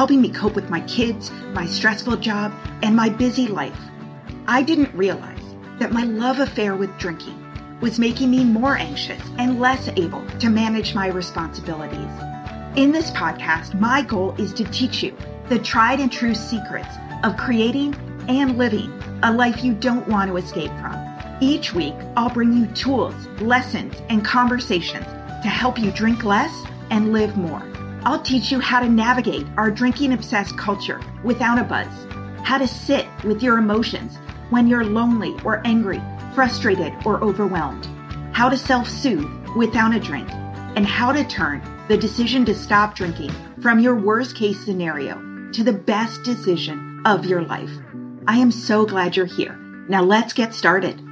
helping 0.00 0.22
me 0.22 0.30
cope 0.30 0.54
with 0.54 0.70
my 0.70 0.80
kids, 0.86 1.30
my 1.52 1.66
stressful 1.66 2.16
job, 2.16 2.50
and 2.82 2.96
my 2.96 3.10
busy 3.10 3.46
life. 3.46 3.78
I 4.46 4.62
didn't 4.62 4.94
realize 4.94 5.44
that 5.78 5.92
my 5.92 6.04
love 6.04 6.38
affair 6.38 6.74
with 6.74 6.96
drinking 6.96 7.38
was 7.82 7.98
making 7.98 8.30
me 8.30 8.42
more 8.42 8.78
anxious 8.78 9.20
and 9.36 9.60
less 9.60 9.88
able 9.88 10.24
to 10.38 10.48
manage 10.48 10.94
my 10.94 11.08
responsibilities. 11.08 12.14
In 12.76 12.92
this 12.92 13.10
podcast, 13.10 13.78
my 13.78 14.00
goal 14.00 14.34
is 14.38 14.54
to 14.54 14.64
teach 14.64 15.02
you 15.02 15.14
the 15.50 15.58
tried 15.58 16.00
and 16.00 16.10
true 16.10 16.34
secrets 16.34 16.94
of 17.22 17.36
creating 17.36 17.94
and 18.26 18.56
living 18.56 18.90
a 19.22 19.30
life 19.30 19.62
you 19.62 19.74
don't 19.74 20.08
want 20.08 20.30
to 20.30 20.38
escape 20.38 20.72
from. 20.80 20.96
Each 21.42 21.74
week, 21.74 21.96
I'll 22.16 22.30
bring 22.30 22.54
you 22.54 22.68
tools, 22.68 23.26
lessons, 23.42 23.94
and 24.08 24.24
conversations 24.24 25.04
to 25.42 25.48
help 25.50 25.78
you 25.78 25.90
drink 25.90 26.24
less 26.24 26.64
and 26.88 27.12
live 27.12 27.36
more. 27.36 27.69
I'll 28.04 28.22
teach 28.22 28.50
you 28.50 28.60
how 28.60 28.80
to 28.80 28.88
navigate 28.88 29.46
our 29.56 29.70
drinking 29.70 30.12
obsessed 30.12 30.56
culture 30.56 31.00
without 31.22 31.58
a 31.58 31.64
buzz, 31.64 31.88
how 32.42 32.56
to 32.56 32.66
sit 32.66 33.06
with 33.24 33.42
your 33.42 33.58
emotions 33.58 34.16
when 34.48 34.66
you're 34.66 34.84
lonely 34.84 35.36
or 35.44 35.60
angry, 35.66 36.00
frustrated 36.34 36.94
or 37.04 37.22
overwhelmed, 37.22 37.86
how 38.32 38.48
to 38.48 38.56
self 38.56 38.88
soothe 38.88 39.30
without 39.54 39.94
a 39.94 40.00
drink, 40.00 40.28
and 40.76 40.86
how 40.86 41.12
to 41.12 41.24
turn 41.24 41.62
the 41.88 41.96
decision 41.96 42.44
to 42.46 42.54
stop 42.54 42.94
drinking 42.94 43.32
from 43.60 43.80
your 43.80 43.96
worst 43.96 44.34
case 44.34 44.58
scenario 44.64 45.16
to 45.52 45.62
the 45.62 45.72
best 45.72 46.22
decision 46.22 47.02
of 47.04 47.26
your 47.26 47.42
life. 47.42 47.70
I 48.26 48.38
am 48.38 48.50
so 48.50 48.86
glad 48.86 49.16
you're 49.16 49.26
here. 49.26 49.56
Now 49.88 50.02
let's 50.02 50.32
get 50.32 50.54
started. 50.54 51.02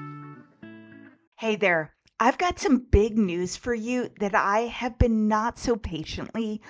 Hey 1.36 1.56
there. 1.56 1.92
I've 2.20 2.36
got 2.36 2.58
some 2.58 2.78
big 2.78 3.16
news 3.16 3.56
for 3.56 3.74
you 3.74 4.11
that 4.19 4.34
I 4.34 4.62
have 4.62 4.98
been 4.98 5.28
not 5.28 5.56
so 5.56 5.77
patiently 5.77 6.61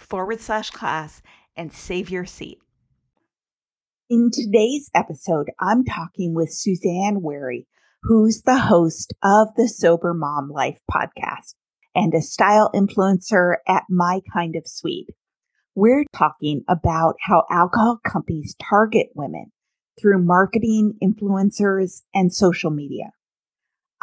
forward 0.00 0.40
slash 0.40 0.70
class 0.70 1.22
and 1.56 1.72
save 1.72 2.10
your 2.10 2.24
seat. 2.24 2.58
In 4.08 4.30
today's 4.32 4.90
episode, 4.94 5.50
I'm 5.60 5.84
talking 5.84 6.34
with 6.34 6.52
Suzanne 6.52 7.22
Wary, 7.22 7.68
who's 8.02 8.42
the 8.42 8.58
host 8.58 9.14
of 9.22 9.48
the 9.56 9.68
Sober 9.68 10.14
Mom 10.14 10.50
Life 10.50 10.80
podcast 10.90 11.54
and 11.94 12.12
a 12.14 12.22
style 12.22 12.70
influencer 12.74 13.56
at 13.68 13.84
My 13.88 14.20
Kind 14.32 14.56
of 14.56 14.64
Sweet. 14.66 15.08
We're 15.74 16.04
talking 16.12 16.64
about 16.68 17.14
how 17.20 17.44
alcohol 17.50 18.00
companies 18.04 18.56
target 18.60 19.08
women 19.14 19.52
through 20.00 20.24
marketing, 20.24 20.94
influencers, 21.02 22.02
and 22.14 22.32
social 22.32 22.70
media. 22.70 23.12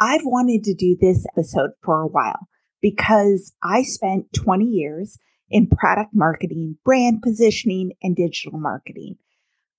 I've 0.00 0.24
wanted 0.24 0.64
to 0.64 0.74
do 0.74 0.96
this 0.98 1.26
episode 1.36 1.70
for 1.82 2.00
a 2.00 2.06
while 2.06 2.48
because 2.80 3.52
I 3.62 3.82
spent 3.82 4.32
20 4.32 4.64
years 4.64 5.18
in 5.50 5.68
product 5.68 6.10
marketing, 6.14 6.76
brand 6.84 7.22
positioning, 7.22 7.92
and 8.02 8.16
digital 8.16 8.58
marketing. 8.58 9.16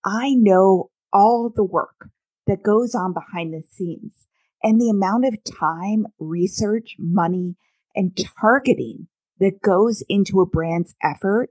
I 0.06 0.34
know 0.34 0.90
all 1.12 1.52
the 1.54 1.64
work 1.64 2.10
that 2.48 2.64
goes 2.64 2.96
on 2.96 3.14
behind 3.14 3.54
the 3.54 3.62
scenes 3.62 4.28
and 4.64 4.80
the 4.80 4.90
amount 4.90 5.26
of 5.26 5.38
time, 5.44 6.08
research, 6.20 6.96
money, 6.98 7.56
and 7.96 8.18
targeting 8.40 9.08
that 9.40 9.62
goes 9.62 10.04
into 10.10 10.42
a 10.42 10.46
brand's 10.46 10.96
effort 11.04 11.50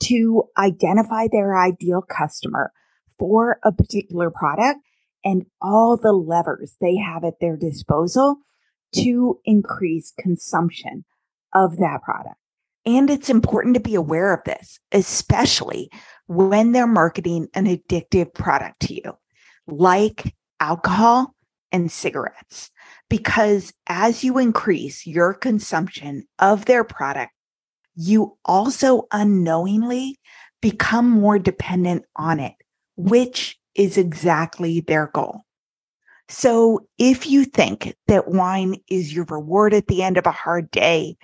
to 0.00 0.44
identify 0.58 1.26
their 1.30 1.58
ideal 1.58 2.02
customer 2.02 2.72
for 3.18 3.58
a 3.62 3.72
particular 3.72 4.30
product 4.30 4.80
and 5.24 5.46
all 5.60 5.96
the 5.96 6.12
levers 6.12 6.76
they 6.80 6.96
have 6.96 7.24
at 7.24 7.40
their 7.40 7.56
disposal 7.56 8.36
to 8.94 9.40
increase 9.44 10.12
consumption 10.18 11.04
of 11.54 11.78
that 11.78 12.00
product. 12.02 12.36
And 12.86 13.10
it's 13.10 13.28
important 13.28 13.74
to 13.74 13.80
be 13.80 13.96
aware 13.96 14.32
of 14.32 14.44
this, 14.44 14.78
especially 14.92 15.90
when 16.28 16.72
they're 16.72 16.86
marketing 16.86 17.48
an 17.52 17.66
addictive 17.66 18.32
product 18.32 18.80
to 18.82 18.94
you, 18.94 19.18
like 19.66 20.34
alcohol 20.60 21.34
and 21.72 21.90
cigarettes. 21.90 22.70
Because 23.10 23.72
as 23.88 24.22
you 24.24 24.38
increase 24.38 25.06
your 25.06 25.34
consumption 25.34 26.26
of 26.38 26.64
their 26.64 26.84
product, 26.84 27.32
you 27.96 28.36
also 28.44 29.08
unknowingly 29.10 30.16
become 30.60 31.10
more 31.10 31.38
dependent 31.38 32.04
on 32.14 32.40
it, 32.40 32.54
which 32.96 33.58
is 33.74 33.98
exactly 33.98 34.80
their 34.80 35.08
goal. 35.08 35.42
So 36.28 36.86
if 36.98 37.28
you 37.28 37.44
think 37.44 37.94
that 38.08 38.28
wine 38.28 38.76
is 38.88 39.14
your 39.14 39.24
reward 39.26 39.74
at 39.74 39.86
the 39.86 40.02
end 40.02 40.18
of 40.18 40.26
a 40.26 40.32
hard 40.32 40.70
day, 40.70 41.16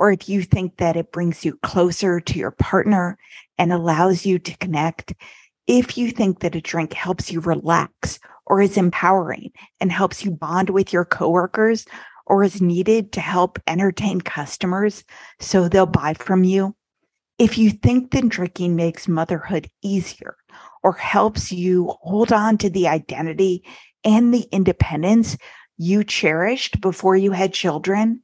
or 0.00 0.10
if 0.10 0.30
you 0.30 0.42
think 0.42 0.78
that 0.78 0.96
it 0.96 1.12
brings 1.12 1.44
you 1.44 1.58
closer 1.62 2.20
to 2.20 2.38
your 2.38 2.52
partner 2.52 3.18
and 3.58 3.70
allows 3.70 4.24
you 4.24 4.38
to 4.38 4.56
connect, 4.56 5.12
if 5.66 5.98
you 5.98 6.10
think 6.10 6.40
that 6.40 6.56
a 6.56 6.60
drink 6.62 6.94
helps 6.94 7.30
you 7.30 7.38
relax 7.40 8.18
or 8.46 8.62
is 8.62 8.78
empowering 8.78 9.52
and 9.78 9.92
helps 9.92 10.24
you 10.24 10.30
bond 10.30 10.70
with 10.70 10.90
your 10.90 11.04
coworkers 11.04 11.84
or 12.26 12.42
is 12.42 12.62
needed 12.62 13.12
to 13.12 13.20
help 13.20 13.58
entertain 13.66 14.22
customers 14.22 15.04
so 15.38 15.68
they'll 15.68 15.84
buy 15.84 16.14
from 16.14 16.44
you, 16.44 16.74
if 17.38 17.58
you 17.58 17.68
think 17.68 18.10
that 18.12 18.26
drinking 18.30 18.76
makes 18.76 19.06
motherhood 19.06 19.68
easier 19.82 20.34
or 20.82 20.92
helps 20.92 21.52
you 21.52 21.94
hold 22.00 22.32
on 22.32 22.56
to 22.56 22.70
the 22.70 22.88
identity 22.88 23.62
and 24.02 24.32
the 24.32 24.48
independence 24.50 25.36
you 25.76 26.04
cherished 26.04 26.80
before 26.80 27.16
you 27.16 27.32
had 27.32 27.52
children, 27.52 28.22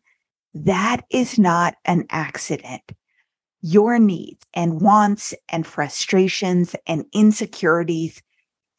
that 0.64 1.04
is 1.10 1.38
not 1.38 1.74
an 1.84 2.06
accident. 2.10 2.82
Your 3.60 3.98
needs 3.98 4.44
and 4.54 4.80
wants 4.80 5.34
and 5.48 5.66
frustrations 5.66 6.74
and 6.86 7.04
insecurities 7.12 8.22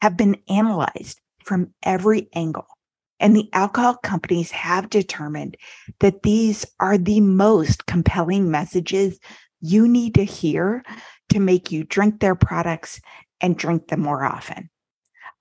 have 0.02 0.16
been 0.16 0.36
analyzed 0.48 1.20
from 1.44 1.72
every 1.82 2.28
angle. 2.34 2.66
And 3.20 3.34
the 3.34 3.48
alcohol 3.52 3.96
companies 3.96 4.50
have 4.50 4.90
determined 4.90 5.56
that 6.00 6.22
these 6.22 6.64
are 6.80 6.98
the 6.98 7.20
most 7.20 7.86
compelling 7.86 8.50
messages 8.50 9.18
you 9.60 9.88
need 9.88 10.14
to 10.14 10.24
hear 10.24 10.84
to 11.30 11.40
make 11.40 11.72
you 11.72 11.84
drink 11.84 12.20
their 12.20 12.36
products 12.36 13.00
and 13.40 13.56
drink 13.56 13.88
them 13.88 14.00
more 14.00 14.24
often. 14.24 14.70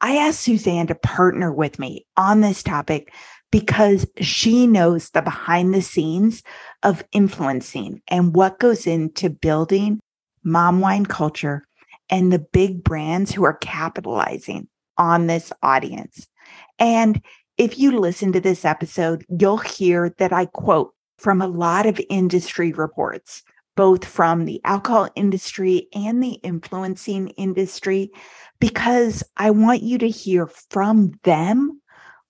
I 0.01 0.17
asked 0.17 0.41
Suzanne 0.41 0.87
to 0.87 0.95
partner 0.95 1.51
with 1.51 1.79
me 1.79 2.05
on 2.15 2.41
this 2.41 2.61
topic 2.61 3.11
because 3.51 4.05
she 4.19 4.67
knows 4.67 5.09
the 5.11 5.21
behind 5.21 5.73
the 5.73 5.81
scenes 5.81 6.43
of 6.83 7.03
influencing 7.11 8.01
and 8.07 8.35
what 8.35 8.59
goes 8.59 8.85
into 8.85 9.29
building 9.29 9.99
mom 10.43 10.79
wine 10.79 11.05
culture 11.05 11.63
and 12.09 12.31
the 12.31 12.39
big 12.39 12.83
brands 12.83 13.31
who 13.31 13.43
are 13.43 13.57
capitalizing 13.57 14.67
on 14.97 15.27
this 15.27 15.51
audience. 15.61 16.27
And 16.79 17.21
if 17.57 17.77
you 17.77 17.99
listen 17.99 18.31
to 18.33 18.39
this 18.39 18.65
episode, 18.65 19.25
you'll 19.29 19.57
hear 19.57 20.13
that 20.17 20.31
I 20.31 20.45
quote 20.45 20.93
from 21.17 21.41
a 21.41 21.47
lot 21.47 21.85
of 21.85 21.99
industry 22.09 22.71
reports, 22.71 23.43
both 23.75 24.05
from 24.05 24.45
the 24.45 24.61
alcohol 24.63 25.09
industry 25.15 25.87
and 25.93 26.21
the 26.21 26.33
influencing 26.43 27.29
industry, 27.29 28.11
because 28.59 29.23
I 29.35 29.51
want 29.51 29.83
you 29.83 29.97
to 29.99 30.09
hear 30.09 30.47
from 30.69 31.13
them 31.23 31.81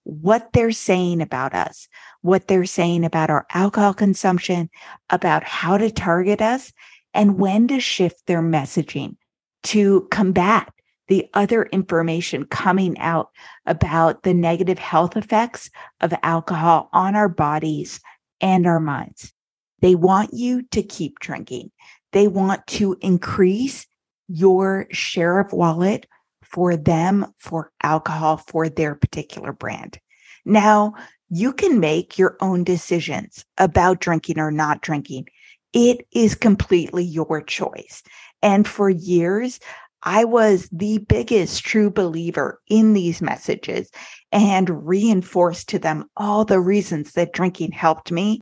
what 0.07 0.53
they're 0.53 0.71
saying 0.71 1.21
about 1.21 1.53
us, 1.53 1.89
what 2.21 2.47
they're 2.47 2.65
saying 2.65 3.03
about 3.03 3.29
our 3.29 3.45
alcohol 3.53 3.93
consumption, 3.93 4.69
about 5.09 5.43
how 5.43 5.77
to 5.77 5.91
target 5.91 6.41
us, 6.41 6.71
and 7.13 7.37
when 7.37 7.67
to 7.67 7.81
shift 7.81 8.25
their 8.25 8.41
messaging 8.41 9.17
to 9.63 10.07
combat 10.09 10.71
the 11.09 11.27
other 11.33 11.63
information 11.65 12.45
coming 12.45 12.97
out 12.99 13.31
about 13.65 14.23
the 14.23 14.33
negative 14.33 14.79
health 14.79 15.17
effects 15.17 15.69
of 15.99 16.13
alcohol 16.23 16.89
on 16.93 17.15
our 17.15 17.29
bodies 17.29 17.99
and 18.39 18.65
our 18.65 18.79
minds. 18.79 19.33
They 19.81 19.95
want 19.95 20.33
you 20.33 20.63
to 20.71 20.83
keep 20.83 21.19
drinking. 21.19 21.71
They 22.13 22.29
want 22.29 22.65
to 22.67 22.97
increase 23.01 23.85
your 24.29 24.87
share 24.91 25.39
of 25.39 25.51
wallet 25.51 26.07
for 26.51 26.75
them 26.75 27.25
for 27.37 27.71
alcohol 27.83 28.37
for 28.37 28.69
their 28.69 28.95
particular 28.95 29.51
brand. 29.51 29.99
Now, 30.45 30.93
you 31.29 31.51
can 31.51 31.79
make 31.79 32.17
your 32.17 32.37
own 32.39 32.63
decisions 32.63 33.45
about 33.57 33.99
drinking 33.99 34.39
or 34.39 34.51
not 34.51 34.81
drinking. 34.81 35.27
It 35.73 36.07
is 36.11 36.35
completely 36.35 37.03
your 37.03 37.41
choice. 37.41 38.01
And 38.41 38.67
for 38.67 38.89
years, 38.89 39.59
I 40.03 40.23
was 40.23 40.69
the 40.71 40.99
biggest 40.99 41.63
true 41.63 41.89
believer 41.89 42.61
in 42.67 42.93
these 42.93 43.21
messages 43.21 43.89
and 44.31 44.87
reinforced 44.87 45.67
to 45.69 45.79
them 45.79 46.05
all 46.15 46.45
the 46.45 46.61
reasons 46.61 47.13
that 47.13 47.33
drinking 47.33 47.71
helped 47.71 48.11
me 48.11 48.39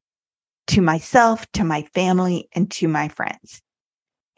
to 0.68 0.81
myself, 0.81 1.46
to 1.54 1.63
my 1.63 1.84
family, 1.94 2.50
and 2.54 2.69
to 2.72 2.88
my 2.88 3.08
friends. 3.08 3.62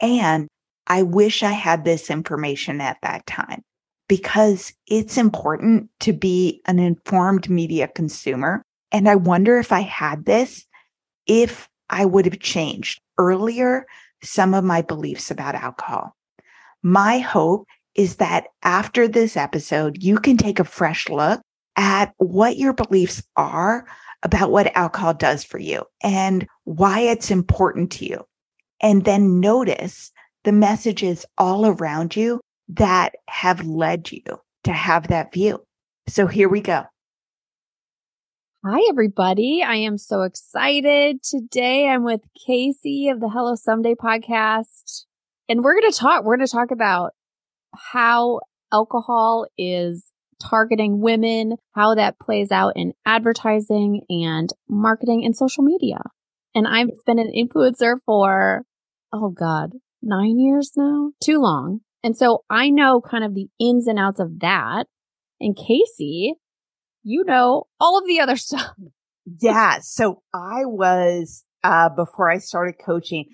And 0.00 0.48
I 0.88 1.02
wish 1.02 1.42
I 1.42 1.52
had 1.52 1.84
this 1.84 2.10
information 2.10 2.80
at 2.80 2.98
that 3.02 3.26
time 3.26 3.62
because 4.08 4.72
it's 4.86 5.18
important 5.18 5.90
to 6.00 6.12
be 6.12 6.62
an 6.64 6.78
informed 6.78 7.48
media 7.50 7.88
consumer. 7.88 8.62
And 8.90 9.08
I 9.08 9.14
wonder 9.14 9.58
if 9.58 9.70
I 9.70 9.80
had 9.80 10.24
this, 10.24 10.66
if 11.26 11.68
I 11.90 12.06
would 12.06 12.24
have 12.24 12.40
changed 12.40 13.00
earlier 13.18 13.86
some 14.22 14.54
of 14.54 14.64
my 14.64 14.82
beliefs 14.82 15.30
about 15.30 15.54
alcohol. 15.54 16.16
My 16.82 17.18
hope 17.18 17.66
is 17.94 18.16
that 18.16 18.46
after 18.62 19.06
this 19.06 19.36
episode, 19.36 20.02
you 20.02 20.18
can 20.18 20.36
take 20.36 20.58
a 20.58 20.64
fresh 20.64 21.08
look 21.08 21.40
at 21.76 22.12
what 22.16 22.56
your 22.56 22.72
beliefs 22.72 23.22
are 23.36 23.86
about 24.22 24.50
what 24.50 24.74
alcohol 24.76 25.14
does 25.14 25.44
for 25.44 25.58
you 25.58 25.82
and 26.02 26.46
why 26.64 27.00
it's 27.00 27.30
important 27.30 27.92
to 27.92 28.06
you. 28.06 28.24
And 28.80 29.04
then 29.04 29.40
notice 29.40 30.12
the 30.48 30.52
messages 30.52 31.26
all 31.36 31.66
around 31.66 32.16
you 32.16 32.40
that 32.68 33.12
have 33.28 33.66
led 33.66 34.10
you 34.10 34.22
to 34.64 34.72
have 34.72 35.08
that 35.08 35.30
view. 35.30 35.62
So 36.06 36.26
here 36.26 36.48
we 36.48 36.62
go. 36.62 36.84
Hi, 38.64 38.80
everybody. 38.88 39.62
I 39.62 39.74
am 39.74 39.98
so 39.98 40.22
excited. 40.22 41.22
Today 41.22 41.86
I'm 41.86 42.02
with 42.02 42.22
Casey 42.46 43.10
of 43.10 43.20
the 43.20 43.28
Hello 43.28 43.56
Someday 43.56 43.94
podcast. 43.94 45.04
And 45.50 45.62
we're 45.62 45.78
going 45.78 45.92
to 45.92 45.98
talk, 45.98 46.24
we're 46.24 46.38
going 46.38 46.46
to 46.46 46.50
talk 46.50 46.70
about 46.70 47.12
how 47.76 48.40
alcohol 48.72 49.48
is 49.58 50.10
targeting 50.40 51.02
women, 51.02 51.56
how 51.72 51.94
that 51.94 52.18
plays 52.18 52.50
out 52.50 52.72
in 52.74 52.94
advertising 53.04 54.00
and 54.08 54.48
marketing 54.66 55.26
and 55.26 55.36
social 55.36 55.62
media. 55.62 55.98
And 56.54 56.66
I've 56.66 56.88
been 57.04 57.18
an 57.18 57.32
influencer 57.36 57.96
for, 58.06 58.62
oh 59.12 59.28
God, 59.28 59.72
nine 60.02 60.38
years 60.38 60.72
now, 60.76 61.12
too 61.22 61.40
long. 61.40 61.80
And 62.02 62.16
so 62.16 62.44
I 62.48 62.70
know 62.70 63.00
kind 63.00 63.24
of 63.24 63.34
the 63.34 63.48
ins 63.58 63.86
and 63.86 63.98
outs 63.98 64.20
of 64.20 64.40
that. 64.40 64.86
And 65.40 65.56
Casey, 65.56 66.34
you 67.02 67.24
know 67.24 67.64
all 67.80 67.98
of 67.98 68.06
the 68.06 68.20
other 68.20 68.36
stuff. 68.36 68.74
Yeah. 69.40 69.78
So 69.80 70.22
I 70.32 70.64
was, 70.64 71.44
uh, 71.62 71.90
before 71.90 72.30
I 72.30 72.38
started 72.38 72.74
coaching, 72.84 73.26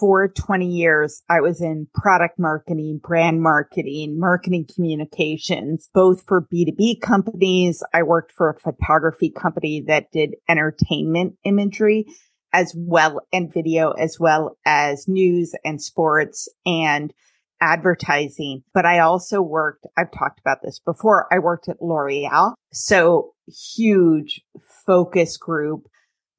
for 0.00 0.28
20 0.28 0.66
years, 0.66 1.22
I 1.28 1.40
was 1.40 1.60
in 1.60 1.86
product 1.94 2.38
marketing, 2.38 3.00
brand 3.04 3.42
marketing, 3.42 4.18
marketing 4.18 4.66
communications, 4.74 5.90
both 5.92 6.24
for 6.26 6.46
B2B 6.52 7.02
companies. 7.02 7.82
I 7.92 8.02
worked 8.02 8.32
for 8.32 8.48
a 8.48 8.58
photography 8.58 9.30
company 9.30 9.84
that 9.86 10.10
did 10.10 10.36
entertainment 10.48 11.34
imagery 11.44 12.06
as 12.52 12.74
well 12.76 13.20
and 13.32 13.52
video 13.52 13.92
as 13.92 14.18
well 14.18 14.56
as 14.64 15.06
news 15.08 15.54
and 15.64 15.80
sports 15.80 16.48
and 16.66 17.12
advertising. 17.60 18.62
But 18.72 18.86
I 18.86 19.00
also 19.00 19.42
worked, 19.42 19.86
I've 19.96 20.12
talked 20.12 20.40
about 20.40 20.62
this 20.62 20.80
before. 20.80 21.26
I 21.32 21.38
worked 21.38 21.68
at 21.68 21.82
L'Oreal. 21.82 22.54
So 22.72 23.34
huge 23.46 24.42
focus 24.86 25.36
group 25.36 25.86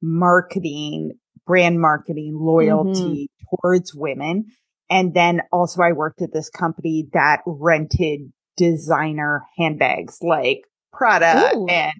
marketing 0.00 1.12
brand 1.46 1.80
marketing, 1.80 2.34
loyalty 2.34 3.30
mm-hmm. 3.30 3.56
towards 3.56 3.94
women. 3.94 4.46
And 4.90 5.14
then 5.14 5.42
also 5.52 5.82
I 5.82 5.92
worked 5.92 6.22
at 6.22 6.32
this 6.32 6.50
company 6.50 7.08
that 7.12 7.40
rented 7.46 8.32
designer 8.56 9.44
handbags 9.56 10.18
like 10.22 10.62
Prada 10.92 11.52
Ooh. 11.56 11.66
and 11.68 11.94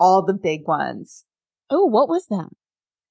all 0.00 0.24
the 0.24 0.34
big 0.34 0.66
ones. 0.66 1.24
Oh, 1.70 1.86
what 1.86 2.08
was 2.08 2.26
that? 2.28 2.48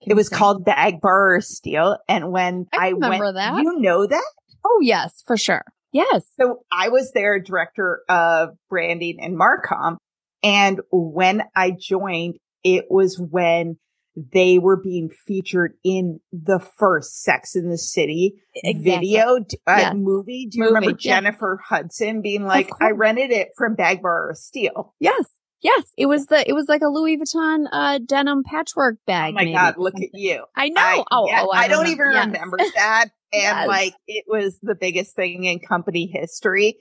It 0.06 0.16
was 0.16 0.30
called 0.30 0.66
Bag 0.66 1.02
Borrow 1.02 1.38
or 1.38 1.42
Steal. 1.42 1.98
And 2.08 2.32
when 2.32 2.68
I, 2.74 2.88
I 2.88 2.90
remember 2.90 3.26
went, 3.26 3.36
that. 3.36 3.62
you 3.62 3.80
know 3.80 4.06
that? 4.06 4.32
Oh, 4.66 4.80
yes, 4.82 5.24
for 5.26 5.38
sure. 5.38 5.64
Yes. 5.92 6.26
So 6.40 6.64
I 6.72 6.90
was 6.90 7.12
their 7.12 7.40
director 7.40 8.02
of 8.10 8.50
branding 8.70 9.20
and 9.22 9.38
Marcom. 9.38 9.98
And 10.44 10.82
when 10.92 11.44
I 11.56 11.72
joined, 11.78 12.36
it 12.64 12.86
was 12.90 13.20
when 13.20 13.78
they 14.16 14.60
were 14.60 14.78
being 14.78 15.10
featured 15.10 15.74
in 15.84 16.20
the 16.32 16.60
first 16.60 17.22
Sex 17.22 17.56
in 17.56 17.70
the 17.70 17.78
City 17.78 18.36
exactly. 18.56 18.92
video 18.92 19.38
uh, 19.68 19.76
yes. 19.78 19.94
movie. 19.96 20.48
Do 20.50 20.58
you 20.58 20.64
movie, 20.64 20.74
remember 20.74 20.98
yeah. 21.00 21.16
Jennifer 21.16 21.60
Hudson 21.64 22.22
being 22.22 22.46
like, 22.46 22.70
"I 22.82 22.92
rented 22.92 23.32
it 23.32 23.50
from 23.56 23.76
Bag 23.76 24.02
Borrow 24.02 24.32
or 24.32 24.36
Steal"? 24.36 24.94
Yes, 25.00 25.28
yes. 25.62 25.92
It 25.98 26.08
was 26.08 26.28
the 26.28 26.48
it 26.48 26.54
was 26.54 26.68
like 26.68 26.82
a 26.82 26.88
Louis 26.88 27.18
Vuitton 27.18 27.66
uh, 27.72 28.00
denim 28.06 28.44
patchwork 28.44 28.98
bag. 29.06 29.34
Oh 29.34 29.44
my 29.44 29.52
god, 29.52 29.76
look 29.78 29.96
at 29.96 30.10
you! 30.14 30.46
I 30.56 30.70
know. 30.70 30.82
I, 30.82 31.04
oh, 31.12 31.28
yeah, 31.28 31.44
oh, 31.46 31.52
I, 31.52 31.62
I 31.62 31.68
don't 31.68 31.88
even 31.88 32.12
yes. 32.12 32.26
remember 32.26 32.58
that. 32.76 33.10
And 33.34 33.44
yes. 33.44 33.68
like, 33.70 33.94
it 34.08 34.26
was 34.28 34.60
the 34.62 34.76
biggest 34.76 35.16
thing 35.16 35.46
in 35.46 35.60
company 35.60 36.06
history. 36.06 36.80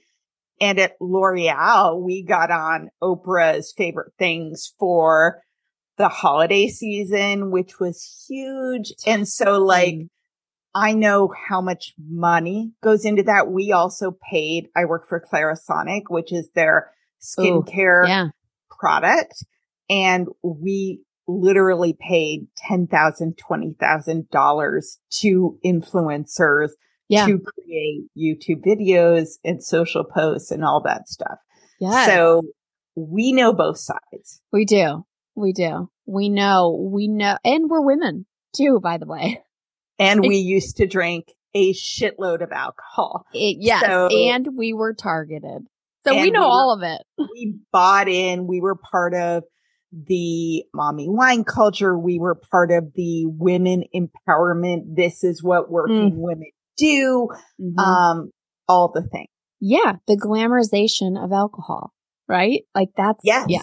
And 0.61 0.81
at 0.81 0.97
L'Oreal, 1.01 2.03
we 2.03 2.25
got 2.25 2.51
on 2.51 2.91
Oprah's 3.01 3.73
favorite 3.77 4.13
things 4.19 4.75
for 4.77 5.43
the 5.97 6.09
holiday 6.09 6.67
season, 6.67 7.51
which 7.51 7.79
was 7.79 8.27
huge. 8.29 8.93
And 9.07 9.29
so 9.29 9.63
like, 9.63 9.95
I 10.75 10.93
know 10.93 11.33
how 11.49 11.61
much 11.61 11.95
money 11.99 12.73
goes 12.83 13.05
into 13.05 13.23
that. 13.25 13.51
We 13.51 13.73
also 13.73 14.17
paid, 14.31 14.69
I 14.77 14.87
work 14.87 15.09
for 15.09 15.21
Clarisonic, 15.21 16.05
which 16.09 16.33
is 16.33 16.51
their 16.55 16.91
skincare 17.23 18.05
Ooh, 18.05 18.09
yeah. 18.09 18.29
Product. 18.81 19.45
And 19.89 20.27
we 20.43 21.03
literally 21.29 21.97
paid 22.01 22.47
$10,000, 22.69 22.89
$20,000 23.37 24.83
to 25.21 25.59
influencers 25.65 26.71
yeah. 27.09 27.27
to 27.27 27.39
create 27.41 28.05
YouTube 28.17 28.65
videos 28.65 29.33
and 29.45 29.63
social 29.63 30.05
posts 30.05 30.51
and 30.51 30.65
all 30.65 30.83
that 30.85 31.09
stuff. 31.09 31.39
Yeah. 31.81 32.07
So 32.07 32.43
we 32.97 33.33
know 33.33 33.53
both 33.53 33.79
sides. 33.79 34.41
We 34.53 34.65
do. 34.65 35.05
We 35.35 35.53
do. 35.53 35.91
We 36.07 36.29
know, 36.29 36.89
we 36.93 37.09
know, 37.09 37.39
and 37.45 37.71
we're 37.71 37.81
women 37.81 38.27
too, 38.57 38.81
by 38.81 38.99
the 38.99 39.07
way. 39.07 39.43
And 39.99 40.21
we 40.21 40.37
used 40.39 40.79
to 40.79 40.87
drink 40.87 41.27
a 41.55 41.73
shitload 41.73 42.43
of 42.43 42.53
alcohol. 42.53 43.25
It, 43.33 43.57
yes. 43.61 43.85
So, 43.85 44.09
and 44.09 44.49
we 44.57 44.73
were 44.73 44.95
targeted. 44.95 45.67
So 46.07 46.15
we 46.15 46.31
know 46.31 46.41
we 46.41 46.47
were, 46.47 46.51
all 46.51 46.73
of 46.73 46.83
it. 46.83 47.03
We 47.35 47.59
bought 47.73 48.09
in. 48.09 48.47
We 48.47 48.61
were 48.61 48.77
part 48.77 49.15
of 49.15 49.45
the 49.93 50.65
mommy 50.75 51.09
wine 51.09 51.45
culture. 51.45 51.99
We 51.99 52.19
were 52.19 52.35
part 52.51 52.71
of 52.71 52.93
the 52.95 53.27
women 53.27 53.85
empowerment. 53.95 54.95
This 54.97 55.25
is 55.25 55.43
what 55.43 55.71
working 55.71 56.13
mm. 56.13 56.17
women 56.17 56.51
do. 56.77 57.29
Mm-hmm. 57.61 57.79
Um, 57.79 58.31
all 58.69 58.91
the 58.93 59.03
things. 59.03 59.29
yeah, 59.61 59.97
the 60.07 60.17
glamorization 60.17 61.23
of 61.23 61.33
alcohol, 61.33 61.93
right? 62.29 62.63
Like 62.75 62.91
that's, 62.97 63.21
yes. 63.25 63.47
yeah. 63.49 63.63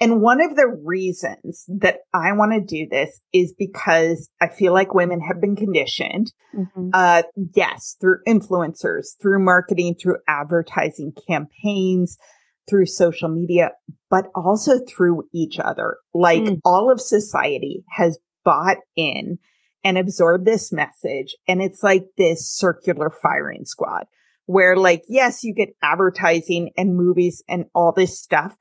And 0.00 0.20
one 0.20 0.42
of 0.42 0.56
the 0.56 0.66
reasons 0.84 1.64
that 1.80 1.98
I 2.12 2.32
want 2.32 2.52
to 2.52 2.60
do 2.60 2.88
this 2.90 3.20
is 3.32 3.54
because 3.56 4.28
I 4.40 4.48
feel 4.48 4.72
like 4.72 4.92
women 4.92 5.20
have 5.20 5.40
been 5.40 5.56
conditioned. 5.56 6.32
Mm-hmm. 6.54 6.90
Uh, 6.92 7.22
yes, 7.54 7.96
through 8.00 8.18
influencers, 8.26 9.10
through 9.22 9.44
marketing, 9.44 9.94
through 10.00 10.18
advertising 10.28 11.12
campaigns, 11.28 12.18
through 12.68 12.86
social 12.86 13.28
media, 13.28 13.70
but 14.10 14.26
also 14.34 14.80
through 14.88 15.28
each 15.32 15.58
other. 15.58 15.98
Like 16.12 16.42
mm. 16.42 16.58
all 16.64 16.90
of 16.90 17.00
society 17.00 17.84
has 17.90 18.18
bought 18.44 18.78
in 18.96 19.38
and 19.84 19.98
absorbed 19.98 20.44
this 20.44 20.72
message. 20.72 21.36
And 21.46 21.62
it's 21.62 21.82
like 21.82 22.04
this 22.16 22.48
circular 22.48 23.10
firing 23.10 23.64
squad 23.64 24.06
where 24.46 24.76
like, 24.76 25.02
yes, 25.08 25.44
you 25.44 25.54
get 25.54 25.76
advertising 25.82 26.70
and 26.76 26.96
movies 26.96 27.42
and 27.48 27.66
all 27.74 27.92
this 27.92 28.20
stuff. 28.20 28.56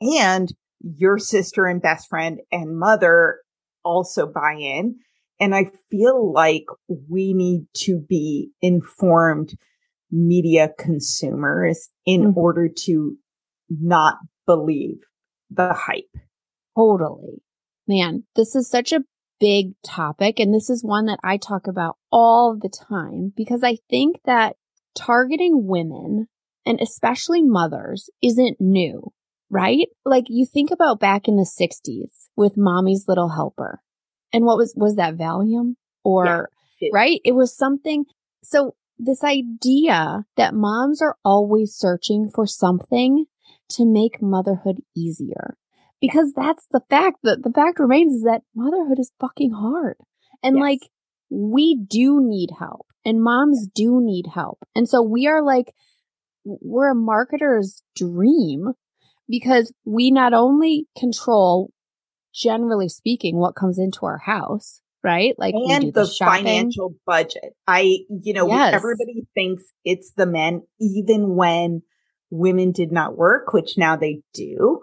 And 0.00 0.52
your 0.84 1.18
sister 1.18 1.66
and 1.66 1.80
best 1.80 2.08
friend 2.08 2.40
and 2.52 2.78
mother 2.78 3.40
also 3.84 4.26
buy 4.26 4.54
in. 4.58 4.96
And 5.40 5.54
I 5.54 5.70
feel 5.90 6.32
like 6.32 6.64
we 7.10 7.32
need 7.32 7.66
to 7.78 7.98
be 7.98 8.50
informed 8.60 9.56
media 10.10 10.70
consumers 10.78 11.88
in 12.06 12.22
mm-hmm. 12.22 12.38
order 12.38 12.68
to 12.84 13.16
not 13.68 14.16
believe 14.46 14.98
the 15.50 15.72
hype. 15.72 16.04
Totally. 16.76 17.42
Man, 17.86 18.24
this 18.36 18.54
is 18.54 18.68
such 18.68 18.92
a 18.92 19.02
big 19.40 19.72
topic. 19.84 20.38
And 20.38 20.54
this 20.54 20.70
is 20.70 20.84
one 20.84 21.06
that 21.06 21.18
I 21.24 21.36
talk 21.36 21.66
about 21.66 21.96
all 22.10 22.56
the 22.60 22.68
time 22.68 23.32
because 23.36 23.62
I 23.62 23.78
think 23.90 24.16
that 24.24 24.56
targeting 24.94 25.66
women 25.66 26.28
and 26.64 26.80
especially 26.80 27.42
mothers 27.42 28.08
isn't 28.22 28.60
new, 28.60 29.12
right? 29.50 29.88
Like 30.04 30.24
you 30.28 30.46
think 30.46 30.70
about 30.70 31.00
back 31.00 31.28
in 31.28 31.36
the 31.36 31.48
60s 31.48 32.28
with 32.36 32.56
mommy's 32.56 33.06
little 33.08 33.30
helper. 33.30 33.80
And 34.32 34.44
what 34.44 34.56
was, 34.56 34.74
was 34.76 34.96
that 34.96 35.16
Valium 35.16 35.74
or, 36.02 36.50
yeah. 36.80 36.90
right? 36.92 37.20
It 37.24 37.32
was 37.32 37.56
something. 37.56 38.04
So 38.42 38.74
this 38.98 39.22
idea 39.22 40.24
that 40.36 40.54
moms 40.54 41.00
are 41.02 41.16
always 41.24 41.74
searching 41.74 42.30
for 42.34 42.46
something 42.46 43.26
to 43.70 43.86
make 43.86 44.22
motherhood 44.22 44.78
easier. 44.96 45.56
Because 46.00 46.32
that's 46.34 46.66
the 46.70 46.82
fact 46.90 47.18
that 47.22 47.42
the 47.42 47.50
fact 47.50 47.78
remains 47.78 48.14
is 48.14 48.22
that 48.24 48.42
motherhood 48.54 48.98
is 48.98 49.12
fucking 49.20 49.52
hard. 49.52 49.96
And 50.42 50.56
yes. 50.56 50.60
like, 50.60 50.80
we 51.30 51.76
do 51.76 52.20
need 52.22 52.50
help 52.58 52.86
and 53.04 53.22
moms 53.22 53.66
do 53.66 54.00
need 54.02 54.26
help. 54.34 54.58
And 54.74 54.88
so 54.88 55.02
we 55.02 55.26
are 55.26 55.42
like, 55.42 55.72
we're 56.44 56.90
a 56.90 56.94
marketer's 56.94 57.82
dream 57.96 58.74
because 59.28 59.72
we 59.84 60.10
not 60.10 60.32
only 60.34 60.86
control, 60.98 61.70
generally 62.34 62.88
speaking, 62.88 63.36
what 63.36 63.54
comes 63.54 63.78
into 63.78 64.06
our 64.06 64.18
house, 64.18 64.80
right? 65.02 65.34
Like 65.38 65.54
and 65.54 65.92
the, 65.92 66.04
the 66.04 66.16
financial 66.18 66.94
budget. 67.06 67.54
I, 67.66 67.98
you 68.08 68.32
know, 68.32 68.48
yes. 68.48 68.74
everybody 68.74 69.26
thinks 69.34 69.64
it's 69.84 70.12
the 70.16 70.26
men, 70.26 70.62
even 70.80 71.36
when 71.36 71.82
women 72.30 72.72
did 72.72 72.90
not 72.90 73.16
work, 73.16 73.52
which 73.52 73.78
now 73.78 73.96
they 73.96 74.22
do, 74.32 74.80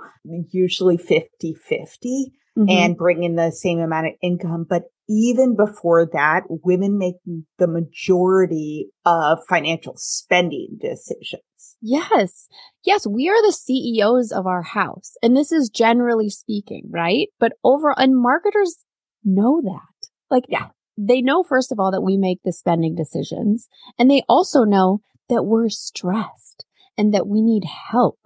usually 0.51 0.97
50 0.97 1.55
50 1.55 2.31
mm-hmm. 2.57 2.69
and 2.69 2.97
bring 2.97 3.23
in 3.23 3.35
the 3.35 3.51
same 3.51 3.79
amount 3.79 4.07
of 4.07 4.13
income. 4.21 4.65
But 4.67 4.83
even 5.09 5.55
before 5.55 6.05
that, 6.13 6.43
women 6.47 6.97
make 6.97 7.15
the 7.57 7.67
majority 7.67 8.89
of 9.05 9.39
financial 9.49 9.95
spending 9.97 10.77
decisions. 10.79 11.41
Yes. 11.81 12.47
Yes. 12.85 13.07
We 13.07 13.27
are 13.29 13.41
the 13.45 13.51
CEOs 13.51 14.31
of 14.31 14.45
our 14.45 14.61
house. 14.61 15.13
And 15.23 15.35
this 15.35 15.51
is 15.51 15.69
generally 15.69 16.29
speaking, 16.29 16.89
right? 16.91 17.27
But 17.39 17.53
over, 17.63 17.93
and 17.97 18.15
marketers 18.15 18.85
know 19.23 19.61
that. 19.63 20.09
Like, 20.29 20.45
yeah, 20.47 20.67
they 20.97 21.21
know, 21.21 21.43
first 21.43 21.71
of 21.71 21.79
all, 21.79 21.91
that 21.91 22.01
we 22.01 22.17
make 22.17 22.39
the 22.43 22.53
spending 22.53 22.95
decisions. 22.95 23.67
And 23.97 24.09
they 24.09 24.23
also 24.29 24.63
know 24.63 25.01
that 25.29 25.43
we're 25.43 25.69
stressed 25.69 26.65
and 26.97 27.13
that 27.13 27.27
we 27.27 27.41
need 27.41 27.63
help. 27.65 28.19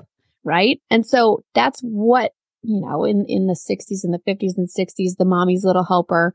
Right. 0.44 0.82
And 0.92 1.06
so 1.06 1.44
that's 1.56 1.80
what, 1.82 2.34
you 2.62 2.82
know, 2.82 3.04
in, 3.06 3.26
in 3.28 3.48
the 3.48 3.54
60s 3.54 4.04
and 4.04 4.14
the 4.14 4.20
50s 4.32 4.58
and 4.58 4.68
60s, 4.68 5.18
the 5.18 5.26
mommy's 5.26 5.64
little 5.64 5.86
helper 5.86 6.34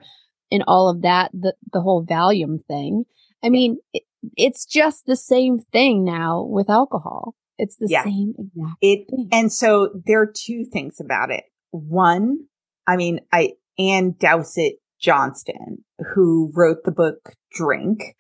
and 0.50 0.64
all 0.66 0.88
of 0.88 1.02
that, 1.02 1.30
the, 1.32 1.54
the 1.72 1.80
whole 1.80 2.04
Valium 2.04 2.64
thing. 2.66 3.04
I 3.42 3.50
mean, 3.50 3.78
it, 3.92 4.02
it's 4.36 4.64
just 4.64 5.06
the 5.06 5.16
same 5.16 5.58
thing 5.58 6.04
now 6.04 6.42
with 6.42 6.68
alcohol. 6.70 7.34
It's 7.58 7.76
the 7.76 7.88
yeah. 7.88 8.04
same 8.04 8.34
exact 8.38 8.76
it, 8.80 9.06
thing. 9.10 9.28
And 9.32 9.52
so 9.52 9.90
there 10.06 10.22
are 10.22 10.32
two 10.32 10.64
things 10.64 11.00
about 11.00 11.30
it. 11.30 11.44
One, 11.70 12.46
I 12.86 12.96
mean, 12.96 13.20
I, 13.32 13.52
Anne 13.78 14.14
Dowsett 14.18 14.76
Johnston, 15.00 15.84
who 16.14 16.50
wrote 16.54 16.84
the 16.84 16.92
book 16.92 17.34
Drink, 17.52 18.16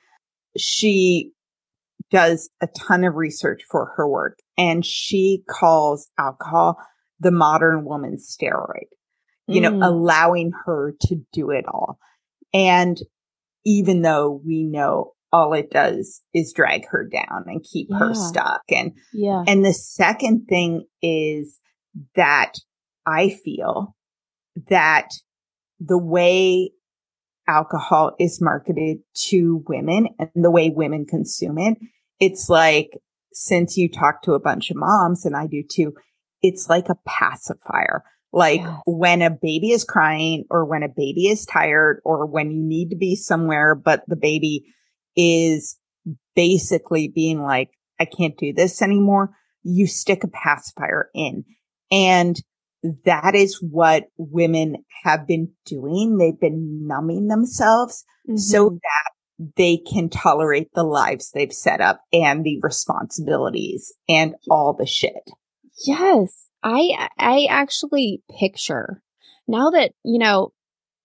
she 0.56 1.32
does 2.10 2.50
a 2.60 2.66
ton 2.66 3.04
of 3.04 3.14
research 3.14 3.62
for 3.70 3.92
her 3.96 4.08
work 4.08 4.38
and 4.58 4.84
she 4.84 5.42
calls 5.48 6.10
alcohol 6.18 6.76
the 7.20 7.30
modern 7.30 7.84
woman's 7.84 8.36
steroid, 8.36 8.88
you 9.46 9.60
mm. 9.60 9.78
know, 9.78 9.86
allowing 9.86 10.52
her 10.66 10.94
to 11.02 11.16
do 11.32 11.50
it 11.50 11.64
all. 11.68 11.98
And 12.52 12.98
even 13.64 14.02
though 14.02 14.40
we 14.44 14.64
know 14.64 15.12
all 15.32 15.52
it 15.52 15.70
does 15.70 16.22
is 16.34 16.52
drag 16.52 16.86
her 16.88 17.08
down 17.08 17.44
and 17.46 17.64
keep 17.64 17.88
yeah. 17.90 17.98
her 17.98 18.14
stuck. 18.14 18.62
And, 18.70 18.92
yeah. 19.12 19.44
And 19.46 19.64
the 19.64 19.72
second 19.72 20.46
thing 20.48 20.86
is 21.02 21.58
that 22.16 22.54
I 23.06 23.30
feel 23.30 23.94
that 24.68 25.08
the 25.78 25.98
way 25.98 26.72
alcohol 27.46 28.14
is 28.18 28.40
marketed 28.40 28.98
to 29.14 29.64
women 29.68 30.08
and 30.18 30.30
the 30.34 30.50
way 30.50 30.70
women 30.70 31.06
consume 31.06 31.58
it 31.58 31.78
it's 32.20 32.50
like, 32.50 32.90
since 33.32 33.76
you 33.76 33.88
talk 33.88 34.22
to 34.22 34.34
a 34.34 34.40
bunch 34.40 34.70
of 34.70 34.76
moms 34.76 35.24
and 35.24 35.34
I 35.34 35.46
do 35.46 35.62
too, 35.68 35.94
it's 36.42 36.68
like 36.68 36.88
a 36.88 36.98
pacifier. 37.06 38.04
Like 38.32 38.60
yes. 38.60 38.80
when 38.86 39.22
a 39.22 39.30
baby 39.30 39.72
is 39.72 39.82
crying 39.82 40.44
or 40.50 40.64
when 40.64 40.84
a 40.84 40.88
baby 40.88 41.26
is 41.26 41.44
tired 41.46 42.00
or 42.04 42.26
when 42.26 42.52
you 42.52 42.62
need 42.62 42.90
to 42.90 42.96
be 42.96 43.16
somewhere, 43.16 43.74
but 43.74 44.04
the 44.06 44.16
baby 44.16 44.66
is 45.16 45.78
basically 46.34 47.08
being 47.08 47.42
like, 47.42 47.70
I 47.98 48.04
can't 48.06 48.36
do 48.38 48.52
this 48.52 48.82
anymore. 48.82 49.30
You 49.62 49.86
stick 49.86 50.24
a 50.24 50.28
pacifier 50.28 51.10
in 51.14 51.44
and 51.90 52.36
that 53.04 53.34
is 53.34 53.60
what 53.60 54.04
women 54.16 54.84
have 55.04 55.26
been 55.26 55.52
doing. 55.66 56.16
They've 56.16 56.38
been 56.38 56.86
numbing 56.86 57.28
themselves 57.28 58.04
mm-hmm. 58.28 58.38
so 58.38 58.70
that 58.70 59.50
they 59.56 59.78
can 59.78 60.08
tolerate 60.08 60.72
the 60.74 60.82
lives 60.82 61.30
they've 61.30 61.52
set 61.52 61.80
up 61.80 62.00
and 62.12 62.44
the 62.44 62.58
responsibilities 62.62 63.92
and 64.08 64.34
all 64.50 64.74
the 64.74 64.86
shit. 64.86 65.30
Yes. 65.86 66.48
I, 66.62 67.08
I 67.18 67.46
actually 67.48 68.22
picture 68.38 69.02
now 69.48 69.70
that, 69.70 69.92
you 70.04 70.18
know, 70.18 70.52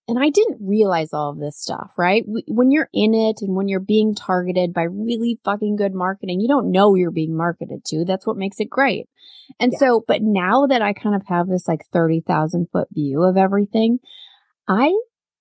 and 0.08 0.22
I 0.22 0.30
didn't 0.30 0.58
realize 0.60 1.12
all 1.12 1.30
of 1.30 1.38
this 1.38 1.58
stuff, 1.58 1.92
right? 1.98 2.24
When 2.26 2.70
you're 2.70 2.88
in 2.92 3.12
it 3.12 3.42
and 3.42 3.56
when 3.56 3.66
you're 3.66 3.80
being 3.80 4.14
targeted 4.14 4.72
by 4.72 4.82
really 4.82 5.40
fucking 5.44 5.76
good 5.76 5.94
marketing, 5.94 6.40
you 6.40 6.46
don't 6.46 6.70
know 6.70 6.94
you're 6.94 7.10
being 7.10 7.36
marketed 7.36 7.84
to. 7.86 8.04
That's 8.04 8.26
what 8.26 8.36
makes 8.36 8.60
it 8.60 8.70
great. 8.70 9.08
And 9.58 9.72
yeah. 9.72 9.78
so, 9.78 10.04
but 10.06 10.22
now 10.22 10.66
that 10.66 10.80
I 10.80 10.92
kind 10.92 11.16
of 11.16 11.22
have 11.26 11.48
this 11.48 11.66
like 11.66 11.86
30,000 11.92 12.68
foot 12.70 12.88
view 12.92 13.24
of 13.24 13.36
everything, 13.36 13.98
I, 14.68 14.94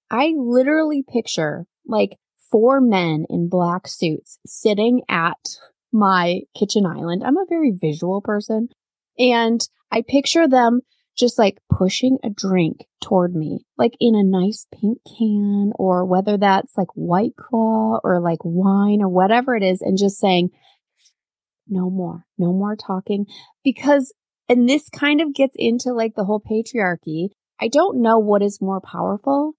I 0.10 0.34
literally 0.36 1.03
picture 1.07 1.67
like 1.86 2.17
four 2.51 2.81
men 2.81 3.25
in 3.29 3.50
black 3.50 3.88
suits 3.88 4.39
sitting 4.48 5.01
at 5.07 5.38
my 5.91 6.41
kitchen 6.57 6.86
island. 6.88 7.24
I'm 7.24 7.38
a 7.38 7.45
very 7.48 7.72
visual 7.72 8.22
person 8.22 8.69
and 9.19 9.62
I 9.91 10.03
picture 10.07 10.48
them 10.48 10.81
just 11.17 11.39
like 11.39 11.57
pushing 11.69 12.17
a 12.24 12.29
drink 12.29 12.86
toward 13.01 13.36
me, 13.36 13.65
like 13.77 13.93
in 14.00 14.15
a 14.15 14.24
nice 14.24 14.67
pink 14.74 15.00
can 15.17 15.72
or 15.75 16.05
whether 16.05 16.38
that's 16.38 16.77
like 16.77 16.89
white 16.93 17.36
claw 17.38 18.00
or 18.03 18.19
like 18.19 18.39
wine 18.43 19.01
or 19.01 19.10
whatever 19.10 19.55
it 19.55 19.63
is 19.63 19.81
and 19.81 19.98
just 19.98 20.19
saying, 20.19 20.50
no 21.67 21.89
more, 21.89 22.25
no 22.38 22.51
more 22.51 22.75
talking 22.75 23.25
because, 23.63 24.13
and 24.48 24.69
this 24.69 24.89
kind 24.89 25.22
of 25.22 25.34
gets 25.34 25.55
into 25.55 25.93
like 25.93 26.15
the 26.15 26.25
whole 26.25 26.41
patriarchy. 26.41 27.29
I 27.60 27.69
don't 27.69 28.01
know 28.01 28.19
what 28.19 28.43
is 28.43 28.62
more 28.62 28.81
powerful 28.81 29.53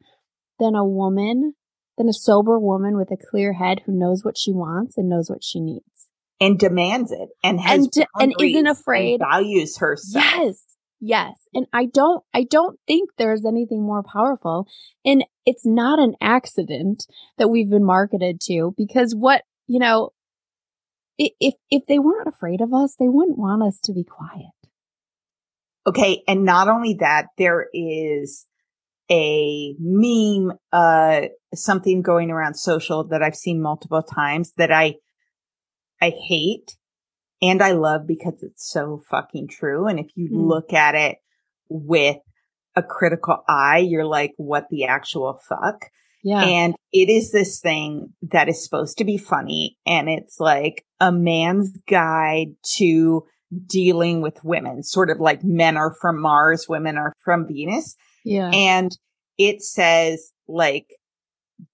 than 0.58 0.74
a 0.74 0.84
woman 0.84 1.54
than 1.96 2.08
a 2.08 2.12
sober 2.12 2.58
woman 2.58 2.96
with 2.96 3.10
a 3.10 3.16
clear 3.16 3.54
head 3.54 3.80
who 3.86 3.98
knows 3.98 4.22
what 4.22 4.36
she 4.36 4.52
wants 4.52 4.98
and 4.98 5.08
knows 5.08 5.30
what 5.30 5.42
she 5.42 5.60
needs 5.60 6.08
and 6.40 6.58
demands 6.58 7.10
it 7.12 7.30
and 7.42 7.60
has 7.60 7.88
and, 7.96 8.06
and 8.20 8.34
isn't 8.40 8.66
afraid 8.66 9.20
and 9.20 9.30
values 9.30 9.78
herself. 9.78 10.24
Yes. 10.24 10.62
Yes. 11.00 11.46
And 11.52 11.66
I 11.72 11.86
don't, 11.86 12.24
I 12.32 12.44
don't 12.44 12.78
think 12.86 13.10
there's 13.18 13.44
anything 13.44 13.82
more 13.82 14.02
powerful. 14.02 14.66
And 15.04 15.24
it's 15.44 15.66
not 15.66 15.98
an 15.98 16.14
accident 16.20 17.06
that 17.38 17.48
we've 17.48 17.68
been 17.68 17.84
marketed 17.84 18.40
to 18.42 18.74
because 18.76 19.14
what, 19.14 19.42
you 19.66 19.78
know, 19.78 20.10
if 21.18 21.54
if 21.70 21.86
they 21.86 21.98
weren't 21.98 22.28
afraid 22.28 22.60
of 22.60 22.74
us, 22.74 22.96
they 22.98 23.08
wouldn't 23.08 23.38
want 23.38 23.62
us 23.62 23.80
to 23.84 23.92
be 23.92 24.04
quiet. 24.04 24.52
Okay, 25.86 26.22
and 26.26 26.44
not 26.44 26.68
only 26.68 26.96
that, 27.00 27.28
there 27.38 27.68
is 27.72 28.46
a 29.10 29.74
meme, 29.78 30.52
uh, 30.72 31.22
something 31.54 32.02
going 32.02 32.30
around 32.30 32.54
social 32.54 33.04
that 33.08 33.22
I've 33.22 33.36
seen 33.36 33.62
multiple 33.62 34.02
times 34.02 34.52
that 34.56 34.72
I, 34.72 34.96
I 36.02 36.10
hate 36.10 36.76
and 37.42 37.62
I 37.62 37.72
love 37.72 38.06
because 38.06 38.42
it's 38.42 38.70
so 38.70 39.02
fucking 39.10 39.48
true. 39.48 39.86
And 39.86 39.98
if 39.98 40.08
you 40.14 40.30
mm. 40.30 40.48
look 40.48 40.72
at 40.72 40.94
it 40.94 41.18
with 41.68 42.16
a 42.74 42.82
critical 42.82 43.42
eye, 43.48 43.78
you're 43.78 44.06
like, 44.06 44.32
what 44.36 44.68
the 44.70 44.84
actual 44.84 45.40
fuck? 45.48 45.86
Yeah. 46.22 46.42
And 46.42 46.74
it 46.92 47.08
is 47.08 47.30
this 47.30 47.60
thing 47.60 48.12
that 48.30 48.48
is 48.48 48.64
supposed 48.64 48.98
to 48.98 49.04
be 49.04 49.16
funny. 49.16 49.78
And 49.86 50.08
it's 50.08 50.40
like 50.40 50.84
a 50.98 51.12
man's 51.12 51.70
guide 51.88 52.56
to 52.76 53.24
dealing 53.66 54.22
with 54.22 54.42
women, 54.42 54.82
sort 54.82 55.10
of 55.10 55.20
like 55.20 55.44
men 55.44 55.76
are 55.76 55.94
from 56.00 56.20
Mars, 56.20 56.66
women 56.68 56.96
are 56.96 57.12
from 57.20 57.46
Venus. 57.46 57.96
Yeah. 58.24 58.50
And 58.52 58.90
it 59.38 59.62
says 59.62 60.32
like 60.48 60.86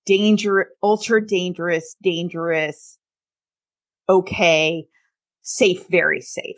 danger, 0.05 0.69
ultra 0.83 1.27
dangerous, 1.27 1.97
dangerous, 2.03 2.99
okay, 4.09 4.85
safe, 5.43 5.87
very 5.89 6.21
safe. 6.21 6.57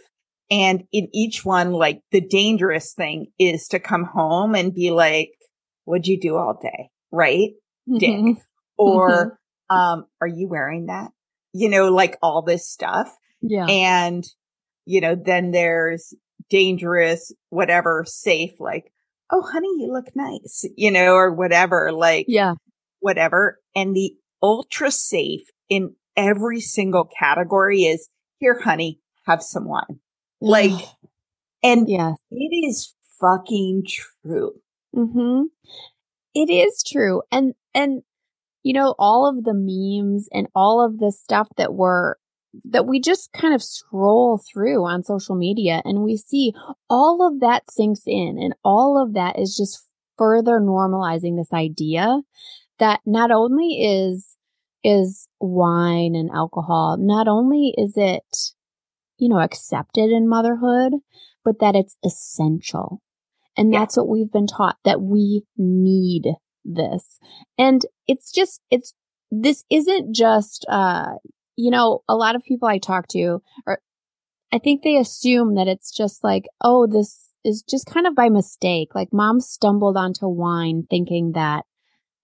And 0.50 0.84
in 0.92 1.08
each 1.12 1.44
one, 1.44 1.72
like 1.72 2.00
the 2.12 2.20
dangerous 2.20 2.92
thing 2.92 3.26
is 3.38 3.68
to 3.68 3.78
come 3.78 4.04
home 4.04 4.54
and 4.54 4.74
be 4.74 4.90
like, 4.90 5.30
what'd 5.84 6.06
you 6.06 6.20
do 6.20 6.36
all 6.36 6.58
day? 6.60 6.90
Right? 7.10 7.50
Mm-hmm. 7.88 7.98
Dick. 7.98 8.36
Or, 8.76 9.10
mm-hmm. 9.70 9.76
um, 9.76 10.06
are 10.20 10.28
you 10.28 10.48
wearing 10.48 10.86
that? 10.86 11.10
You 11.52 11.68
know, 11.68 11.88
like 11.88 12.18
all 12.22 12.42
this 12.42 12.68
stuff. 12.68 13.16
Yeah. 13.40 13.66
And, 13.66 14.24
you 14.84 15.00
know, 15.00 15.14
then 15.14 15.50
there's 15.50 16.14
dangerous, 16.50 17.32
whatever, 17.50 18.04
safe, 18.06 18.52
like, 18.58 18.92
oh, 19.30 19.42
honey, 19.42 19.68
you 19.78 19.90
look 19.92 20.14
nice, 20.14 20.66
you 20.76 20.90
know, 20.90 21.14
or 21.14 21.32
whatever, 21.32 21.90
like, 21.92 22.26
yeah, 22.28 22.54
whatever. 23.00 23.58
And 23.74 23.96
the 23.96 24.14
ultra 24.42 24.90
safe 24.90 25.48
in 25.68 25.94
every 26.16 26.60
single 26.60 27.08
category 27.18 27.82
is 27.82 28.08
here, 28.44 28.60
honey, 28.62 29.00
have 29.26 29.42
some 29.42 29.64
wine. 29.64 30.00
Like, 30.40 30.72
and 31.62 31.88
yes, 31.88 32.18
it 32.30 32.66
is 32.66 32.94
fucking 33.18 33.84
true. 33.88 34.52
Mm-hmm. 34.94 35.44
It 36.34 36.50
is 36.50 36.82
true. 36.86 37.22
And, 37.32 37.54
and, 37.74 38.02
you 38.62 38.74
know, 38.74 38.94
all 38.98 39.26
of 39.26 39.44
the 39.44 39.54
memes 39.54 40.28
and 40.30 40.46
all 40.54 40.84
of 40.84 40.98
the 40.98 41.10
stuff 41.10 41.48
that 41.56 41.72
were 41.72 42.18
that 42.64 42.86
we 42.86 43.00
just 43.00 43.32
kind 43.32 43.52
of 43.52 43.62
scroll 43.62 44.40
through 44.52 44.84
on 44.84 45.02
social 45.02 45.34
media 45.34 45.82
and 45.84 46.04
we 46.04 46.16
see 46.16 46.52
all 46.88 47.26
of 47.26 47.40
that 47.40 47.68
sinks 47.68 48.02
in 48.06 48.38
and 48.40 48.54
all 48.64 49.02
of 49.02 49.14
that 49.14 49.36
is 49.36 49.56
just 49.56 49.88
further 50.16 50.60
normalizing 50.60 51.36
this 51.36 51.52
idea 51.52 52.20
that 52.78 53.00
not 53.04 53.32
only 53.32 53.82
is 53.82 54.36
is 54.84 55.26
wine 55.40 56.14
and 56.14 56.30
alcohol 56.30 56.96
not 57.00 57.26
only 57.26 57.74
is 57.76 57.94
it 57.96 58.36
you 59.18 59.28
know 59.28 59.40
accepted 59.40 60.10
in 60.10 60.28
motherhood 60.28 60.92
but 61.44 61.58
that 61.58 61.74
it's 61.74 61.96
essential 62.04 63.00
and 63.56 63.72
yeah. 63.72 63.80
that's 63.80 63.96
what 63.96 64.08
we've 64.08 64.30
been 64.30 64.46
taught 64.46 64.76
that 64.84 65.00
we 65.00 65.44
need 65.56 66.34
this. 66.64 67.18
And 67.58 67.82
it's 68.06 68.32
just, 68.32 68.60
it's, 68.70 68.94
this 69.30 69.64
isn't 69.70 70.14
just, 70.14 70.64
uh, 70.68 71.14
you 71.56 71.70
know, 71.70 72.02
a 72.08 72.16
lot 72.16 72.36
of 72.36 72.42
people 72.42 72.68
I 72.68 72.78
talk 72.78 73.06
to 73.08 73.42
or 73.66 73.80
I 74.52 74.58
think 74.58 74.82
they 74.82 74.96
assume 74.96 75.54
that 75.56 75.68
it's 75.68 75.92
just 75.92 76.24
like, 76.24 76.44
oh, 76.60 76.86
this 76.86 77.30
is 77.44 77.62
just 77.62 77.86
kind 77.86 78.06
of 78.06 78.14
by 78.14 78.28
mistake. 78.28 78.94
Like 78.94 79.12
mom 79.12 79.40
stumbled 79.40 79.96
onto 79.96 80.26
wine 80.26 80.86
thinking 80.88 81.32
that 81.32 81.64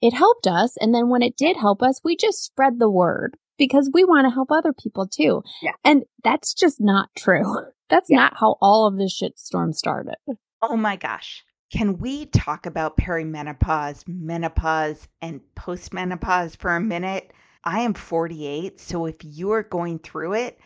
it 0.01 0.13
helped 0.13 0.47
us. 0.47 0.77
And 0.81 0.95
then 0.95 1.09
when 1.09 1.23
it 1.23 1.37
did 1.37 1.57
help 1.57 1.83
us, 1.83 2.01
we 2.05 2.17
just 2.17 2.45
spread 2.45 2.79
the 2.79 2.91
word 2.91 3.37
because 3.59 3.91
we 3.93 4.05
want 4.05 4.27
to 4.27 4.31
help 4.31 4.51
other 4.51 4.73
people 4.73 5.07
too. 5.07 5.43
Yeah. 5.63 5.73
And 5.85 6.05
that's 6.25 6.55
just 6.55 6.81
not 6.81 7.11
true. 7.17 7.45
That's 7.91 8.09
yeah. 8.09 8.19
not 8.19 8.37
how 8.39 8.57
all 8.63 8.87
of 8.87 8.99
this 8.99 9.21
shitstorm 9.21 9.75
started. 9.75 10.15
Oh 10.63 10.77
my 10.77 10.95
gosh. 10.95 11.43
Can 11.73 11.99
we 11.99 12.27
talk 12.27 12.65
about 12.65 12.97
perimenopause, 12.97 14.07
menopause, 14.07 15.09
and 15.21 15.41
postmenopause 15.57 16.57
for 16.57 16.77
a 16.77 16.81
minute? 16.81 17.33
I 17.65 17.81
am 17.81 17.95
48, 17.95 18.79
so 18.79 19.07
if 19.07 19.17
you're 19.25 19.65
going 19.65 19.99
through 19.99 20.35
it, 20.35 20.61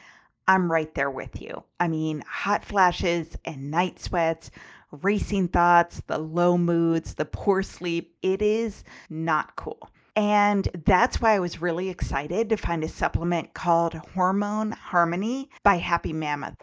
I'm 0.46 0.70
right 0.70 0.94
there 0.94 1.11
with 1.11 1.40
you. 1.40 1.62
I 1.80 1.88
mean, 1.88 2.22
hot 2.28 2.64
flashes 2.64 3.38
and 3.44 3.70
night 3.70 3.98
sweats, 3.98 4.50
racing 4.90 5.48
thoughts, 5.48 6.02
the 6.07 6.18
low 6.18 6.59
moods, 6.59 7.14
the 7.14 7.24
poor 7.24 7.62
sleep, 7.62 8.14
it 8.22 8.42
is 8.42 8.85
not 9.09 9.57
cool. 9.57 9.90
And 10.16 10.68
that's 10.85 11.20
why 11.20 11.33
I 11.33 11.40
was 11.40 11.61
really 11.61 11.88
excited 11.88 12.48
to 12.50 12.57
find 12.57 12.85
a 12.85 12.88
supplement 12.88 13.54
called 13.54 13.94
Hormone 14.14 14.70
Harmony 14.70 15.50
by 15.64 15.76
Happy 15.76 16.12
Mammoth. 16.12 16.62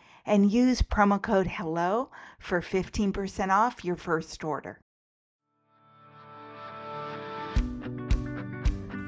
and 0.25 0.51
use 0.51 0.81
promo 0.81 1.21
code 1.21 1.47
HELLO 1.47 2.11
for 2.39 2.61
15% 2.61 3.49
off 3.49 3.85
your 3.85 3.95
first 3.95 4.43
order. 4.43 4.79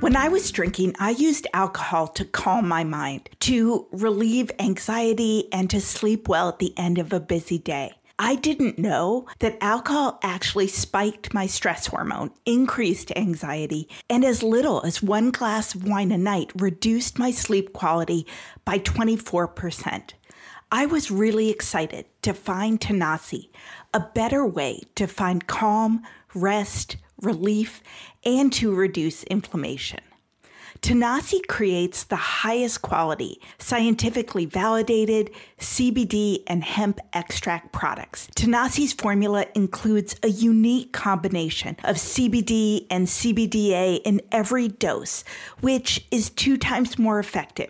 When 0.03 0.17
I 0.17 0.27
was 0.27 0.51
drinking, 0.51 0.95
I 0.99 1.11
used 1.11 1.47
alcohol 1.53 2.07
to 2.09 2.25
calm 2.25 2.67
my 2.67 2.83
mind, 2.83 3.29
to 3.39 3.87
relieve 3.93 4.51
anxiety, 4.59 5.47
and 5.53 5.69
to 5.69 5.79
sleep 5.79 6.27
well 6.27 6.49
at 6.49 6.59
the 6.59 6.77
end 6.77 6.97
of 6.97 7.13
a 7.13 7.21
busy 7.21 7.57
day. 7.57 7.93
I 8.19 8.35
didn't 8.35 8.77
know 8.77 9.27
that 9.39 9.57
alcohol 9.61 10.19
actually 10.21 10.67
spiked 10.67 11.33
my 11.33 11.47
stress 11.47 11.87
hormone, 11.87 12.31
increased 12.45 13.11
anxiety, 13.15 13.87
and 14.09 14.23
as 14.25 14.43
little 14.43 14.81
as 14.83 15.01
one 15.01 15.31
glass 15.31 15.73
of 15.73 15.87
wine 15.87 16.11
a 16.11 16.17
night 16.17 16.51
reduced 16.55 17.17
my 17.17 17.31
sleep 17.31 17.73
quality 17.73 18.27
by 18.65 18.79
24%. 18.79 20.11
I 20.75 20.87
was 20.87 21.11
really 21.11 21.51
excited 21.51 22.05
to 22.23 22.33
find 22.33 22.81
Tanasi, 22.81 23.49
a 23.93 23.99
better 23.99 24.43
way 24.43 24.81
to 24.95 25.05
find 25.05 25.45
calm, 25.45 26.01
rest, 26.33 26.97
relief, 27.21 27.83
and 28.25 28.51
to 28.53 28.73
reduce 28.73 29.21
inflammation. 29.25 29.99
Tanasi 30.81 31.45
creates 31.47 32.03
the 32.03 32.15
highest 32.15 32.81
quality, 32.81 33.39
scientifically 33.59 34.47
validated 34.47 35.29
CBD 35.59 36.43
and 36.47 36.63
hemp 36.63 36.99
extract 37.13 37.71
products. 37.71 38.27
Tanasi's 38.35 38.91
formula 38.93 39.45
includes 39.53 40.15
a 40.23 40.27
unique 40.27 40.91
combination 40.91 41.77
of 41.83 41.97
CBD 41.97 42.87
and 42.89 43.05
CBDA 43.07 44.01
in 44.03 44.21
every 44.31 44.67
dose, 44.67 45.23
which 45.61 46.05
is 46.09 46.31
two 46.31 46.57
times 46.57 46.97
more 46.97 47.19
effective 47.19 47.69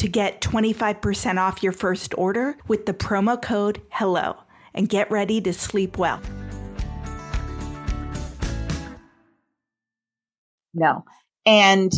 to 0.00 0.08
get 0.08 0.40
25% 0.40 1.36
off 1.36 1.62
your 1.62 1.72
first 1.72 2.14
order 2.16 2.56
with 2.66 2.86
the 2.86 2.94
promo 2.94 3.40
code 3.40 3.82
HELLO 3.90 4.44
and 4.72 4.88
get 4.88 5.10
ready 5.10 5.42
to 5.42 5.52
sleep 5.52 5.98
well. 5.98 6.22
No. 10.72 11.04
And 11.44 11.92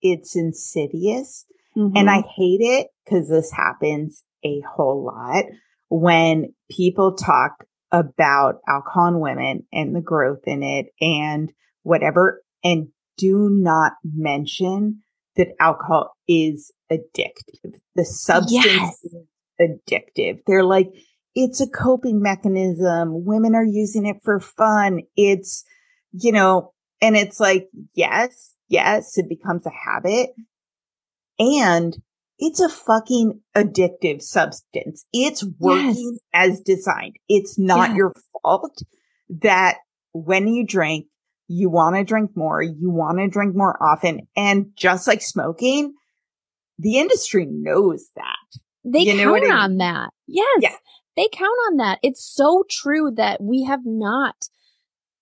it's 0.00 0.36
insidious. 0.36 1.44
Mm-hmm. 1.76 1.96
And 1.96 2.08
I 2.08 2.20
hate 2.20 2.60
it 2.60 2.86
because 3.04 3.28
this 3.28 3.50
happens 3.50 4.22
a 4.44 4.60
whole 4.60 5.04
lot 5.04 5.46
when 5.88 6.54
people 6.70 7.16
talk 7.16 7.64
about 7.90 8.60
alcohol 8.68 9.08
in 9.08 9.18
women 9.18 9.66
and 9.72 9.96
the 9.96 10.00
growth 10.00 10.46
in 10.46 10.62
it 10.62 10.86
and 11.00 11.52
whatever 11.82 12.44
and 12.62 12.90
do 13.18 13.48
not 13.50 13.94
mention 14.04 15.00
that 15.34 15.48
alcohol 15.58 16.14
is 16.28 16.72
addictive. 16.90 17.78
The 17.94 18.04
substance 18.04 18.64
yes. 18.64 19.04
is 19.04 19.14
addictive. 19.60 20.40
They're 20.46 20.64
like, 20.64 20.88
it's 21.34 21.60
a 21.60 21.68
coping 21.68 22.20
mechanism. 22.20 23.24
Women 23.24 23.54
are 23.54 23.64
using 23.64 24.06
it 24.06 24.16
for 24.24 24.40
fun. 24.40 25.00
It's, 25.16 25.64
you 26.12 26.32
know, 26.32 26.72
and 27.00 27.16
it's 27.16 27.40
like, 27.40 27.68
yes, 27.94 28.54
yes, 28.68 29.16
it 29.16 29.28
becomes 29.28 29.64
a 29.66 29.70
habit 29.70 30.30
and 31.38 31.96
it's 32.38 32.60
a 32.60 32.68
fucking 32.68 33.40
addictive 33.54 34.22
substance. 34.22 35.04
It's 35.12 35.44
working 35.58 36.18
yes. 36.34 36.50
as 36.50 36.60
designed. 36.60 37.16
It's 37.28 37.58
not 37.58 37.90
yes. 37.90 37.96
your 37.96 38.14
fault 38.42 38.82
that 39.42 39.78
when 40.12 40.48
you 40.48 40.66
drink, 40.66 41.06
you 41.48 41.68
want 41.68 41.96
to 41.96 42.04
drink 42.04 42.30
more. 42.34 42.62
You 42.62 42.90
want 42.90 43.18
to 43.18 43.28
drink 43.28 43.54
more 43.54 43.80
often. 43.82 44.28
And 44.36 44.70
just 44.76 45.06
like 45.06 45.20
smoking, 45.20 45.94
the 46.80 46.98
industry 46.98 47.46
knows 47.48 48.08
that. 48.16 48.60
They 48.84 49.00
you 49.00 49.16
count 49.16 49.44
I 49.44 49.48
mean? 49.48 49.52
on 49.52 49.76
that. 49.78 50.10
Yes. 50.26 50.58
Yeah. 50.60 50.76
They 51.16 51.28
count 51.32 51.56
on 51.68 51.76
that. 51.76 51.98
It's 52.02 52.24
so 52.24 52.64
true 52.70 53.12
that 53.16 53.42
we 53.42 53.64
have 53.64 53.80
not, 53.84 54.36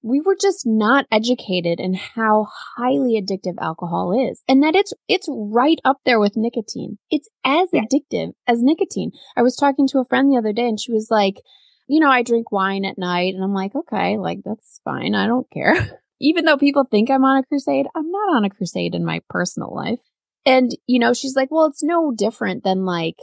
we 0.03 0.21
were 0.21 0.37
just 0.41 0.65
not 0.65 1.07
educated 1.11 1.81
in 1.81 1.95
how 1.95 2.47
highly 2.77 3.21
addictive 3.21 3.57
alcohol 3.61 4.31
is 4.31 4.43
and 4.49 4.63
that 4.63 4.77
it's, 4.77 4.93
it's 5.09 5.27
right 5.29 5.81
up 5.85 5.99
there 6.05 6.21
with 6.21 6.37
nicotine. 6.37 6.99
It's 7.11 7.29
as 7.45 7.69
yeah. 7.73 7.83
addictive 7.83 8.33
as 8.47 8.63
nicotine. 8.63 9.11
I 9.37 9.43
was 9.43 9.57
talking 9.57 9.89
to 9.89 9.99
a 9.99 10.05
friend 10.05 10.31
the 10.31 10.39
other 10.39 10.53
day 10.53 10.69
and 10.69 10.79
she 10.79 10.93
was 10.93 11.09
like, 11.11 11.41
you 11.89 12.01
know, 12.01 12.11
I 12.11 12.23
drink 12.23 12.53
wine 12.53 12.85
at 12.85 12.99
night 12.99 13.35
and 13.35 13.43
I'm 13.43 13.55
like, 13.55 13.75
okay, 13.75 14.19
like 14.19 14.41
that's 14.45 14.81
fine. 14.85 15.15
I 15.15 15.27
don't 15.27 15.51
care. 15.51 16.01
even 16.21 16.45
though 16.45 16.59
people 16.59 16.85
think 16.85 17.11
I'm 17.11 17.25
on 17.25 17.39
a 17.39 17.47
crusade, 17.47 17.87
I'm 17.95 18.11
not 18.11 18.37
on 18.37 18.45
a 18.45 18.51
crusade 18.51 18.95
in 18.95 19.05
my 19.05 19.21
personal 19.29 19.75
life. 19.75 20.01
And, 20.47 20.71
you 20.87 20.99
know, 20.99 21.13
she's 21.13 21.37
like, 21.37 21.51
well, 21.51 21.67
it's 21.67 21.83
no 21.83 22.13
different 22.17 22.65
than 22.65 22.85
like 22.85 23.17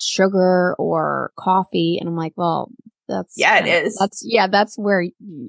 sugar 0.00 0.74
or 0.78 1.32
coffee. 1.38 1.98
And 1.98 2.08
I'm 2.08 2.16
like, 2.16 2.34
well, 2.36 2.70
that's, 3.08 3.34
yeah, 3.36 3.64
it 3.64 3.86
is. 3.86 3.96
That's, 3.96 4.22
yeah, 4.24 4.48
that's 4.48 4.76
where 4.76 5.04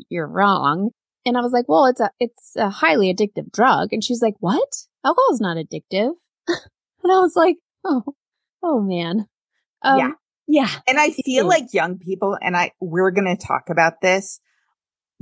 you're 0.09 0.27
wrong. 0.27 0.91
And 1.25 1.37
I 1.37 1.41
was 1.41 1.51
like, 1.51 1.65
well, 1.67 1.85
it's 1.85 1.99
a, 1.99 2.09
it's 2.19 2.55
a 2.55 2.69
highly 2.69 3.13
addictive 3.13 3.51
drug. 3.51 3.89
And 3.91 4.03
she's 4.03 4.21
like, 4.21 4.35
what? 4.39 4.69
Alcohol 5.03 5.33
is 5.33 5.41
not 5.41 5.57
addictive. 5.57 6.11
and 6.47 7.11
I 7.11 7.19
was 7.19 7.35
like, 7.35 7.57
oh, 7.83 8.03
oh 8.63 8.81
man. 8.81 9.27
Um, 9.81 9.99
yeah. 9.99 10.11
Yeah. 10.47 10.69
And 10.87 10.99
I 10.99 11.11
feel 11.11 11.47
like 11.47 11.73
young 11.73 11.99
people, 11.99 12.37
and 12.41 12.57
I, 12.57 12.71
we're 12.79 13.11
going 13.11 13.27
to 13.27 13.45
talk 13.45 13.69
about 13.69 14.01
this 14.01 14.39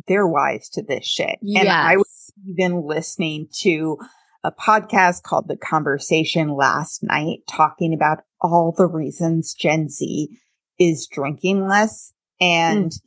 they're 0.08 0.28
wise 0.28 0.70
to 0.70 0.84
this 0.84 1.06
shit. 1.06 1.40
Yes. 1.42 1.62
And 1.62 1.70
I 1.70 1.98
was 1.98 2.32
even 2.46 2.86
listening 2.86 3.48
to 3.62 3.98
a 4.48 4.52
podcast 4.52 5.24
called 5.24 5.50
The 5.50 5.58
Conversation 5.58 6.56
last 6.56 7.04
night 7.04 7.40
talking 7.50 7.94
about 7.94 8.20
all 8.40 8.74
the 8.76 8.88
reasons 8.88 9.54
Gen 9.54 9.90
Z 9.90 10.30
is 10.80 11.08
drinking 11.12 11.68
less. 11.68 12.14
And 12.40 12.92
mm. 12.92 13.00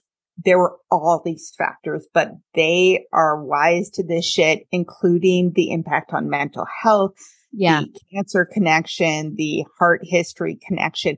there 0.44 0.59
were 0.59 0.76
all 0.90 1.22
these 1.24 1.50
factors, 1.57 2.07
but 2.12 2.33
they 2.55 3.07
are 3.11 3.42
wise 3.42 3.88
to 3.90 4.07
this 4.07 4.26
shit, 4.26 4.66
including 4.70 5.53
the 5.55 5.70
impact 5.70 6.12
on 6.12 6.29
mental 6.29 6.66
health, 6.83 7.14
yeah. 7.53 7.81
the 7.81 8.00
cancer 8.12 8.44
connection, 8.44 9.35
the 9.37 9.64
heart 9.79 10.03
history 10.05 10.59
connection. 10.66 11.16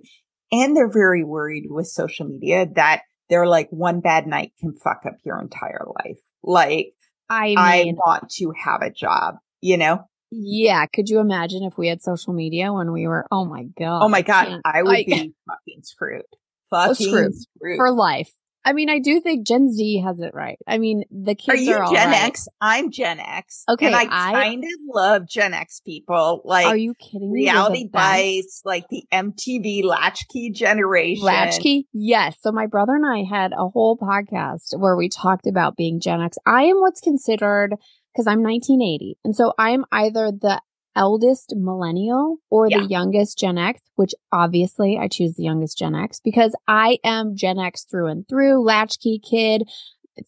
And 0.52 0.76
they're 0.76 0.92
very 0.92 1.24
worried 1.24 1.64
with 1.68 1.88
social 1.88 2.28
media 2.28 2.68
that 2.76 3.02
they're 3.28 3.48
like 3.48 3.70
one 3.70 4.00
bad 4.00 4.28
night 4.28 4.52
can 4.60 4.72
fuck 4.74 5.02
up 5.04 5.16
your 5.24 5.40
entire 5.40 5.84
life. 6.04 6.20
Like 6.44 6.92
I, 7.28 7.46
mean, 7.46 7.58
I 7.58 7.84
want 7.96 8.30
to 8.36 8.52
have 8.62 8.82
a 8.82 8.90
job, 8.90 9.36
you 9.60 9.76
know? 9.78 10.04
Yeah. 10.34 10.86
Could 10.86 11.10
you 11.10 11.20
imagine 11.20 11.62
if 11.62 11.76
we 11.76 11.88
had 11.88 12.02
social 12.02 12.32
media 12.32 12.72
when 12.72 12.90
we 12.90 13.06
were, 13.06 13.26
oh 13.30 13.44
my 13.44 13.64
God. 13.78 14.02
Oh 14.02 14.08
my 14.08 14.22
God. 14.22 14.60
I 14.64 14.82
would 14.82 15.06
be 15.06 15.34
fucking 15.46 15.82
screwed. 15.82 16.22
Oh, 16.74 16.88
fucking 16.88 17.06
oh, 17.06 17.10
screwed. 17.10 17.34
screwed. 17.34 17.76
For 17.76 17.90
life. 17.90 18.32
I 18.64 18.72
mean, 18.72 18.88
I 18.88 18.98
do 19.00 19.20
think 19.20 19.46
Gen 19.46 19.70
Z 19.70 20.02
has 20.04 20.20
it 20.20 20.32
right. 20.34 20.58
I 20.66 20.78
mean, 20.78 21.04
the 21.10 21.34
kids 21.34 21.60
are, 21.60 21.62
you 21.62 21.74
are 21.74 21.92
Gen 21.92 22.08
right. 22.08 22.24
X. 22.24 22.48
I'm 22.60 22.90
Gen 22.90 23.18
X. 23.18 23.64
Okay, 23.68 23.86
and 23.86 23.94
I, 23.94 24.04
I 24.04 24.32
kind 24.32 24.64
of 24.64 24.70
love 24.88 25.28
Gen 25.28 25.52
X 25.52 25.80
people. 25.80 26.42
Like, 26.44 26.66
are 26.66 26.76
you 26.76 26.94
kidding 26.94 27.32
me? 27.32 27.42
Reality 27.42 27.88
bites, 27.88 28.62
like 28.64 28.88
the 28.88 29.02
MTV 29.12 29.84
Latchkey 29.84 30.50
generation. 30.50 31.24
Latchkey, 31.24 31.88
yes. 31.92 32.36
So 32.40 32.52
my 32.52 32.66
brother 32.66 32.94
and 32.94 33.04
I 33.04 33.24
had 33.24 33.52
a 33.52 33.68
whole 33.68 33.98
podcast 33.98 34.78
where 34.78 34.96
we 34.96 35.08
talked 35.08 35.46
about 35.46 35.76
being 35.76 35.98
Gen 36.00 36.20
X. 36.20 36.38
I 36.46 36.64
am 36.64 36.80
what's 36.80 37.00
considered 37.00 37.74
because 38.12 38.26
I'm 38.26 38.42
1980, 38.42 39.18
and 39.24 39.34
so 39.34 39.52
I'm 39.58 39.84
either 39.92 40.30
the 40.30 40.60
eldest 40.94 41.54
millennial 41.56 42.36
or 42.50 42.68
yeah. 42.68 42.80
the 42.80 42.86
youngest 42.86 43.38
Gen 43.38 43.58
X, 43.58 43.80
which 43.94 44.12
obviously 44.30 44.98
I 44.98 45.08
choose 45.08 45.34
the 45.34 45.42
youngest 45.42 45.78
Gen 45.78 45.94
X 45.94 46.20
because 46.22 46.54
I 46.68 46.98
am 47.04 47.34
Gen 47.36 47.58
X 47.58 47.84
through 47.84 48.08
and 48.08 48.28
through, 48.28 48.62
latchkey 48.62 49.18
kid, 49.18 49.68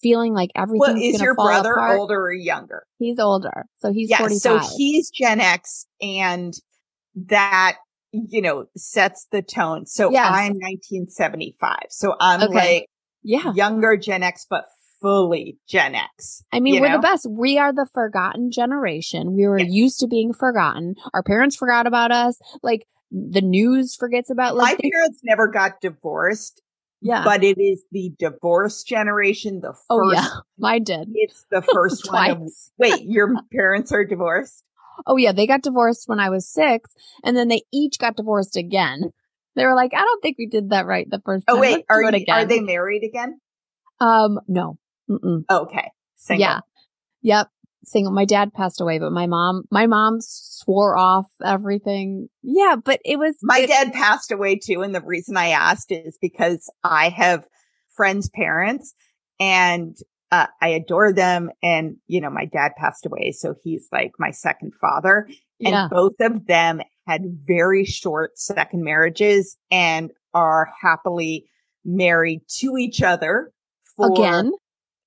feeling 0.00 0.32
like 0.32 0.50
everything's 0.54 0.80
well, 0.80 0.96
is 0.96 1.20
your 1.20 1.34
brother 1.34 1.74
apart. 1.74 1.98
older 1.98 2.20
or 2.20 2.32
younger? 2.32 2.86
He's 2.98 3.18
older. 3.18 3.66
So 3.76 3.92
he's 3.92 4.10
yeah, 4.10 4.18
45. 4.18 4.40
So 4.40 4.76
he's 4.76 5.10
Gen 5.10 5.40
X 5.40 5.86
and 6.00 6.54
that, 7.26 7.76
you 8.12 8.40
know, 8.40 8.66
sets 8.76 9.26
the 9.30 9.42
tone. 9.42 9.86
So 9.86 10.10
yes. 10.10 10.26
I'm 10.26 10.54
1975. 10.54 11.76
So 11.90 12.14
I'm 12.20 12.42
okay. 12.42 12.54
like, 12.54 12.86
yeah, 13.22 13.52
younger 13.54 13.96
Gen 13.96 14.22
X, 14.22 14.46
but 14.48 14.64
fully 15.00 15.59
Gen 15.68 15.94
X. 15.94 16.44
I 16.52 16.61
mean, 16.61 16.80
we're 16.80 16.88
know? 16.88 16.96
the 16.96 17.02
best. 17.02 17.26
We 17.28 17.59
are 17.59 17.72
the 17.72 17.87
forgotten 17.92 18.50
generation. 18.50 19.35
We 19.35 19.46
were 19.46 19.59
used 19.59 20.00
to 20.00 20.07
being 20.07 20.33
forgotten. 20.33 20.94
Our 21.12 21.22
parents 21.22 21.57
forgot 21.57 21.87
about 21.87 22.12
us. 22.12 22.38
Like 22.62 22.87
the 23.11 23.42
news 23.42 23.94
forgets 23.94 24.30
about 24.30 24.57
like 24.57 24.78
my 24.83 24.90
parents 24.90 25.20
never 25.22 25.48
got 25.48 25.80
divorced. 25.80 26.62
Yeah. 27.00 27.22
But 27.22 27.44
it 27.44 27.61
is 27.61 27.85
the 27.92 28.12
divorce 28.18 28.83
generation, 28.83 29.61
the 29.61 29.72
first. 29.72 29.85
Oh, 29.90 30.11
yeah. 30.11 30.26
Mine 30.59 30.85
did. 30.85 31.11
It's 31.12 31.44
the 31.50 31.61
first 31.61 32.09
one. 32.11 32.30
Of, 32.30 32.52
wait, 32.78 33.02
your 33.02 33.35
parents 33.52 33.92
are 33.92 34.04
divorced? 34.04 34.64
Oh, 35.07 35.18
yeah. 35.18 35.33
They 35.33 35.46
got 35.46 35.62
divorced 35.62 36.09
when 36.09 36.18
I 36.18 36.30
was 36.30 36.48
six, 36.48 36.90
and 37.22 37.37
then 37.37 37.48
they 37.48 37.62
each 37.72 37.98
got 37.98 38.16
divorced 38.16 38.57
again. 38.57 39.11
They 39.54 39.66
were 39.66 39.74
like, 39.74 39.92
I 39.92 40.00
don't 40.00 40.22
think 40.22 40.38
we 40.38 40.46
did 40.46 40.70
that 40.70 40.87
right 40.87 41.07
the 41.09 41.20
first 41.26 41.44
oh, 41.46 41.57
time. 41.57 41.59
Oh, 41.59 41.61
wait. 41.61 41.85
are, 41.90 42.02
you, 42.02 42.24
are 42.30 42.44
they 42.46 42.61
married 42.61 43.04
again? 43.04 43.38
Um, 44.00 44.40
no. 44.48 44.78
Mm-mm. 45.10 45.44
Okay. 45.50 45.90
Single. 46.16 46.40
Yeah. 46.42 46.60
Yep. 47.22 47.48
Single. 47.84 48.12
My 48.12 48.24
dad 48.24 48.52
passed 48.54 48.80
away, 48.80 48.98
but 48.98 49.12
my 49.12 49.26
mom, 49.26 49.64
my 49.70 49.86
mom 49.86 50.18
swore 50.20 50.96
off 50.96 51.26
everything. 51.44 52.28
Yeah, 52.42 52.76
but 52.82 53.00
it 53.04 53.18
was. 53.18 53.36
My 53.42 53.60
it, 53.60 53.68
dad 53.68 53.92
passed 53.92 54.32
away 54.32 54.56
too. 54.56 54.82
And 54.82 54.94
the 54.94 55.02
reason 55.02 55.36
I 55.36 55.48
asked 55.48 55.92
is 55.92 56.18
because 56.20 56.70
I 56.82 57.10
have 57.10 57.46
friends' 57.94 58.30
parents 58.30 58.94
and 59.38 59.96
uh, 60.32 60.46
I 60.60 60.68
adore 60.68 61.12
them. 61.12 61.50
And, 61.62 61.96
you 62.06 62.20
know, 62.20 62.30
my 62.30 62.46
dad 62.46 62.72
passed 62.76 63.06
away. 63.06 63.32
So 63.32 63.54
he's 63.62 63.86
like 63.92 64.12
my 64.18 64.30
second 64.30 64.72
father. 64.80 65.28
And 65.60 65.70
yeah. 65.70 65.88
both 65.90 66.14
of 66.20 66.46
them 66.46 66.80
had 67.06 67.22
very 67.46 67.84
short 67.84 68.38
second 68.38 68.82
marriages 68.82 69.56
and 69.70 70.10
are 70.32 70.70
happily 70.80 71.46
married 71.84 72.40
to 72.60 72.76
each 72.78 73.02
other 73.02 73.52
for 73.96 74.10
again 74.10 74.52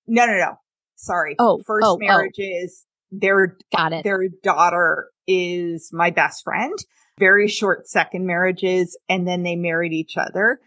no, 0.08 0.26
no, 0.26 0.38
no. 0.38 0.60
Sorry. 0.96 1.36
Oh, 1.39 1.62
first 1.65 1.86
oh, 1.86 1.93
oh. 1.93 1.98
marriage 1.98 2.36
oh. 2.39 2.43
is 2.43 2.86
their 3.12 3.58
got 3.76 3.93
it. 3.93 4.04
Their 4.04 4.28
daughter 4.43 5.10
is 5.28 5.89
my 5.93 6.10
best 6.10 6.43
friend. 6.43 6.78
Very 7.20 7.48
short 7.48 7.88
second 7.88 8.26
marriages, 8.26 8.98
and 9.10 9.28
then 9.28 9.43
they 9.43 9.56
married 9.56 9.93
each 9.93 10.17
other. 10.17 10.60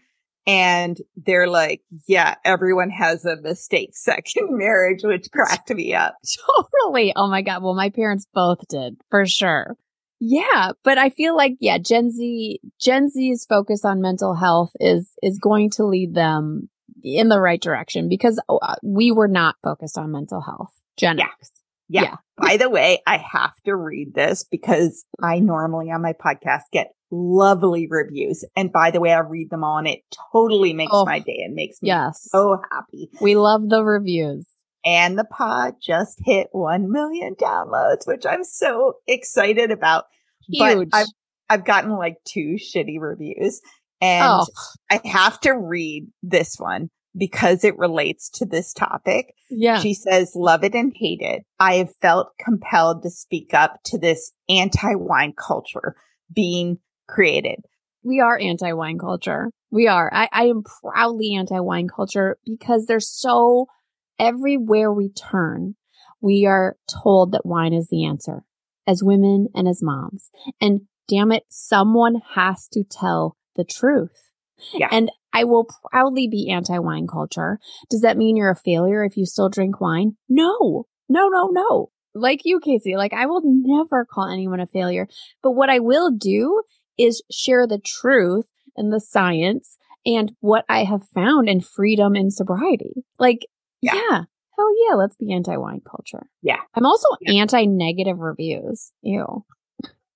And 0.47 0.97
they're 1.15 1.47
like, 1.47 1.81
yeah, 2.07 2.35
everyone 2.43 2.89
has 2.89 3.25
a 3.25 3.39
mistake 3.41 3.91
second 3.93 4.57
marriage, 4.57 5.01
which 5.03 5.29
cracked 5.31 5.69
me 5.69 5.93
up. 5.93 6.15
Totally. 6.81 7.13
Oh 7.15 7.27
my 7.27 7.41
God. 7.41 7.63
Well, 7.63 7.75
my 7.75 7.89
parents 7.89 8.27
both 8.33 8.67
did 8.67 8.97
for 9.09 9.25
sure. 9.25 9.77
Yeah. 10.19 10.71
But 10.83 10.97
I 10.97 11.09
feel 11.09 11.35
like, 11.35 11.57
yeah, 11.59 11.77
Gen 11.77 12.11
Z, 12.11 12.59
Gen 12.79 13.09
Z's 13.09 13.45
focus 13.45 13.85
on 13.85 14.01
mental 14.01 14.35
health 14.35 14.71
is, 14.79 15.11
is 15.21 15.39
going 15.39 15.69
to 15.71 15.85
lead 15.85 16.15
them 16.15 16.69
in 17.03 17.29
the 17.29 17.39
right 17.39 17.61
direction 17.61 18.09
because 18.09 18.41
uh, 18.49 18.75
we 18.83 19.11
were 19.11 19.27
not 19.27 19.55
focused 19.63 19.97
on 19.97 20.11
mental 20.11 20.41
health. 20.41 20.73
Gen 20.97 21.17
yeah. 21.17 21.25
X. 21.39 21.51
Yeah. 21.89 22.01
yeah. 22.01 22.15
By 22.37 22.57
the 22.57 22.69
way, 22.69 23.01
I 23.05 23.17
have 23.17 23.53
to 23.65 23.75
read 23.75 24.13
this 24.13 24.43
because 24.43 25.05
I 25.21 25.39
normally 25.39 25.91
on 25.91 26.01
my 26.01 26.13
podcast 26.13 26.63
get 26.71 26.93
lovely 27.11 27.87
reviews. 27.87 28.45
And 28.55 28.71
by 28.71 28.89
the 28.89 28.99
way, 28.99 29.11
I 29.11 29.19
read 29.19 29.49
them 29.49 29.63
all 29.63 29.77
and 29.77 29.87
it 29.87 29.99
totally 30.31 30.73
makes 30.73 30.91
oh, 30.93 31.05
my 31.05 31.19
day 31.19 31.41
and 31.43 31.53
makes 31.53 31.81
me 31.81 31.87
yes. 31.87 32.27
so 32.31 32.57
happy. 32.71 33.09
We 33.19 33.35
love 33.35 33.69
the 33.69 33.83
reviews. 33.83 34.47
And 34.83 35.19
the 35.19 35.25
pod 35.25 35.75
just 35.79 36.19
hit 36.23 36.47
1 36.53 36.91
million 36.91 37.35
downloads, 37.35 38.07
which 38.07 38.25
I'm 38.25 38.43
so 38.43 38.95
excited 39.05 39.69
about. 39.69 40.05
Huge. 40.49 40.89
But 40.89 40.97
I've, 40.97 41.07
I've 41.49 41.65
gotten 41.65 41.91
like 41.91 42.15
two 42.25 42.55
shitty 42.57 42.99
reviews 42.99 43.61
and 44.01 44.25
oh. 44.25 44.45
I 44.89 44.99
have 45.05 45.39
to 45.41 45.51
read 45.51 46.07
this 46.23 46.55
one 46.57 46.89
because 47.15 47.63
it 47.63 47.77
relates 47.77 48.29
to 48.29 48.45
this 48.45 48.73
topic. 48.73 49.33
Yeah. 49.49 49.79
She 49.79 49.93
says, 49.93 50.31
love 50.35 50.63
it 50.63 50.73
and 50.73 50.93
hate 50.95 51.21
it. 51.21 51.43
I 51.59 51.75
have 51.75 51.95
felt 52.01 52.29
compelled 52.43 53.03
to 53.03 53.09
speak 53.09 53.53
up 53.53 53.79
to 53.85 53.97
this 53.97 54.31
anti 54.49 54.95
wine 54.95 55.33
culture 55.37 55.95
being 56.33 56.79
created. 57.07 57.59
We 58.03 58.19
are 58.19 58.39
anti 58.39 58.73
wine 58.73 58.97
culture. 58.97 59.51
We 59.69 59.87
are. 59.87 60.11
I, 60.13 60.29
I 60.31 60.43
am 60.45 60.63
proudly 60.63 61.35
anti 61.35 61.59
wine 61.59 61.87
culture 61.87 62.37
because 62.45 62.85
there's 62.85 63.09
so 63.09 63.67
everywhere 64.17 64.91
we 64.91 65.09
turn, 65.09 65.75
we 66.21 66.45
are 66.45 66.77
told 67.03 67.33
that 67.33 67.45
wine 67.45 67.73
is 67.73 67.89
the 67.89 68.05
answer 68.05 68.43
as 68.87 69.03
women 69.03 69.47
and 69.53 69.67
as 69.67 69.81
moms. 69.83 70.29
And 70.59 70.81
damn 71.07 71.31
it, 71.31 71.43
someone 71.49 72.21
has 72.35 72.67
to 72.69 72.83
tell 72.83 73.37
the 73.55 73.63
truth. 73.63 74.31
Yeah. 74.73 74.89
And 74.91 75.11
I 75.33 75.43
will 75.43 75.67
proudly 75.89 76.27
be 76.27 76.49
anti 76.49 76.77
wine 76.79 77.07
culture. 77.07 77.59
Does 77.89 78.01
that 78.01 78.17
mean 78.17 78.35
you're 78.35 78.51
a 78.51 78.55
failure 78.55 79.03
if 79.03 79.17
you 79.17 79.25
still 79.25 79.49
drink 79.49 79.81
wine? 79.81 80.17
No, 80.29 80.85
no, 81.09 81.29
no, 81.29 81.47
no. 81.47 81.91
Like 82.13 82.41
you, 82.43 82.59
Casey, 82.59 82.95
like 82.95 83.13
I 83.13 83.25
will 83.25 83.41
never 83.43 84.05
call 84.05 84.29
anyone 84.29 84.59
a 84.59 84.67
failure. 84.67 85.07
But 85.41 85.51
what 85.51 85.69
I 85.69 85.79
will 85.79 86.11
do 86.11 86.63
is 86.97 87.23
share 87.31 87.65
the 87.65 87.79
truth 87.79 88.45
and 88.75 88.91
the 88.91 88.99
science 88.99 89.77
and 90.05 90.33
what 90.39 90.65
I 90.67 90.83
have 90.83 91.07
found 91.13 91.47
in 91.47 91.61
freedom 91.61 92.15
and 92.15 92.33
sobriety. 92.33 93.05
Like, 93.17 93.47
yeah. 93.81 93.95
yeah. 93.95 94.21
Hell 94.57 94.69
yeah, 94.87 94.95
let's 94.95 95.15
be 95.15 95.33
anti 95.33 95.55
wine 95.55 95.81
culture. 95.89 96.27
Yeah. 96.41 96.59
I'm 96.75 96.85
also 96.85 97.07
yeah. 97.21 97.41
anti 97.41 97.65
negative 97.65 98.19
reviews. 98.19 98.91
Ew 99.01 99.45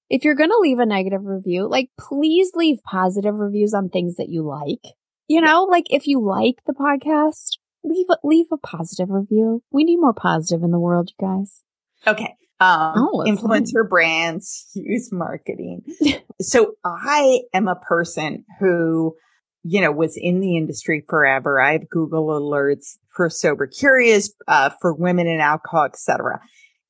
if 0.09 0.23
you're 0.23 0.35
going 0.35 0.49
to 0.49 0.59
leave 0.59 0.79
a 0.79 0.85
negative 0.85 1.25
review, 1.25 1.67
like 1.67 1.89
please 1.99 2.51
leave 2.53 2.77
positive 2.83 3.35
reviews 3.35 3.73
on 3.73 3.89
things 3.89 4.15
that 4.15 4.29
you 4.29 4.43
like. 4.43 4.93
You 5.27 5.41
know, 5.41 5.63
like 5.63 5.85
if 5.89 6.07
you 6.07 6.21
like 6.21 6.55
the 6.67 6.73
podcast, 6.73 7.57
leave 7.83 8.07
a, 8.09 8.17
leave 8.23 8.47
a 8.51 8.57
positive 8.57 9.09
review. 9.09 9.63
We 9.71 9.83
need 9.83 9.97
more 9.97 10.13
positive 10.13 10.63
in 10.63 10.71
the 10.71 10.79
world, 10.79 11.09
you 11.09 11.27
guys. 11.27 11.63
Okay. 12.05 12.35
Um, 12.59 12.93
oh, 12.95 13.23
influencer 13.27 13.87
brands 13.87 14.69
use 14.75 15.11
marketing. 15.11 15.83
so 16.41 16.75
I 16.83 17.41
am 17.53 17.67
a 17.67 17.75
person 17.75 18.45
who, 18.59 19.15
you 19.63 19.81
know, 19.81 19.91
was 19.91 20.15
in 20.15 20.39
the 20.39 20.55
industry 20.55 21.03
forever. 21.09 21.59
I 21.59 21.73
have 21.73 21.89
Google 21.89 22.27
alerts 22.27 22.97
for 23.09 23.29
sober 23.29 23.67
curious, 23.67 24.31
uh, 24.47 24.69
for 24.79 24.93
women 24.93 25.27
in 25.27 25.39
alcohol, 25.39 25.85
etc. 25.85 26.39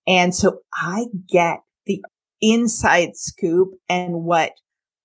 And 0.06 0.36
so 0.36 0.60
I 0.74 1.06
get 1.28 1.62
the 1.86 2.04
inside 2.42 3.16
scoop 3.16 3.70
and 3.90 4.24
what 4.24 4.52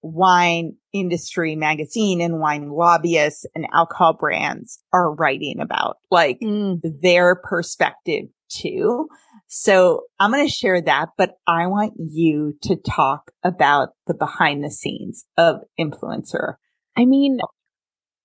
wine 0.02 0.76
industry 0.92 1.56
magazine 1.56 2.20
and 2.20 2.40
wine 2.40 2.70
lobbyists 2.70 3.44
and 3.54 3.66
alcohol 3.72 4.14
brands 4.14 4.82
are 4.92 5.14
writing 5.14 5.60
about, 5.60 5.98
like 6.10 6.40
mm. 6.40 6.80
their 7.02 7.36
perspective 7.36 8.24
too. 8.48 9.08
So 9.46 10.02
I'm 10.18 10.30
going 10.30 10.46
to 10.46 10.52
share 10.52 10.80
that, 10.80 11.10
but 11.18 11.34
I 11.46 11.66
want 11.66 11.94
you 11.98 12.54
to 12.62 12.76
talk 12.76 13.30
about 13.42 13.90
the 14.06 14.14
behind 14.14 14.64
the 14.64 14.70
scenes 14.70 15.24
of 15.36 15.56
influencer. 15.78 16.54
I 16.96 17.04
mean, 17.04 17.40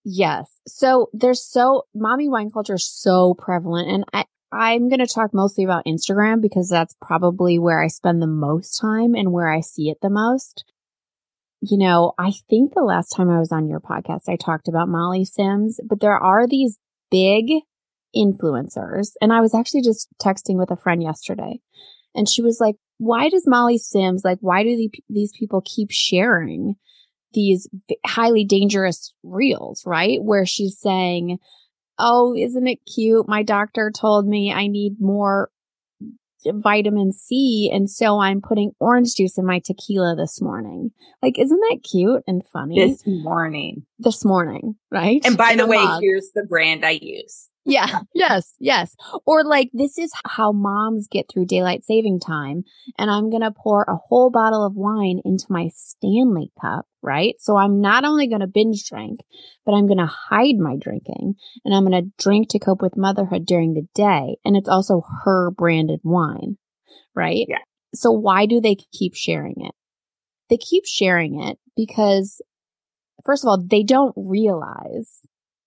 yes. 0.03 0.59
So 0.67 1.09
there's 1.13 1.43
so 1.43 1.83
mommy 1.93 2.29
wine 2.29 2.51
culture 2.51 2.75
is 2.75 2.87
so 2.87 3.33
prevalent 3.37 3.89
and 3.89 4.05
I, 4.13 4.25
I'm 4.51 4.89
going 4.89 4.99
to 4.99 5.07
talk 5.07 5.33
mostly 5.33 5.63
about 5.63 5.85
Instagram 5.85 6.41
because 6.41 6.69
that's 6.69 6.95
probably 7.01 7.59
where 7.59 7.81
I 7.83 7.87
spend 7.87 8.21
the 8.21 8.27
most 8.27 8.79
time 8.79 9.15
and 9.15 9.31
where 9.31 9.49
I 9.49 9.61
see 9.61 9.89
it 9.89 9.97
the 10.01 10.09
most. 10.09 10.63
You 11.61 11.77
know, 11.77 12.13
I 12.17 12.31
think 12.49 12.73
the 12.73 12.83
last 12.83 13.09
time 13.09 13.29
I 13.29 13.39
was 13.39 13.51
on 13.51 13.67
your 13.67 13.79
podcast, 13.79 14.29
I 14.29 14.35
talked 14.35 14.67
about 14.67 14.87
Molly 14.87 15.25
Sims, 15.25 15.79
but 15.83 15.99
there 15.99 16.17
are 16.17 16.47
these 16.47 16.77
big 17.09 17.49
influencers. 18.15 19.13
And 19.19 19.33
I 19.33 19.41
was 19.41 19.53
actually 19.53 19.81
just 19.81 20.07
texting 20.21 20.57
with 20.57 20.71
a 20.71 20.77
friend 20.77 21.01
yesterday 21.01 21.59
and 22.15 22.29
she 22.29 22.41
was 22.41 22.59
like, 22.59 22.75
why 22.97 23.29
does 23.29 23.45
Molly 23.45 23.77
Sims, 23.77 24.23
like, 24.23 24.37
why 24.41 24.63
do 24.63 24.89
these 25.09 25.33
people 25.37 25.61
keep 25.65 25.91
sharing 25.91 26.75
these 27.33 27.67
highly 28.05 28.45
dangerous 28.45 29.13
reels, 29.21 29.83
right? 29.85 30.23
Where 30.23 30.45
she's 30.45 30.79
saying, 30.79 31.39
Oh, 31.97 32.35
isn't 32.35 32.67
it 32.67 32.79
cute? 32.85 33.27
My 33.27 33.43
doctor 33.43 33.91
told 33.91 34.27
me 34.27 34.51
I 34.51 34.67
need 34.67 34.97
more 34.99 35.49
vitamin 36.53 37.11
C. 37.11 37.69
And 37.73 37.89
so 37.89 38.19
I'm 38.19 38.41
putting 38.41 38.71
orange 38.79 39.15
juice 39.15 39.37
in 39.37 39.45
my 39.45 39.59
tequila 39.59 40.15
this 40.15 40.41
morning. 40.41 40.91
Like, 41.21 41.39
isn't 41.39 41.59
that 41.59 41.79
cute 41.89 42.23
and 42.27 42.45
funny? 42.45 42.75
This 42.75 43.03
morning. 43.05 43.85
This 43.97 44.25
morning, 44.25 44.75
right? 44.91 45.21
And 45.25 45.37
by 45.37 45.51
in 45.51 45.57
the 45.57 45.67
way, 45.67 45.83
mug. 45.83 46.01
here's 46.01 46.31
the 46.35 46.43
brand 46.43 46.85
I 46.85 46.99
use. 47.01 47.49
Yeah. 47.65 48.01
yes. 48.13 48.53
Yes. 48.59 48.95
Or 49.25 49.43
like, 49.43 49.69
this 49.73 49.97
is 49.97 50.11
how 50.25 50.51
moms 50.51 51.07
get 51.09 51.25
through 51.27 51.47
daylight 51.47 51.83
saving 51.83 52.19
time. 52.19 52.63
And 52.97 53.09
I'm 53.09 53.29
going 53.29 53.41
to 53.41 53.51
pour 53.51 53.83
a 53.83 53.95
whole 53.95 54.29
bottle 54.29 54.65
of 54.65 54.75
wine 54.75 55.19
into 55.25 55.45
my 55.49 55.69
Stanley 55.73 56.51
cup, 56.61 56.85
right? 57.01 57.35
So 57.39 57.57
I'm 57.57 57.81
not 57.81 58.05
only 58.05 58.27
going 58.27 58.41
to 58.41 58.47
binge 58.47 58.87
drink, 58.87 59.19
but 59.65 59.73
I'm 59.73 59.87
going 59.87 59.97
to 59.97 60.05
hide 60.05 60.57
my 60.57 60.75
drinking 60.79 61.35
and 61.65 61.73
I'm 61.73 61.85
going 61.85 62.03
to 62.03 62.11
drink 62.23 62.49
to 62.49 62.59
cope 62.59 62.81
with 62.81 62.95
motherhood 62.95 63.45
during 63.45 63.73
the 63.73 63.87
day. 63.95 64.37
And 64.45 64.55
it's 64.55 64.69
also 64.69 65.01
her 65.23 65.51
branded 65.51 66.01
wine, 66.03 66.57
right? 67.15 67.45
Yeah. 67.47 67.57
So 67.93 68.11
why 68.11 68.45
do 68.45 68.61
they 68.61 68.75
keep 68.93 69.15
sharing 69.15 69.55
it? 69.57 69.73
They 70.49 70.57
keep 70.57 70.85
sharing 70.85 71.41
it 71.41 71.57
because 71.75 72.41
first 73.23 73.43
of 73.43 73.49
all, 73.49 73.63
they 73.63 73.83
don't 73.83 74.13
realize 74.15 75.21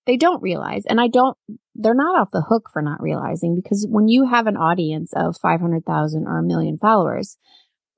they 0.08 0.16
don't 0.16 0.42
realize. 0.42 0.84
And 0.86 0.98
I 0.98 1.08
don't, 1.08 1.36
they're 1.74 1.92
not 1.92 2.18
off 2.18 2.30
the 2.32 2.40
hook 2.40 2.70
for 2.72 2.80
not 2.80 3.02
realizing 3.02 3.54
because 3.54 3.86
when 3.88 4.08
you 4.08 4.26
have 4.26 4.46
an 4.46 4.56
audience 4.56 5.12
of 5.14 5.36
500,000 5.36 6.26
or 6.26 6.38
a 6.38 6.42
million 6.42 6.78
followers, 6.78 7.36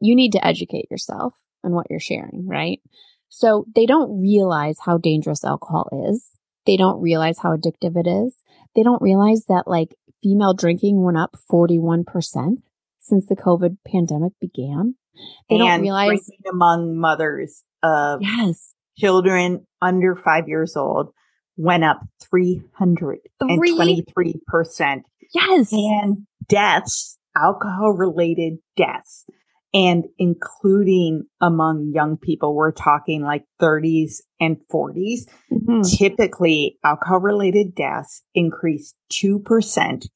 you 0.01 0.17
need 0.17 0.33
to 0.33 0.45
educate 0.45 0.91
yourself 0.91 1.35
on 1.63 1.71
what 1.71 1.87
you're 1.89 2.01
sharing, 2.01 2.49
right? 2.49 2.81
So 3.29 3.65
they 3.77 3.87
don't 3.87 4.21
realize 4.21 4.79
how 4.85 4.99
dangerous 4.99 5.45
alcohol 5.45 5.89
is. 6.11 6.31
They 6.67 6.77
don't 6.77 7.01
realize 7.01 7.39
how 7.39 7.57
addictive 7.57 7.97
it 7.97 8.09
is. 8.09 8.37
They 8.75 8.83
don't 8.83 9.01
realize 9.01 9.45
that 9.49 9.69
like 9.69 9.95
female 10.21 10.53
drinking 10.53 11.01
went 11.05 11.17
up 11.17 11.37
41% 11.49 12.05
since 12.99 13.27
the 13.27 13.37
COVID 13.37 13.77
pandemic 13.87 14.33
began. 14.41 14.97
They 15.49 15.57
and 15.57 15.61
don't 15.61 15.81
realize 15.81 16.29
among 16.51 16.97
mothers 16.97 17.63
of 17.85 18.21
yes. 18.21 18.75
Children 19.01 19.67
under 19.81 20.17
five 20.17 20.49
years 20.49 20.77
old 20.77 21.13
went 21.57 21.85
up 21.85 22.01
323%. 22.33 25.03
Yes. 25.35 25.73
And 25.73 26.27
deaths, 26.49 27.19
alcohol 27.37 27.93
related 27.93 28.59
deaths, 28.77 29.27
and 29.73 30.05
including 30.19 31.27
among 31.41 31.93
young 31.95 32.17
people, 32.17 32.55
we're 32.55 32.73
talking 32.73 33.23
like 33.23 33.45
30s 33.61 34.21
and 34.41 34.57
40s. 34.73 35.29
Mm-hmm. 35.53 35.83
Typically, 35.83 36.79
alcohol 36.85 37.21
related 37.21 37.75
deaths 37.75 38.23
increase 38.35 38.95
2% 39.13 40.07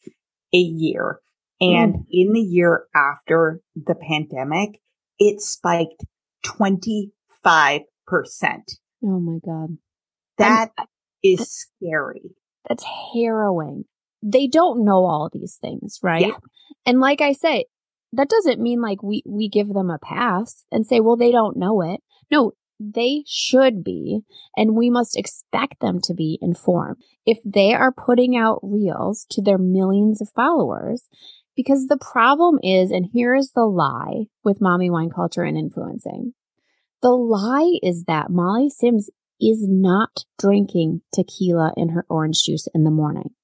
a 0.52 0.58
year. 0.58 1.20
And 1.60 1.94
mm. 1.94 2.04
in 2.10 2.32
the 2.32 2.40
year 2.40 2.86
after 2.94 3.60
the 3.76 3.94
pandemic, 3.94 4.80
it 5.18 5.40
spiked 5.40 6.04
25%. 6.44 7.10
Oh 9.02 9.20
my 9.20 9.38
God. 9.44 9.78
That 10.38 10.70
I'm, 10.78 10.86
is 11.22 11.48
scary. 11.50 12.36
That's 12.68 12.84
harrowing. 13.14 13.84
They 14.22 14.46
don't 14.46 14.84
know 14.84 15.04
all 15.04 15.28
these 15.32 15.58
things, 15.60 15.98
right? 16.02 16.28
Yeah. 16.28 16.36
And 16.86 17.00
like 17.00 17.20
I 17.20 17.32
say, 17.32 17.66
that 18.12 18.28
doesn't 18.28 18.60
mean 18.60 18.80
like 18.80 19.02
we, 19.02 19.22
we 19.26 19.48
give 19.48 19.68
them 19.68 19.90
a 19.90 19.98
pass 19.98 20.64
and 20.70 20.86
say, 20.86 21.00
well, 21.00 21.16
they 21.16 21.32
don't 21.32 21.56
know 21.56 21.82
it. 21.82 22.00
No, 22.30 22.52
they 22.80 23.22
should 23.26 23.84
be, 23.84 24.22
and 24.56 24.76
we 24.76 24.90
must 24.90 25.16
expect 25.16 25.80
them 25.80 26.00
to 26.02 26.14
be 26.14 26.38
informed. 26.42 26.96
If 27.24 27.38
they 27.44 27.72
are 27.72 27.92
putting 27.92 28.36
out 28.36 28.60
reels 28.62 29.26
to 29.30 29.42
their 29.42 29.58
millions 29.58 30.20
of 30.20 30.30
followers, 30.34 31.08
because 31.56 31.86
the 31.86 31.98
problem 31.98 32.58
is, 32.62 32.90
and 32.90 33.06
here 33.12 33.34
is 33.34 33.52
the 33.52 33.64
lie 33.64 34.24
with 34.42 34.60
mommy 34.60 34.90
wine 34.90 35.10
culture 35.10 35.44
and 35.44 35.56
influencing. 35.56 36.34
The 37.04 37.10
lie 37.10 37.78
is 37.82 38.04
that 38.04 38.30
Molly 38.30 38.70
Sims 38.70 39.10
is 39.38 39.66
not 39.68 40.24
drinking 40.38 41.02
tequila 41.12 41.74
in 41.76 41.90
her 41.90 42.06
orange 42.08 42.42
juice 42.42 42.66
in 42.74 42.84
the 42.84 42.90
morning. 42.90 43.34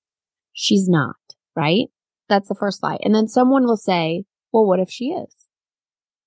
She's 0.54 0.88
not, 0.88 1.16
right? 1.54 1.88
That's 2.26 2.48
the 2.48 2.54
first 2.54 2.82
lie. 2.82 2.96
And 3.02 3.14
then 3.14 3.28
someone 3.28 3.66
will 3.66 3.76
say, 3.76 4.24
well, 4.50 4.64
what 4.64 4.80
if 4.80 4.88
she 4.88 5.08
is? 5.08 5.46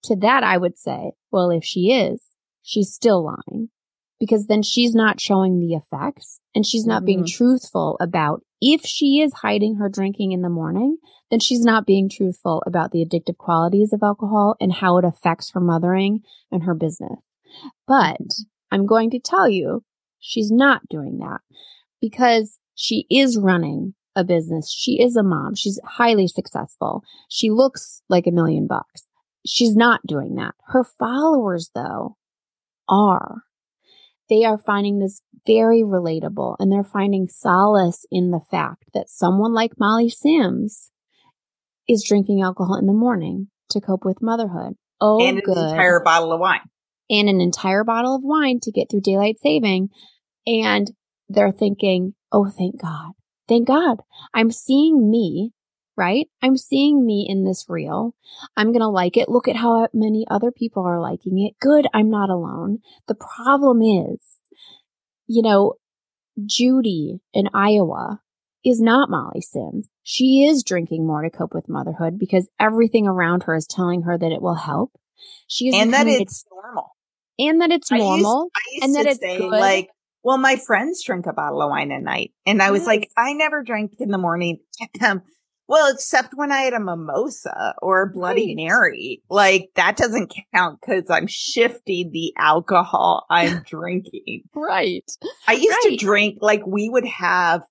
To 0.04 0.16
that, 0.18 0.44
I 0.44 0.60
would 0.60 0.78
say, 0.78 1.14
well, 1.32 1.50
if 1.50 1.64
she 1.64 1.92
is, 1.92 2.24
she's 2.62 2.94
still 2.94 3.26
lying 3.26 3.70
because 4.20 4.46
then 4.46 4.62
she's 4.62 4.94
not 4.94 5.20
showing 5.20 5.60
the 5.60 5.74
effects 5.74 6.40
and 6.54 6.64
she's 6.64 6.86
not 6.86 7.00
mm-hmm. 7.00 7.06
being 7.06 7.26
truthful 7.26 7.98
about 8.00 8.44
if 8.62 8.86
she 8.86 9.22
is 9.22 9.34
hiding 9.42 9.78
her 9.78 9.90
drinking 9.90 10.34
in 10.34 10.44
the 10.44 10.50
morning, 10.50 10.98
then 11.34 11.40
she's 11.40 11.66
not 11.66 11.88
being 11.88 12.08
truthful 12.08 12.62
about 12.68 12.92
the 12.92 13.04
addictive 13.04 13.38
qualities 13.38 13.92
of 13.92 14.04
alcohol 14.04 14.56
and 14.62 14.72
how 14.72 15.00
it 15.00 15.04
affects 15.04 15.50
her 15.50 15.60
mothering 15.60 16.22
and 16.52 16.62
her 16.62 16.76
business. 16.76 17.26
But 17.88 18.22
I'm 18.72 18.86
going 18.86 19.10
to 19.10 19.20
tell 19.20 19.50
you, 19.50 19.84
she's 20.20 20.52
not 20.52 20.88
doing 20.90 21.18
that 21.18 21.40
because 22.00 22.60
she 22.76 23.08
is 23.10 23.36
running 23.36 23.96
a 24.16 24.24
business. 24.24 24.72
She 24.72 25.02
is 25.02 25.16
a 25.16 25.24
mom. 25.24 25.56
She's 25.56 25.80
highly 25.84 26.28
successful. 26.28 27.02
She 27.30 27.50
looks 27.50 28.04
like 28.08 28.28
a 28.28 28.32
million 28.32 28.68
bucks. 28.68 29.08
She's 29.44 29.76
not 29.76 30.02
doing 30.06 30.36
that. 30.36 30.54
Her 30.68 30.84
followers, 30.84 31.72
though, 31.74 32.16
are. 32.88 33.38
They 34.30 34.46
are 34.46 34.60
finding 34.60 35.00
this 35.00 35.24
very 35.48 35.82
relatable 35.82 36.58
and 36.60 36.72
they're 36.72 36.84
finding 36.84 37.28
solace 37.28 38.06
in 38.12 38.30
the 38.30 38.42
fact 38.52 38.84
that 38.94 39.10
someone 39.10 39.56
like 39.56 39.80
Molly 39.80 40.10
Sims 40.10 40.92
is 41.88 42.04
drinking 42.08 42.42
alcohol 42.42 42.78
in 42.78 42.86
the 42.86 42.94
morning 42.94 43.48
to 43.70 43.82
cope 43.82 44.06
with 44.06 44.22
motherhood. 44.22 44.74
Oh, 45.02 45.20
and 45.26 45.38
an 45.38 45.44
good. 45.44 45.58
entire 45.58 46.00
bottle 46.00 46.32
of 46.32 46.40
wine. 46.40 46.62
And 47.10 47.28
an 47.28 47.42
entire 47.42 47.84
bottle 47.84 48.16
of 48.16 48.22
wine 48.24 48.60
to 48.62 48.72
get 48.72 48.90
through 48.90 49.02
daylight 49.02 49.38
saving. 49.42 49.90
And 50.48 50.92
they're 51.30 51.52
thinking, 51.52 52.16
oh, 52.32 52.50
thank 52.50 52.82
God. 52.82 53.12
Thank 53.48 53.68
God. 53.68 54.00
I'm 54.34 54.52
seeing 54.52 55.10
me, 55.12 55.52
right? 55.98 56.28
I'm 56.42 56.58
seeing 56.58 57.06
me 57.06 57.26
in 57.28 57.44
this 57.44 57.66
reel. 57.68 58.16
I'm 58.56 58.68
going 58.68 58.80
to 58.80 58.88
like 58.88 59.18
it. 59.18 59.30
Look 59.30 59.48
at 59.48 59.58
how 59.58 59.88
many 59.94 60.26
other 60.30 60.52
people 60.52 60.86
are 60.86 61.02
liking 61.02 61.40
it. 61.40 61.56
Good. 61.60 61.88
I'm 61.94 62.10
not 62.10 62.30
alone. 62.30 62.80
The 63.08 63.16
problem 63.16 63.82
is, 63.82 64.22
you 65.28 65.42
know, 65.42 65.74
Judy 66.46 67.20
in 67.34 67.50
Iowa 67.54 68.22
is 68.64 68.82
not 68.82 69.10
Molly 69.10 69.42
Sims. 69.42 69.90
She 70.04 70.46
is 70.46 70.64
drinking 70.64 71.06
more 71.06 71.22
to 71.22 71.30
cope 71.30 71.54
with 71.54 71.70
motherhood 71.70 72.18
because 72.18 72.50
everything 72.60 73.08
around 73.08 73.44
her 73.44 73.56
is 73.56 73.68
telling 73.68 74.04
her 74.04 74.18
that 74.18 74.32
it 74.32 74.42
will 74.42 74.56
help. 74.56 74.92
She 75.48 75.68
is 75.68 75.76
and 75.76 75.94
that 75.94 76.08
it's 76.08 76.46
normal. 76.52 76.96
And 77.40 77.62
that 77.62 77.72
it's 77.72 77.92
normal. 77.92 78.12
I 78.14 78.16
used, 78.18 78.26
I 78.56 78.74
used 78.74 78.84
and 78.84 78.96
that 78.96 79.06
it's 79.12 79.20
say, 79.20 79.38
good. 79.38 79.50
like, 79.50 79.90
well, 80.24 80.38
my 80.38 80.56
friends 80.56 81.04
drink 81.04 81.26
a 81.26 81.34
bottle 81.34 81.62
of 81.62 81.70
wine 81.70 81.92
a 81.92 82.00
night. 82.00 82.32
And 82.46 82.62
I 82.62 82.72
was 82.72 82.82
yes. 82.82 82.88
like, 82.88 83.12
I 83.18 83.34
never 83.34 83.64
drank 83.64 83.96
in 84.00 84.10
the 84.10 84.18
morning. 84.18 84.60
well, 85.68 85.92
except 85.94 86.34
when 86.36 86.52
I 86.52 86.62
had 86.62 86.74
a 86.74 86.80
mimosa 86.80 87.76
or 87.82 88.04
a 88.04 88.10
Bloody 88.10 88.56
right. 88.56 88.56
Mary. 88.56 89.24
Like 89.30 89.70
that 89.76 89.98
doesn't 89.98 90.34
count 90.54 90.80
because 90.80 91.10
I'm 91.10 91.28
shifting 91.28 92.12
the 92.12 92.34
alcohol 92.38 93.26
I'm 93.30 93.64
drinking. 93.68 94.44
right. 94.56 95.10
I 95.48 95.54
used 95.54 95.70
right. 95.70 95.90
to 95.90 95.96
drink 95.98 96.38
like 96.42 96.66
we 96.66 96.90
would 96.90 97.06
have 97.06 97.64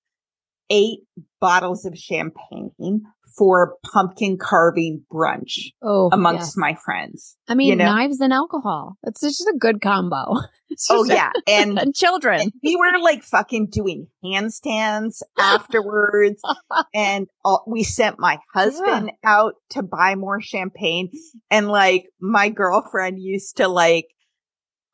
eight 0.72 1.00
bottles 1.38 1.84
of 1.84 1.96
champagne 1.96 3.02
for 3.36 3.76
pumpkin 3.92 4.36
carving 4.38 5.04
brunch 5.12 5.72
oh, 5.82 6.10
amongst 6.12 6.48
yes. 6.48 6.56
my 6.56 6.76
friends. 6.84 7.36
I 7.48 7.54
mean, 7.54 7.68
you 7.68 7.76
know? 7.76 7.86
knives 7.86 8.20
and 8.20 8.32
alcohol. 8.32 8.96
It's 9.04 9.20
just 9.20 9.40
a 9.48 9.56
good 9.58 9.80
combo. 9.80 10.34
oh 10.90 11.04
yeah. 11.04 11.30
And, 11.46 11.78
and 11.78 11.94
children. 11.94 12.40
And 12.40 12.52
we 12.62 12.76
were 12.76 12.98
like 13.00 13.22
fucking 13.22 13.68
doing 13.70 14.06
handstands 14.24 15.22
afterwards. 15.38 16.42
and 16.94 17.28
all, 17.44 17.64
we 17.66 17.84
sent 17.84 18.18
my 18.18 18.38
husband 18.52 19.12
yeah. 19.22 19.30
out 19.30 19.54
to 19.70 19.82
buy 19.82 20.14
more 20.14 20.40
champagne. 20.40 21.10
And 21.50 21.68
like 21.68 22.06
my 22.20 22.48
girlfriend 22.48 23.18
used 23.20 23.58
to 23.58 23.68
like 23.68 24.06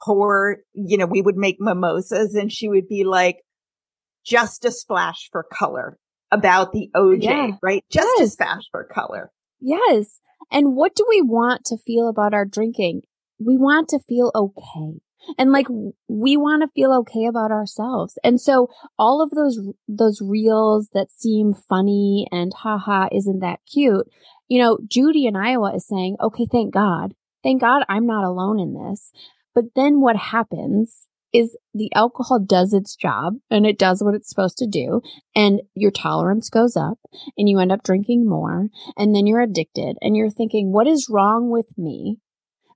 pour, 0.03 0.59
you 0.75 0.97
know, 0.97 1.07
we 1.07 1.23
would 1.23 1.37
make 1.37 1.57
mimosas 1.59 2.35
and 2.35 2.53
she 2.53 2.69
would 2.69 2.89
be 2.89 3.05
like, 3.05 3.39
just 4.25 4.65
a 4.65 4.71
splash 4.71 5.29
for 5.33 5.45
color 5.45 5.99
about 6.31 6.73
the 6.73 6.91
OJ, 6.95 7.23
yeah. 7.23 7.51
right? 7.63 7.85
Just 7.91 8.09
yes. 8.19 8.29
as 8.29 8.37
fast 8.37 8.69
for 8.71 8.85
color. 8.85 9.31
Yes. 9.61 10.21
And 10.51 10.75
what 10.75 10.95
do 10.95 11.05
we 11.09 11.23
want 11.23 11.65
to 11.67 11.77
feel 11.77 12.09
about 12.09 12.35
our 12.35 12.45
drinking? 12.45 13.03
We 13.39 13.57
want 13.57 13.89
to 13.89 14.01
feel 14.01 14.31
okay. 14.35 15.01
And 15.37 15.53
like 15.53 15.67
we 16.07 16.37
want 16.37 16.63
to 16.63 16.73
feel 16.75 16.93
okay 17.01 17.27
about 17.27 17.51
ourselves. 17.51 18.19
And 18.23 18.41
so 18.41 18.69
all 18.99 19.21
of 19.23 19.31
those 19.31 19.59
those 19.87 20.23
reels 20.23 20.89
that 20.95 21.11
seem 21.11 21.55
funny 21.55 22.27
and 22.31 22.53
haha 22.55 23.09
isn't 23.13 23.41
that 23.41 23.61
cute. 23.71 24.07
You 24.47 24.63
know, 24.63 24.79
Judy 24.87 25.27
in 25.27 25.37
Iowa 25.37 25.75
is 25.75 25.87
saying, 25.87 26.17
"Okay, 26.21 26.47
thank 26.51 26.73
God. 26.73 27.15
Thank 27.43 27.61
God 27.61 27.85
I'm 27.89 28.07
not 28.07 28.25
alone 28.25 28.59
in 28.59 28.75
this." 28.75 29.11
But 29.55 29.65
then 29.75 30.01
what 30.01 30.17
happens 30.17 31.08
is 31.33 31.57
the 31.75 31.91
alcohol 31.95 32.39
does 32.41 32.73
its 32.73 32.97
job 32.97 33.35
and 33.51 33.67
it 33.67 33.79
does 33.79 34.03
what 34.03 34.15
it's 34.15 34.29
supposed 34.29 34.57
to 34.59 34.67
do 34.67 35.01
and 35.35 35.61
your 35.75 35.91
tolerance 35.91 36.49
goes 36.49 36.77
up 36.77 36.99
and 37.37 37.49
you 37.49 37.59
end 37.59 37.73
up 37.73 37.83
drinking 37.83 38.29
more 38.29 38.69
and 38.97 39.15
then 39.15 39.27
you're 39.27 39.41
addicted 39.41 39.97
and 40.01 40.17
you're 40.17 40.31
thinking 40.31 40.73
what 40.73 40.87
is 40.87 41.09
wrong 41.11 41.51
with 41.51 41.67
me 41.77 42.19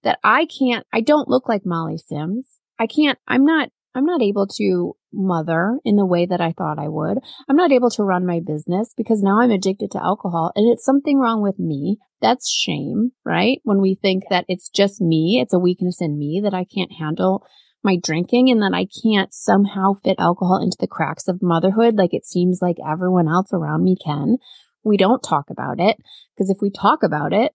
that 0.02 0.18
I 0.22 0.46
can't 0.46 0.86
I 0.92 1.00
don't 1.00 1.28
look 1.28 1.48
like 1.48 1.64
Molly 1.64 1.98
Sims. 1.98 2.48
I 2.78 2.86
can't 2.86 3.18
I'm 3.26 3.44
not 3.44 3.70
I'm 3.94 4.04
not 4.04 4.22
able 4.22 4.46
to 4.58 4.96
mother 5.12 5.78
in 5.84 5.96
the 5.96 6.06
way 6.06 6.24
that 6.24 6.40
I 6.40 6.52
thought 6.52 6.78
I 6.78 6.88
would. 6.88 7.18
I'm 7.48 7.56
not 7.56 7.72
able 7.72 7.90
to 7.90 8.02
run 8.02 8.26
my 8.26 8.40
business 8.40 8.94
because 8.96 9.22
now 9.22 9.40
I'm 9.40 9.50
addicted 9.50 9.90
to 9.92 10.02
alcohol 10.02 10.52
and 10.56 10.70
it's 10.72 10.84
something 10.84 11.18
wrong 11.18 11.42
with 11.42 11.58
me. 11.58 11.98
That's 12.20 12.50
shame, 12.50 13.12
right? 13.24 13.60
When 13.64 13.80
we 13.80 13.98
think 14.00 14.24
that 14.30 14.46
it's 14.48 14.70
just 14.70 15.00
me, 15.00 15.40
it's 15.42 15.52
a 15.52 15.58
weakness 15.58 16.00
in 16.00 16.18
me 16.18 16.40
that 16.42 16.54
I 16.54 16.64
can't 16.64 16.92
handle 16.92 17.44
my 17.82 17.96
drinking 17.96 18.50
and 18.50 18.62
that 18.62 18.74
I 18.74 18.86
can't 18.86 19.32
somehow 19.34 19.94
fit 20.04 20.16
alcohol 20.18 20.62
into 20.62 20.76
the 20.78 20.86
cracks 20.86 21.28
of 21.28 21.42
motherhood 21.42 21.96
like 21.96 22.14
it 22.14 22.26
seems 22.26 22.60
like 22.62 22.76
everyone 22.86 23.28
else 23.28 23.52
around 23.52 23.84
me 23.84 23.96
can. 23.96 24.38
We 24.84 24.96
don't 24.96 25.22
talk 25.22 25.50
about 25.50 25.80
it 25.80 25.96
because 26.34 26.50
if 26.50 26.58
we 26.60 26.70
talk 26.70 27.02
about 27.02 27.32
it, 27.32 27.52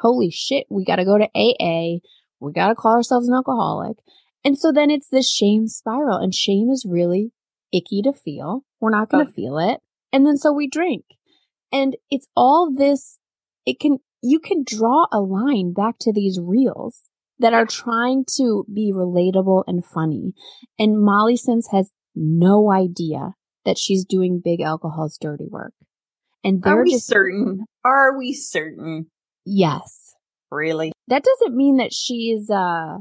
holy 0.00 0.30
shit, 0.30 0.66
we 0.70 0.84
got 0.84 0.96
to 0.96 1.04
go 1.04 1.18
to 1.18 1.28
AA. 1.34 2.00
We 2.40 2.52
got 2.52 2.68
to 2.68 2.74
call 2.74 2.94
ourselves 2.94 3.28
an 3.28 3.34
alcoholic. 3.34 3.96
And 4.44 4.58
so 4.58 4.72
then 4.72 4.90
it's 4.90 5.08
this 5.08 5.30
shame 5.30 5.66
spiral 5.66 6.18
and 6.18 6.34
shame 6.34 6.70
is 6.70 6.86
really 6.88 7.32
icky 7.72 8.02
to 8.02 8.12
feel. 8.12 8.64
We're 8.80 8.90
not 8.90 9.08
going 9.08 9.26
to 9.26 9.32
oh. 9.32 9.34
feel 9.34 9.58
it. 9.58 9.80
And 10.12 10.26
then 10.26 10.36
so 10.36 10.52
we 10.52 10.68
drink 10.68 11.04
and 11.72 11.96
it's 12.10 12.28
all 12.36 12.72
this, 12.72 13.18
it 13.66 13.80
can, 13.80 13.98
you 14.22 14.38
can 14.38 14.64
draw 14.64 15.06
a 15.12 15.20
line 15.20 15.72
back 15.72 15.96
to 16.00 16.12
these 16.12 16.38
reels 16.40 17.02
that 17.38 17.54
are 17.54 17.66
trying 17.66 18.24
to 18.36 18.64
be 18.72 18.92
relatable 18.92 19.64
and 19.66 19.84
funny. 19.84 20.32
And 20.78 21.00
Molly 21.00 21.36
Sims 21.36 21.68
has 21.72 21.90
no 22.14 22.70
idea 22.70 23.34
that 23.64 23.78
she's 23.78 24.04
doing 24.04 24.40
big 24.44 24.60
alcohol's 24.60 25.18
dirty 25.18 25.46
work. 25.48 25.74
And 26.44 26.62
they're 26.62 26.80
Are 26.80 26.84
we 26.84 26.92
just 26.92 27.06
certain? 27.06 27.64
Are 27.84 28.16
we 28.16 28.32
certain? 28.32 29.06
Yes. 29.44 30.14
Really? 30.50 30.92
That 31.08 31.24
doesn't 31.24 31.56
mean 31.56 31.78
that 31.78 31.92
she's 31.92 32.50
uh 32.50 32.98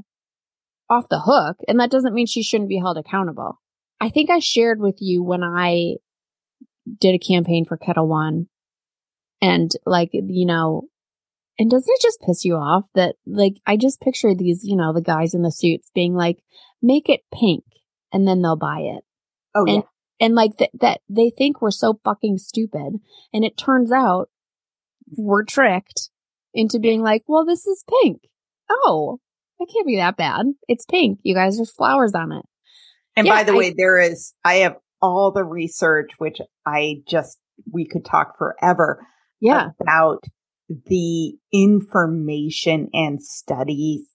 off 0.90 1.10
the 1.10 1.22
hook 1.22 1.58
and 1.68 1.80
that 1.80 1.92
doesn't 1.92 2.14
mean 2.14 2.26
she 2.26 2.44
shouldn't 2.44 2.70
be 2.70 2.80
held 2.80 2.98
accountable. 2.98 3.60
I 4.00 4.10
think 4.10 4.30
I 4.30 4.40
shared 4.40 4.80
with 4.80 4.98
you 5.00 5.24
when 5.24 5.44
I 5.44 5.96
did 7.00 7.16
a 7.16 7.20
campaign 7.20 7.66
for 7.66 7.78
Ketel 7.78 8.08
One 8.08 8.48
and 9.42 9.72
like 9.86 10.10
you 10.14 10.46
know 10.46 10.84
and 11.60 11.70
doesn't 11.70 11.94
it 11.94 12.02
just 12.02 12.22
piss 12.22 12.46
you 12.46 12.56
off 12.56 12.86
that, 12.96 13.16
like, 13.26 13.56
I 13.66 13.78
just 13.78 14.02
picture 14.02 14.34
these, 14.34 14.62
you 14.64 14.76
know, 14.76 14.94
the 14.94 15.02
guys 15.02 15.34
in 15.34 15.42
the 15.42 15.52
suits 15.52 15.92
being 15.94 16.14
like, 16.14 16.40
make 16.82 17.10
it 17.10 17.22
pink 17.34 17.64
and 18.12 18.28
then 18.28 18.42
they'll 18.42 18.56
buy 18.56 18.80
it. 18.80 19.04
Oh, 19.56 19.66
and, 19.66 19.76
yeah. 19.76 19.82
And 20.20 20.36
like 20.36 20.58
th- 20.58 20.72
that 20.82 21.02
they 21.10 21.32
think 21.36 21.62
we're 21.62 21.72
so 21.72 22.00
fucking 22.04 22.38
stupid. 22.38 23.00
And 23.34 23.44
it 23.44 23.58
turns 23.58 23.92
out 23.92 24.30
we're 25.16 25.44
tricked 25.44 26.10
into 26.54 26.80
being 26.80 27.02
like, 27.02 27.24
well, 27.28 27.46
this 27.46 27.66
is 27.68 27.84
pink. 28.02 28.22
Oh, 28.70 29.20
it 29.60 29.70
can't 29.72 29.88
be 29.88 29.98
that 29.98 30.18
bad. 30.18 30.46
It's 30.68 30.86
pink. 30.86 31.20
You 31.24 31.36
guys, 31.36 31.58
there's 31.58 31.72
flowers 31.72 32.14
on 32.14 32.32
it. 32.32 32.46
And 33.16 33.28
yeah, 33.28 33.34
by 33.34 33.44
the 33.44 33.54
I, 33.54 33.58
way, 33.58 33.74
there 33.76 34.00
is, 34.00 34.34
I 34.44 34.56
have 34.56 34.78
all 35.02 35.32
the 35.32 35.44
research, 35.44 36.12
which 36.18 36.40
I 36.66 37.02
just, 37.08 37.38
we 37.72 37.86
could 37.86 38.06
talk 38.06 38.38
forever 38.38 39.06
yeah. 39.40 39.70
about 39.80 40.24
the 40.70 41.34
information 41.52 42.90
and 42.94 43.22
studies 43.22 44.08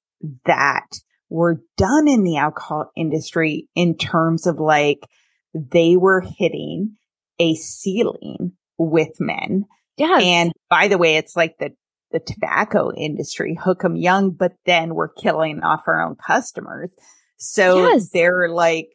that 0.44 0.88
were 1.28 1.60
done 1.76 2.08
in 2.08 2.24
the 2.24 2.38
alcohol 2.38 2.90
industry 2.96 3.68
in 3.74 3.96
terms 3.96 4.46
of 4.46 4.58
like 4.58 5.06
they 5.54 5.96
were 5.96 6.20
hitting 6.20 6.96
a 7.38 7.54
ceiling 7.54 8.52
with 8.78 9.20
men. 9.20 9.64
Yes. 9.96 10.22
And 10.24 10.52
by 10.70 10.88
the 10.88 10.98
way, 10.98 11.16
it's 11.16 11.36
like 11.36 11.56
the 11.58 11.70
the 12.10 12.20
tobacco 12.20 12.90
industry, 12.96 13.58
hook 13.62 13.84
'em 13.84 13.94
young, 13.94 14.30
but 14.30 14.52
then 14.64 14.94
we're 14.94 15.12
killing 15.12 15.62
off 15.62 15.82
our 15.86 16.02
own 16.02 16.16
customers. 16.16 16.90
So 17.36 17.90
yes. 17.90 18.08
they're 18.10 18.48
like, 18.48 18.88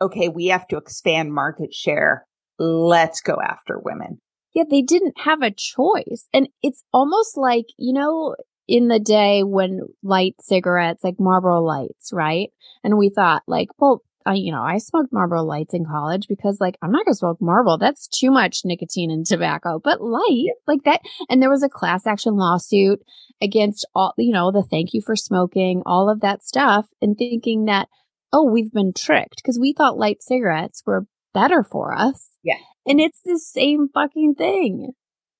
okay, 0.00 0.28
we 0.28 0.46
have 0.46 0.66
to 0.68 0.76
expand 0.76 1.32
market 1.32 1.72
share. 1.72 2.26
Let's 2.58 3.20
go 3.20 3.36
after 3.40 3.78
women. 3.78 4.20
Yeah, 4.58 4.64
they 4.68 4.82
didn't 4.82 5.14
have 5.20 5.40
a 5.40 5.52
choice. 5.52 6.28
And 6.34 6.48
it's 6.64 6.82
almost 6.92 7.36
like, 7.36 7.66
you 7.76 7.92
know, 7.92 8.34
in 8.66 8.88
the 8.88 8.98
day 8.98 9.44
when 9.44 9.82
light 10.02 10.34
cigarettes, 10.40 11.04
like 11.04 11.14
Marlboro 11.20 11.62
lights, 11.62 12.10
right? 12.12 12.48
And 12.82 12.98
we 12.98 13.08
thought 13.08 13.44
like, 13.46 13.68
well, 13.78 14.02
I, 14.26 14.34
you 14.34 14.50
know, 14.50 14.60
I 14.60 14.78
smoked 14.78 15.12
Marlboro 15.12 15.44
lights 15.44 15.74
in 15.74 15.84
college 15.84 16.26
because 16.28 16.60
like, 16.60 16.76
I'm 16.82 16.90
not 16.90 17.04
going 17.04 17.12
to 17.12 17.18
smoke 17.18 17.38
Marlboro. 17.40 17.76
That's 17.76 18.08
too 18.08 18.32
much 18.32 18.62
nicotine 18.64 19.12
and 19.12 19.24
tobacco, 19.24 19.80
but 19.82 20.00
light 20.00 20.48
like 20.66 20.82
that. 20.86 21.02
And 21.30 21.40
there 21.40 21.50
was 21.50 21.62
a 21.62 21.68
class 21.68 22.04
action 22.04 22.34
lawsuit 22.34 22.98
against 23.40 23.86
all, 23.94 24.12
you 24.18 24.32
know, 24.32 24.50
the 24.50 24.64
thank 24.64 24.92
you 24.92 25.02
for 25.06 25.14
smoking, 25.14 25.84
all 25.86 26.10
of 26.10 26.20
that 26.22 26.42
stuff 26.42 26.88
and 27.00 27.16
thinking 27.16 27.66
that, 27.66 27.86
oh, 28.32 28.50
we've 28.50 28.72
been 28.72 28.92
tricked 28.92 29.36
because 29.36 29.56
we 29.56 29.72
thought 29.72 29.96
light 29.96 30.20
cigarettes 30.20 30.82
were 30.84 31.06
better 31.32 31.62
for 31.62 31.94
us. 31.94 32.30
Yeah. 32.48 32.56
And 32.86 33.00
it's 33.00 33.20
the 33.24 33.38
same 33.38 33.88
fucking 33.92 34.34
thing. 34.36 34.92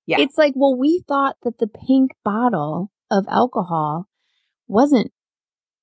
Yeah. 0.07 0.21
It's 0.21 0.37
like, 0.37 0.53
well, 0.55 0.77
we 0.77 1.03
thought 1.09 1.37
that 1.43 1.59
the 1.59 1.67
pink 1.67 2.13
bottle 2.25 2.91
of 3.11 3.27
alcohol 3.29 4.07
wasn't 4.67 5.13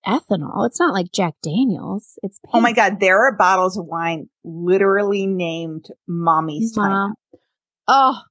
ethanol. 0.05 0.67
It's 0.67 0.79
not 0.79 0.93
like 0.93 1.11
Jack 1.11 1.33
Daniels. 1.41 2.19
It's 2.21 2.39
pink. 2.39 2.53
Oh 2.53 2.61
my 2.61 2.71
God. 2.71 2.99
There 2.99 3.25
are 3.25 3.35
bottles 3.35 3.77
of 3.77 3.85
wine 3.85 4.29
literally 4.43 5.25
named 5.25 5.85
mommy's 6.07 6.75
mom. 6.77 6.89
time. 6.89 7.39
Oh, 7.87 8.21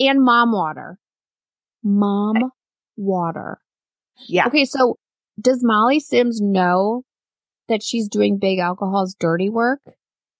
and 0.00 0.22
mom 0.22 0.52
water. 0.52 0.98
Mom 1.82 2.36
okay. 2.36 2.46
water. 2.96 3.58
Yeah. 4.28 4.46
Okay. 4.48 4.64
So 4.66 4.98
does 5.40 5.60
Molly 5.62 6.00
Sims 6.00 6.40
know 6.40 7.04
that 7.68 7.82
she's 7.82 8.08
doing 8.08 8.38
big 8.38 8.58
alcohol's 8.58 9.14
dirty 9.18 9.48
work? 9.48 9.80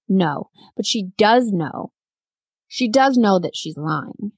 No, 0.09 0.51
but 0.77 0.87
she 0.87 1.11
does 1.17 1.51
know. 1.53 1.93
She 2.69 2.89
does 2.89 3.17
know 3.17 3.39
that 3.39 3.57
she's 3.57 3.77
lying. 3.77 4.33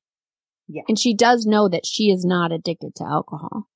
Yeah. 0.67 0.83
And 0.89 0.99
she 0.99 1.15
does 1.15 1.47
know 1.47 1.69
that 1.69 1.87
she 1.87 2.11
is 2.11 2.25
not 2.25 2.53
addicted 2.53 2.95
to 2.97 3.05
alcohol. 3.05 3.69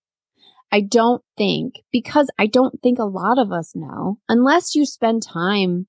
I 0.71 0.81
don't 0.81 1.23
think, 1.37 1.77
because 1.91 2.31
I 2.39 2.47
don't 2.47 2.81
think 2.83 2.99
a 2.99 3.05
lot 3.05 3.39
of 3.39 3.53
us 3.53 3.73
know, 3.75 4.19
unless 4.29 4.75
you 4.75 4.87
spend 4.87 5.23
time 5.23 5.87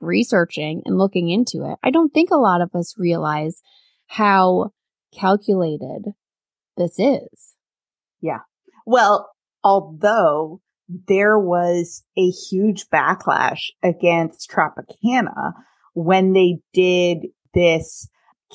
researching 0.00 0.82
and 0.84 0.98
looking 0.98 1.30
into 1.30 1.70
it, 1.70 1.78
I 1.82 1.90
don't 1.90 2.12
think 2.12 2.30
a 2.30 2.36
lot 2.36 2.60
of 2.60 2.74
us 2.74 2.94
realize 2.98 3.62
how 4.06 4.72
calculated 5.18 6.12
this 6.76 6.98
is. 6.98 7.54
Yeah. 8.20 8.40
Well, 8.86 9.30
although 9.62 10.60
there 11.08 11.38
was 11.38 12.02
a 12.16 12.30
huge 12.30 12.88
backlash 12.88 13.70
against 13.82 14.50
Tropicana 14.50 15.52
when 15.94 16.32
they 16.32 16.58
did 16.72 17.28
this 17.54 18.08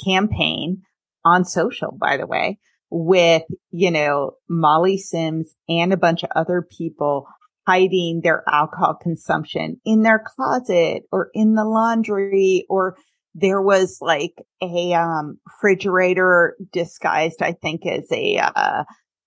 campaign 0.04 0.82
on 1.24 1.46
social, 1.46 1.92
by 1.92 2.18
the 2.18 2.28
way, 2.28 2.60
with, 2.90 3.44
you 3.72 3.92
know, 3.92 4.32
Molly 4.50 4.98
Sims 4.98 5.54
and 5.68 5.94
a 5.94 5.98
bunch 5.98 6.24
of 6.24 6.30
other 6.36 6.62
people 6.62 7.28
hiding 7.68 8.22
their 8.22 8.44
alcohol 8.48 8.96
consumption 9.02 9.80
in 9.86 10.04
their 10.04 10.24
closet 10.24 11.04
or 11.12 11.30
in 11.34 11.56
the 11.56 11.66
laundry 11.66 12.66
or 12.70 12.96
there 13.34 13.62
was 13.62 13.98
like 14.02 14.34
a 14.62 14.94
um, 14.94 15.38
refrigerator 15.46 16.56
disguised, 16.72 17.42
I 17.42 17.52
think, 17.52 17.86
as 17.86 18.10
a 18.12 18.38
uh, 18.38 18.84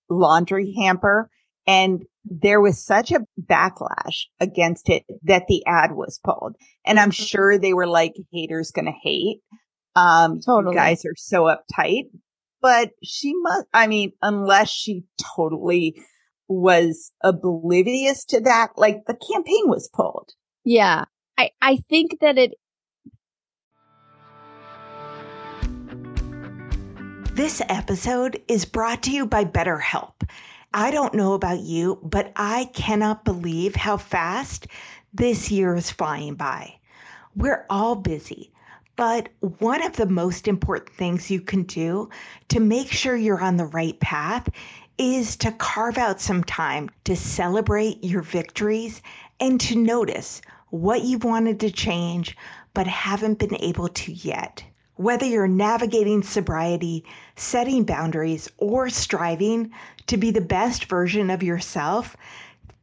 laundry 0.08 0.74
hamper. 0.78 1.30
And 1.68 2.04
there 2.24 2.62
was 2.62 2.82
such 2.82 3.12
a 3.12 3.20
backlash 3.38 4.24
against 4.40 4.88
it 4.88 5.02
that 5.24 5.44
the 5.48 5.62
ad 5.66 5.92
was 5.92 6.18
pulled. 6.24 6.56
And 6.86 6.98
I'm 6.98 7.10
sure 7.10 7.58
they 7.58 7.74
were 7.74 7.86
like, 7.86 8.14
haters 8.32 8.70
gonna 8.70 8.94
hate. 9.02 9.40
Um, 9.94 10.40
totally. 10.40 10.74
guys 10.74 11.04
are 11.04 11.14
so 11.16 11.42
uptight, 11.44 12.04
but 12.62 12.90
she 13.04 13.34
must, 13.34 13.66
I 13.74 13.86
mean, 13.86 14.12
unless 14.22 14.70
she 14.70 15.04
totally 15.36 16.00
was 16.48 17.12
oblivious 17.22 18.24
to 18.26 18.40
that, 18.40 18.70
like 18.76 19.04
the 19.06 19.18
campaign 19.32 19.64
was 19.66 19.90
pulled. 19.92 20.30
Yeah. 20.64 21.04
I, 21.36 21.50
I 21.60 21.78
think 21.90 22.20
that 22.20 22.38
it, 22.38 22.54
This 27.38 27.62
episode 27.68 28.42
is 28.48 28.64
brought 28.64 29.04
to 29.04 29.12
you 29.12 29.24
by 29.24 29.44
BetterHelp. 29.44 30.28
I 30.74 30.90
don't 30.90 31.14
know 31.14 31.32
about 31.32 31.60
you, 31.60 31.98
but 32.02 32.30
I 32.36 32.66
cannot 32.74 33.24
believe 33.24 33.74
how 33.74 33.96
fast 33.96 34.66
this 35.14 35.50
year 35.50 35.74
is 35.74 35.90
flying 35.90 36.34
by. 36.34 36.74
We're 37.34 37.64
all 37.70 37.96
busy, 37.96 38.52
but 38.94 39.30
one 39.40 39.82
of 39.82 39.96
the 39.96 40.06
most 40.06 40.46
important 40.46 40.92
things 40.92 41.30
you 41.30 41.40
can 41.40 41.62
do 41.62 42.10
to 42.48 42.60
make 42.60 42.92
sure 42.92 43.16
you're 43.16 43.40
on 43.42 43.56
the 43.56 43.64
right 43.64 43.98
path 44.00 44.50
is 44.98 45.36
to 45.36 45.52
carve 45.52 45.96
out 45.96 46.20
some 46.20 46.44
time 46.44 46.90
to 47.04 47.16
celebrate 47.16 48.04
your 48.04 48.22
victories 48.22 49.00
and 49.40 49.58
to 49.62 49.76
notice 49.78 50.42
what 50.68 51.02
you've 51.02 51.24
wanted 51.24 51.60
to 51.60 51.70
change 51.70 52.36
but 52.74 52.86
haven't 52.86 53.38
been 53.38 53.56
able 53.62 53.88
to 53.88 54.12
yet. 54.12 54.64
Whether 54.98 55.24
you're 55.26 55.46
navigating 55.46 56.24
sobriety, 56.24 57.04
setting 57.36 57.84
boundaries, 57.84 58.50
or 58.58 58.90
striving 58.90 59.70
to 60.08 60.16
be 60.16 60.32
the 60.32 60.40
best 60.40 60.86
version 60.86 61.30
of 61.30 61.40
yourself, 61.40 62.16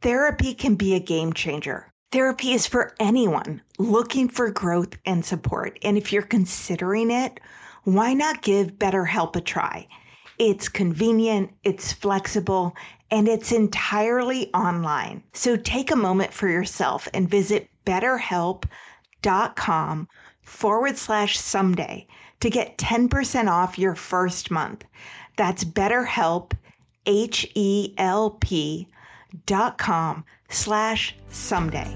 therapy 0.00 0.54
can 0.54 0.76
be 0.76 0.94
a 0.94 0.98
game 0.98 1.34
changer. 1.34 1.92
Therapy 2.12 2.52
is 2.52 2.66
for 2.66 2.94
anyone 2.98 3.60
looking 3.78 4.30
for 4.30 4.50
growth 4.50 4.94
and 5.04 5.26
support. 5.26 5.78
And 5.82 5.98
if 5.98 6.10
you're 6.10 6.22
considering 6.22 7.10
it, 7.10 7.38
why 7.84 8.14
not 8.14 8.40
give 8.40 8.78
BetterHelp 8.78 9.36
a 9.36 9.42
try? 9.42 9.86
It's 10.38 10.70
convenient, 10.70 11.50
it's 11.64 11.92
flexible, 11.92 12.74
and 13.10 13.28
it's 13.28 13.52
entirely 13.52 14.50
online. 14.54 15.22
So 15.34 15.58
take 15.58 15.90
a 15.90 15.96
moment 15.96 16.32
for 16.32 16.48
yourself 16.48 17.08
and 17.12 17.28
visit 17.28 17.68
betterhelp.com 17.84 20.08
forward 20.46 20.96
slash 20.96 21.38
someday 21.38 22.06
to 22.40 22.48
get 22.48 22.78
10% 22.78 23.50
off 23.50 23.78
your 23.78 23.94
first 23.94 24.50
month. 24.50 24.84
That's 25.36 25.64
BetterHelp, 25.64 26.52
H 27.04 27.50
E 27.54 27.94
L 27.98 28.30
P 28.30 28.88
dot 29.44 29.76
com 29.76 30.24
slash 30.48 31.14
someday. 31.28 31.94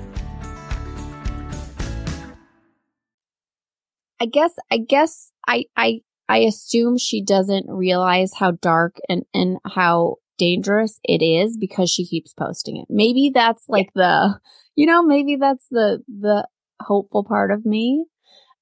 I 4.22 4.26
guess, 4.26 4.52
I 4.70 4.78
guess 4.78 5.32
I, 5.46 5.64
I, 5.76 6.00
I 6.28 6.38
assume 6.38 6.98
she 6.98 7.24
doesn't 7.24 7.66
realize 7.68 8.32
how 8.34 8.50
dark 8.50 8.96
and, 9.08 9.24
and 9.32 9.58
how 9.64 10.16
dangerous 10.36 11.00
it 11.04 11.24
is 11.24 11.56
because 11.56 11.90
she 11.90 12.06
keeps 12.06 12.34
posting 12.34 12.76
it. 12.76 12.86
Maybe 12.90 13.30
that's 13.32 13.64
like 13.68 13.90
yeah. 13.94 14.02
the, 14.02 14.40
you 14.76 14.86
know, 14.86 15.02
maybe 15.02 15.36
that's 15.36 15.66
the, 15.70 16.02
the 16.08 16.46
hopeful 16.82 17.24
part 17.24 17.50
of 17.50 17.64
me. 17.64 18.04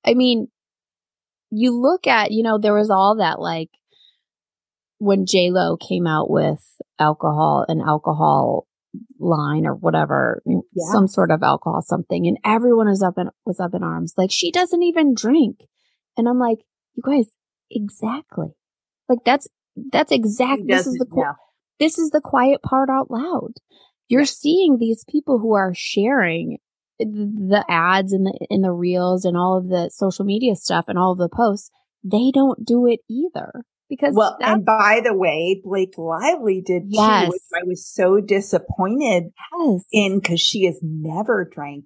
I 0.05 0.14
mean, 0.14 0.49
you 1.51 1.80
look 1.80 2.07
at, 2.07 2.30
you 2.30 2.42
know, 2.42 2.59
there 2.59 2.74
was 2.74 2.90
all 2.90 3.16
that 3.16 3.40
like 3.40 3.70
when 4.99 5.26
J 5.26 5.51
Lo 5.51 5.76
came 5.76 6.07
out 6.07 6.30
with 6.30 6.61
alcohol 6.99 7.64
and 7.68 7.80
alcohol 7.80 8.66
line 9.18 9.66
or 9.66 9.74
whatever, 9.74 10.42
mm, 10.46 10.61
yeah. 10.74 10.92
some 10.92 11.09
sort 11.09 11.30
of 11.30 11.42
alcohol 11.42 11.82
something, 11.82 12.26
and 12.26 12.38
everyone 12.44 12.88
was 12.88 13.03
up 13.03 13.18
in 13.18 13.30
was 13.44 13.61
up 13.61 13.74
in 13.74 13.82
arms. 13.82 14.14
Like 14.16 14.30
she 14.30 14.51
doesn't 14.51 14.82
even 14.82 15.14
drink, 15.14 15.61
and 16.16 16.28
I'm 16.28 16.38
like, 16.38 16.59
you 16.94 17.03
guys, 17.05 17.30
exactly. 17.70 18.49
Like 19.09 19.20
that's 19.24 19.49
that's 19.92 20.12
exactly 20.12 20.66
this 20.68 20.86
is 20.86 20.94
the 20.94 21.07
yeah. 21.16 21.32
this 21.78 21.99
is 21.99 22.11
the 22.11 22.20
quiet 22.20 22.62
part 22.62 22.90
out 22.90 23.11
loud. 23.11 23.53
You're 24.09 24.22
yeah. 24.22 24.26
seeing 24.26 24.78
these 24.78 25.05
people 25.09 25.38
who 25.38 25.55
are 25.55 25.72
sharing 25.74 26.59
the 26.99 27.64
ads 27.68 28.12
and 28.12 28.26
the 28.26 28.46
in 28.51 28.62
the 28.62 28.72
reels 28.72 29.24
and 29.24 29.36
all 29.36 29.57
of 29.57 29.68
the 29.68 29.90
social 29.90 30.24
media 30.24 30.55
stuff 30.57 30.86
and 30.88 30.99
all 30.99 31.12
of 31.12 31.18
the 31.18 31.28
posts, 31.28 31.70
they 32.05 32.30
don't 32.32 32.64
do 32.64 32.86
it 32.86 33.01
either. 33.09 33.64
Because 33.88 34.14
well, 34.14 34.36
and 34.40 34.66
by 34.66 35.01
the 35.03 35.16
way, 35.16 35.62
Blake 35.64 35.96
Lively 35.96 36.61
did 36.61 36.82
yes. 36.88 37.24
too, 37.24 37.30
which 37.30 37.42
I 37.57 37.64
was 37.64 37.86
so 37.86 38.20
disappointed 38.20 39.32
yes. 39.59 39.84
in 39.90 40.18
because 40.18 40.40
she 40.40 40.66
has 40.66 40.78
never 40.82 41.49
drank. 41.51 41.84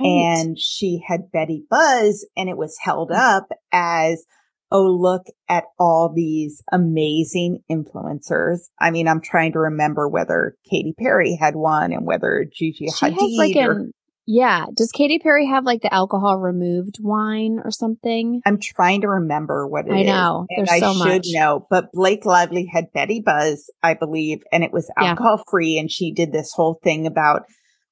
Right. 0.00 0.06
And 0.06 0.58
she 0.58 1.02
had 1.06 1.30
Betty 1.30 1.64
Buzz 1.68 2.26
and 2.36 2.48
it 2.48 2.56
was 2.56 2.78
held 2.80 3.12
up 3.12 3.48
as, 3.70 4.24
oh, 4.70 4.86
look 4.86 5.26
at 5.50 5.64
all 5.78 6.10
these 6.14 6.62
amazing 6.72 7.58
influencers. 7.70 8.60
I 8.80 8.90
mean, 8.90 9.06
I'm 9.06 9.20
trying 9.20 9.52
to 9.52 9.58
remember 9.58 10.08
whether 10.08 10.56
Katy 10.70 10.94
Perry 10.98 11.36
had 11.38 11.54
one 11.54 11.92
and 11.92 12.06
whether 12.06 12.46
Gigi 12.50 12.88
she 12.88 13.06
Hadid 13.06 13.36
like 13.36 13.56
or, 13.56 13.72
an 13.72 13.92
yeah. 14.26 14.66
Does 14.74 14.92
Katy 14.92 15.18
Perry 15.18 15.46
have 15.46 15.64
like 15.64 15.82
the 15.82 15.92
alcohol 15.92 16.38
removed 16.38 16.98
wine 17.00 17.60
or 17.64 17.70
something? 17.70 18.40
I'm 18.46 18.58
trying 18.58 19.00
to 19.02 19.08
remember 19.08 19.66
what 19.66 19.86
it 19.88 19.92
I 19.92 20.02
know. 20.02 20.46
Is, 20.50 20.68
There's 20.68 20.80
so 20.80 20.90
I 20.90 21.10
should 21.10 21.22
know. 21.26 21.66
But 21.68 21.92
Blake 21.92 22.24
Lively 22.24 22.66
had 22.72 22.92
Betty 22.92 23.20
Buzz, 23.20 23.70
I 23.82 23.94
believe, 23.94 24.42
and 24.52 24.62
it 24.62 24.72
was 24.72 24.90
alcohol 24.96 25.38
yeah. 25.38 25.50
free. 25.50 25.78
And 25.78 25.90
she 25.90 26.12
did 26.12 26.32
this 26.32 26.52
whole 26.52 26.78
thing 26.82 27.06
about 27.06 27.42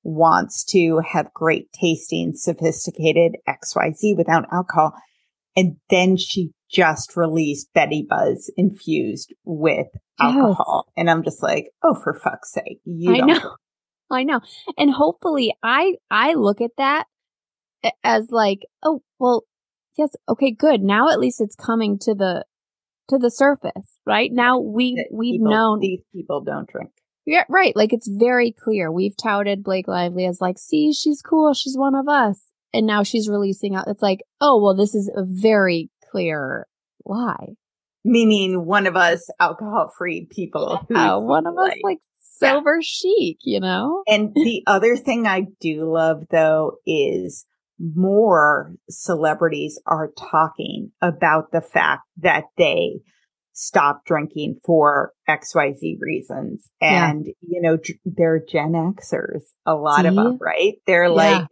wants 0.03 0.65
to 0.65 1.01
have 1.07 1.33
great 1.35 1.73
tasting, 1.73 2.33
sophisticated 2.35 3.37
XYZ 3.49 4.17
without 4.17 4.47
alcohol. 4.53 4.95
And 5.57 5.77
then 5.91 6.17
she 6.17 6.53
just 6.71 7.17
released 7.17 7.73
Betty 7.75 8.07
Buzz 8.09 8.51
infused 8.57 9.35
with 9.45 9.89
alcohol. 10.21 10.85
Yes. 10.87 10.93
And 10.97 11.11
I'm 11.11 11.25
just 11.25 11.43
like, 11.43 11.71
oh, 11.83 11.95
for 11.95 12.15
fuck's 12.15 12.53
sake. 12.53 12.81
You 12.85 13.15
I 13.15 13.21
know. 13.27 13.57
I 14.11 14.25
know. 14.25 14.41
And 14.77 14.93
hopefully 14.93 15.55
I, 15.63 15.95
I 16.11 16.35
look 16.35 16.61
at 16.61 16.73
that 16.79 17.05
as 18.03 18.31
like, 18.31 18.61
oh, 18.83 19.03
well, 19.19 19.45
yes. 19.97 20.11
Okay, 20.29 20.51
good. 20.51 20.83
Now 20.83 21.09
at 21.11 21.21
least 21.21 21.41
it's 21.41 21.57
coming 21.57 21.99
to 22.01 22.15
the, 22.15 22.45
to 23.09 23.19
the 23.19 23.31
surface, 23.31 23.99
right? 24.07 24.31
Now 24.33 24.59
we, 24.59 25.07
we've 25.13 25.41
people, 25.41 25.51
known 25.51 25.81
these 25.81 26.03
people 26.15 26.43
don't 26.43 26.69
drink. 26.69 26.91
Yeah, 27.27 27.45
right. 27.49 27.75
Like 27.77 27.93
it's 27.93 28.09
very 28.09 28.53
clear. 28.53 28.91
We've 28.91 29.17
touted 29.17 29.63
Blake 29.63 29.89
Lively 29.89 30.27
as 30.27 30.41
like, 30.41 30.59
see, 30.59 30.93
she's 30.93 31.23
cool. 31.23 31.55
She's 31.55 31.77
one 31.77 31.95
of 31.95 32.09
us. 32.09 32.43
And 32.73 32.87
now 32.87 33.03
she's 33.03 33.29
releasing 33.29 33.75
out. 33.75 33.89
It's 33.89 34.03
like, 34.03 34.21
oh, 34.41 34.63
well, 34.63 34.77
this 34.77 34.95
is 34.95 35.11
a 35.15 35.25
very 35.25 35.91
clear 36.11 36.69
lie. 37.05 37.57
Meaning 38.05 38.65
one 38.65 38.87
of 38.87 38.97
us 38.97 39.29
alcohol 39.41 39.93
free 39.99 40.27
people. 40.31 40.81
Yeah, 40.89 41.17
one 41.17 41.47
of 41.47 41.59
us 41.59 41.73
like 41.83 41.99
silver 42.41 42.77
yeah. 42.77 42.83
chic, 42.83 43.39
you 43.43 43.61
know? 43.61 44.03
And 44.09 44.35
the 44.35 44.63
other 44.67 44.97
thing 44.97 45.27
I 45.27 45.47
do 45.61 45.91
love 45.93 46.25
though 46.31 46.77
is 46.87 47.47
more 47.79 48.75
celebrities 48.89 49.81
are 49.87 50.11
talking 50.19 50.93
about 51.01 51.53
the 51.53 51.63
fact 51.63 52.03
that 52.19 52.45
they 52.59 53.01
stop 53.53 54.05
drinking 54.05 54.59
for 54.65 55.13
XYZ 55.29 55.99
reasons. 56.01 56.69
And, 56.81 57.27
yeah. 57.27 57.33
you 57.43 57.63
know, 57.63 57.79
they're 58.05 58.41
Gen 58.41 58.73
Xers, 58.73 59.43
a 59.67 59.75
lot 59.75 60.03
See? 60.03 60.09
of 60.09 60.15
them, 60.15 60.39
right? 60.41 60.75
They're 60.87 61.05
yeah. 61.05 61.11
like 61.11 61.47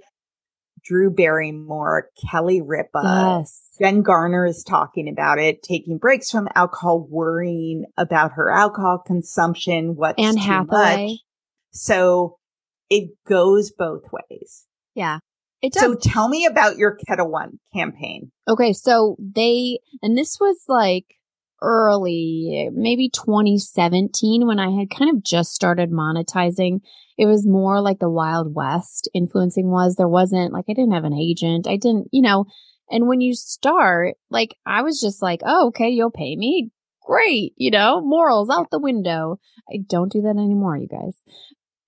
Drew 0.89 1.11
Barrymore, 1.11 2.09
Kelly 2.31 2.63
Ripa. 2.63 3.03
Yes. 3.41 3.69
Jen 3.79 4.03
Garner 4.03 4.47
is 4.47 4.65
talking 4.65 5.09
about 5.09 5.39
it, 5.39 5.63
taking 5.63 5.99
breaks 5.99 6.31
from 6.31 6.49
alcohol, 6.55 7.07
worrying 7.09 7.85
about 7.97 8.33
her 8.33 8.51
alcohol 8.51 8.99
consumption, 8.99 9.95
what's 9.95 10.21
Anne 10.21 10.35
too 10.35 10.41
Hathaway. 10.41 11.07
much. 11.07 11.19
So 11.73 12.39
it 12.89 13.11
goes 13.27 13.71
both 13.71 14.05
ways. 14.11 14.65
Yeah. 14.95 15.19
It 15.61 15.75
does. 15.75 15.83
So 15.83 15.95
tell 15.95 16.29
me 16.29 16.47
about 16.47 16.79
your 16.79 16.97
Ketel 16.97 17.31
One 17.31 17.59
campaign. 17.75 18.33
Okay. 18.49 18.73
So 18.73 19.17
they, 19.19 19.81
and 20.03 20.17
this 20.17 20.39
was 20.41 20.65
like, 20.69 21.05
early, 21.61 22.71
maybe 22.73 23.09
2017 23.09 24.47
when 24.47 24.59
I 24.59 24.71
had 24.71 24.91
kind 24.91 25.11
of 25.11 25.23
just 25.23 25.53
started 25.53 25.91
monetizing. 25.91 26.81
It 27.19 27.27
was 27.27 27.47
more 27.47 27.81
like 27.81 27.99
the 27.99 28.09
Wild 28.09 28.55
West 28.55 29.11
influencing 29.13 29.71
was. 29.71 29.97
There 29.97 30.09
wasn't 30.09 30.53
like, 30.53 30.67
I 30.69 30.73
didn't 30.73 30.93
have 30.93 31.05
an 31.05 31.15
agent. 31.15 31.67
I 31.67 31.77
didn't, 31.77 32.09
you 32.13 32.23
know, 32.23 32.47
and 32.91 33.09
when 33.09 33.21
you 33.21 33.35
start, 33.35 34.15
like, 34.31 34.57
I 34.65 34.83
was 34.83 35.01
just 35.01 35.21
like, 35.21 35.41
oh, 35.45 35.69
okay, 35.69 35.91
you'll 35.91 36.11
pay 36.11 36.37
me. 36.37 36.71
Great. 37.03 37.53
You 37.57 37.71
know, 37.71 38.01
morals 38.01 38.51
out 38.51 38.71
the 38.71 38.79
window. 38.79 39.39
I 39.69 39.79
don't 39.87 40.13
do 40.13 40.23
that 40.23 40.37
anymore, 40.37 40.77
you 40.77 40.89
guys. 40.89 41.19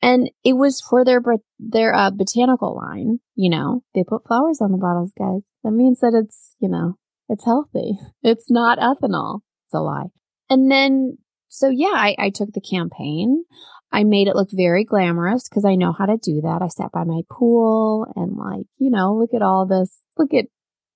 And 0.02 0.30
it 0.44 0.54
was 0.54 0.80
for 0.80 1.04
their, 1.04 1.22
their, 1.58 1.94
uh, 1.94 2.10
botanical 2.10 2.76
line. 2.76 3.20
You 3.34 3.50
know, 3.50 3.84
they 3.94 4.02
put 4.02 4.26
flowers 4.26 4.60
on 4.60 4.72
the 4.72 4.78
bottles, 4.78 5.12
guys. 5.16 5.42
That 5.62 5.72
means 5.72 6.00
that 6.00 6.14
it's, 6.14 6.54
you 6.58 6.68
know, 6.68 6.96
it's 7.28 7.44
healthy. 7.44 7.98
It's 8.22 8.50
not 8.50 8.78
ethanol. 8.78 9.40
It's 9.66 9.74
a 9.74 9.80
lie. 9.80 10.08
And 10.48 10.70
then, 10.70 11.18
so 11.48 11.68
yeah, 11.68 11.92
I, 11.94 12.16
I 12.18 12.30
took 12.30 12.52
the 12.52 12.60
campaign. 12.60 13.44
I 13.92 14.04
made 14.04 14.28
it 14.28 14.36
look 14.36 14.50
very 14.52 14.84
glamorous 14.84 15.48
because 15.48 15.64
I 15.64 15.74
know 15.74 15.92
how 15.92 16.06
to 16.06 16.16
do 16.16 16.42
that. 16.42 16.62
I 16.62 16.68
sat 16.68 16.92
by 16.92 17.04
my 17.04 17.22
pool 17.30 18.06
and 18.14 18.36
like, 18.36 18.66
you 18.78 18.90
know, 18.90 19.16
look 19.16 19.34
at 19.34 19.42
all 19.42 19.66
this. 19.66 19.98
Look 20.16 20.32
at, 20.32 20.46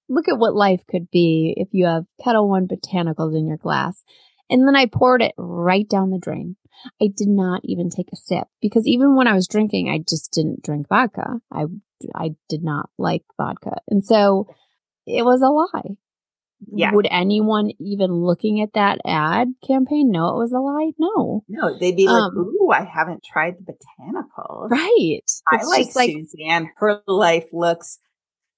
look 0.08 0.28
at 0.28 0.38
what 0.38 0.54
life 0.54 0.82
could 0.88 1.10
be 1.10 1.54
if 1.56 1.68
you 1.72 1.86
have 1.86 2.04
Ketel 2.22 2.48
One 2.48 2.68
botanicals 2.68 3.36
in 3.36 3.46
your 3.46 3.56
glass. 3.56 4.04
And 4.48 4.66
then 4.66 4.76
I 4.76 4.86
poured 4.86 5.22
it 5.22 5.32
right 5.36 5.88
down 5.88 6.10
the 6.10 6.18
drain. 6.18 6.56
I 7.00 7.08
did 7.14 7.28
not 7.28 7.62
even 7.64 7.88
take 7.88 8.10
a 8.12 8.16
sip 8.16 8.46
because 8.60 8.86
even 8.86 9.16
when 9.16 9.26
I 9.26 9.34
was 9.34 9.48
drinking, 9.48 9.88
I 9.88 9.98
just 9.98 10.32
didn't 10.32 10.62
drink 10.62 10.88
vodka. 10.88 11.40
I, 11.52 11.64
I 12.14 12.30
did 12.48 12.62
not 12.62 12.90
like 12.98 13.22
vodka. 13.36 13.78
And 13.88 14.04
so 14.04 14.48
it 15.06 15.24
was 15.24 15.40
a 15.40 15.48
lie 15.48 15.96
yeah. 16.66 16.90
Would 16.92 17.06
anyone 17.10 17.70
even 17.80 18.12
looking 18.12 18.60
at 18.62 18.72
that 18.74 18.98
ad 19.04 19.48
campaign 19.66 20.10
know 20.10 20.28
it 20.28 20.38
was 20.38 20.52
a 20.52 20.58
lie? 20.58 20.92
No. 20.98 21.44
No, 21.48 21.78
they'd 21.78 21.96
be 21.96 22.06
like, 22.06 22.22
um, 22.22 22.36
ooh, 22.38 22.70
I 22.70 22.84
haven't 22.84 23.22
tried 23.24 23.54
the 23.58 23.72
botanicals. 23.72 24.70
Right. 24.70 25.20
I 25.50 25.64
like, 25.64 25.94
like 25.94 26.10
Suzanne. 26.10 26.70
Her 26.76 27.00
life 27.06 27.46
looks 27.52 27.98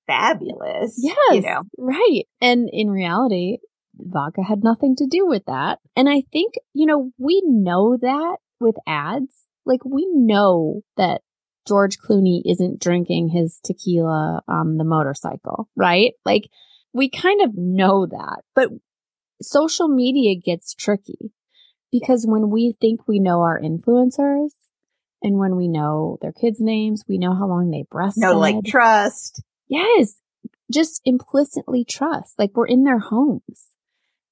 fabulous. 0.07 0.99
Yes. 0.99 1.35
You 1.35 1.41
know? 1.43 1.63
Right. 1.79 2.27
And 2.41 2.69
in 2.73 2.91
reality, 2.91 3.59
vodka 3.95 4.43
had 4.43 4.63
nothing 4.63 4.95
to 4.97 5.07
do 5.07 5.27
with 5.27 5.45
that. 5.47 5.79
And 5.97 6.09
I 6.09 6.23
think, 6.33 6.55
you 6.75 6.87
know, 6.87 7.11
we 7.19 7.43
know 7.45 7.97
that 8.01 8.37
with 8.61 8.77
ads. 8.87 9.47
Like 9.65 9.85
we 9.85 10.07
know 10.13 10.83
that 10.97 11.23
George 11.67 11.99
Clooney 11.99 12.43
isn't 12.45 12.81
drinking 12.81 13.31
his 13.31 13.59
tequila 13.65 14.43
on 14.47 14.77
the 14.77 14.85
motorcycle, 14.85 15.69
right? 15.75 16.13
Like 16.25 16.49
we 16.97 17.11
kind 17.11 17.43
of 17.43 17.51
know 17.57 18.07
that, 18.07 18.43
but 18.55 18.71
social 19.43 19.89
media 19.89 20.35
gets 20.35 20.75
tricky 20.75 21.33
because 21.93 22.27
when 22.27 22.51
we 22.51 22.75
think 22.81 23.07
we 23.07 23.19
know 23.19 23.43
our 23.43 23.61
influencers 23.61 24.51
and 25.23 25.39
when 25.39 25.57
we 25.57 25.69
know 25.69 26.19
their 26.23 26.33
kids' 26.33 26.61
names, 26.61 27.05
we 27.07 27.19
know 27.19 27.35
how 27.35 27.47
long 27.47 27.71
they 27.71 27.85
breastfed. 27.93 28.15
No, 28.17 28.39
like 28.39 28.65
trust. 28.65 29.43
Yes. 29.69 30.21
Just 30.73 31.03
implicitly 31.05 31.85
trust. 31.85 32.39
Like 32.39 32.53
we're 32.55 32.67
in 32.67 32.85
their 32.85 32.99
homes. 32.99 33.67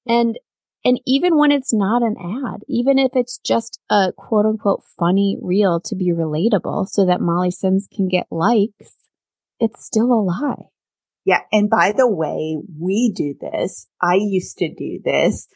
And, 0.07 0.39
and 0.83 0.99
even 1.05 1.37
when 1.37 1.51
it's 1.51 1.73
not 1.73 2.01
an 2.01 2.15
ad, 2.19 2.61
even 2.67 2.97
if 2.99 3.11
it's 3.15 3.37
just 3.37 3.79
a 3.89 4.11
quote 4.15 4.45
unquote 4.45 4.83
funny 4.97 5.37
reel 5.41 5.79
to 5.81 5.95
be 5.95 6.11
relatable 6.11 6.87
so 6.87 7.05
that 7.05 7.21
Molly 7.21 7.51
Sims 7.51 7.87
can 7.93 8.07
get 8.07 8.27
likes, 8.31 9.07
it's 9.59 9.85
still 9.85 10.11
a 10.11 10.21
lie. 10.21 10.69
Yeah. 11.25 11.41
And 11.51 11.69
by 11.69 11.91
the 11.91 12.07
way, 12.07 12.57
we 12.79 13.11
do 13.11 13.33
this. 13.39 13.87
I 14.01 14.15
used 14.15 14.59
to 14.59 14.73
do 14.73 14.99
this. 15.03 15.47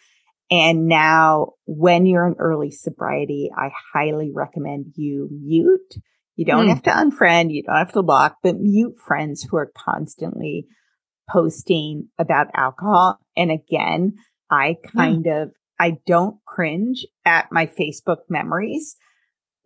And 0.51 0.87
now 0.87 1.53
when 1.65 2.07
you're 2.07 2.27
in 2.27 2.35
early 2.39 2.71
sobriety, 2.71 3.51
I 3.55 3.69
highly 3.93 4.31
recommend 4.33 4.93
you 4.95 5.29
mute. 5.31 5.93
You 6.35 6.45
don't 6.45 6.65
mm. 6.65 6.69
have 6.69 6.83
to 6.83 6.89
unfriend. 6.89 7.53
You 7.53 7.63
don't 7.63 7.75
have 7.75 7.93
to 7.93 8.01
block, 8.01 8.37
but 8.41 8.59
mute 8.59 8.95
friends 8.97 9.43
who 9.43 9.57
are 9.57 9.71
constantly 9.77 10.65
posting 11.29 12.07
about 12.17 12.47
alcohol. 12.55 13.19
And 13.37 13.51
again, 13.51 14.15
I 14.49 14.77
kind 14.95 15.25
mm. 15.25 15.43
of, 15.43 15.51
I 15.79 15.97
don't 16.07 16.37
cringe 16.45 17.05
at 17.25 17.51
my 17.51 17.67
Facebook 17.67 18.21
memories, 18.27 18.97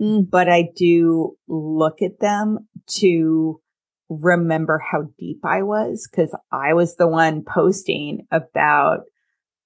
mm. 0.01 0.29
but 0.29 0.49
I 0.49 0.69
do 0.75 1.37
look 1.47 2.01
at 2.01 2.19
them 2.19 2.67
to 2.97 3.61
remember 4.09 4.79
how 4.79 5.03
deep 5.17 5.39
I 5.43 5.63
was 5.63 6.07
because 6.09 6.35
I 6.51 6.73
was 6.73 6.95
the 6.95 7.07
one 7.07 7.43
posting 7.43 8.27
about, 8.31 9.01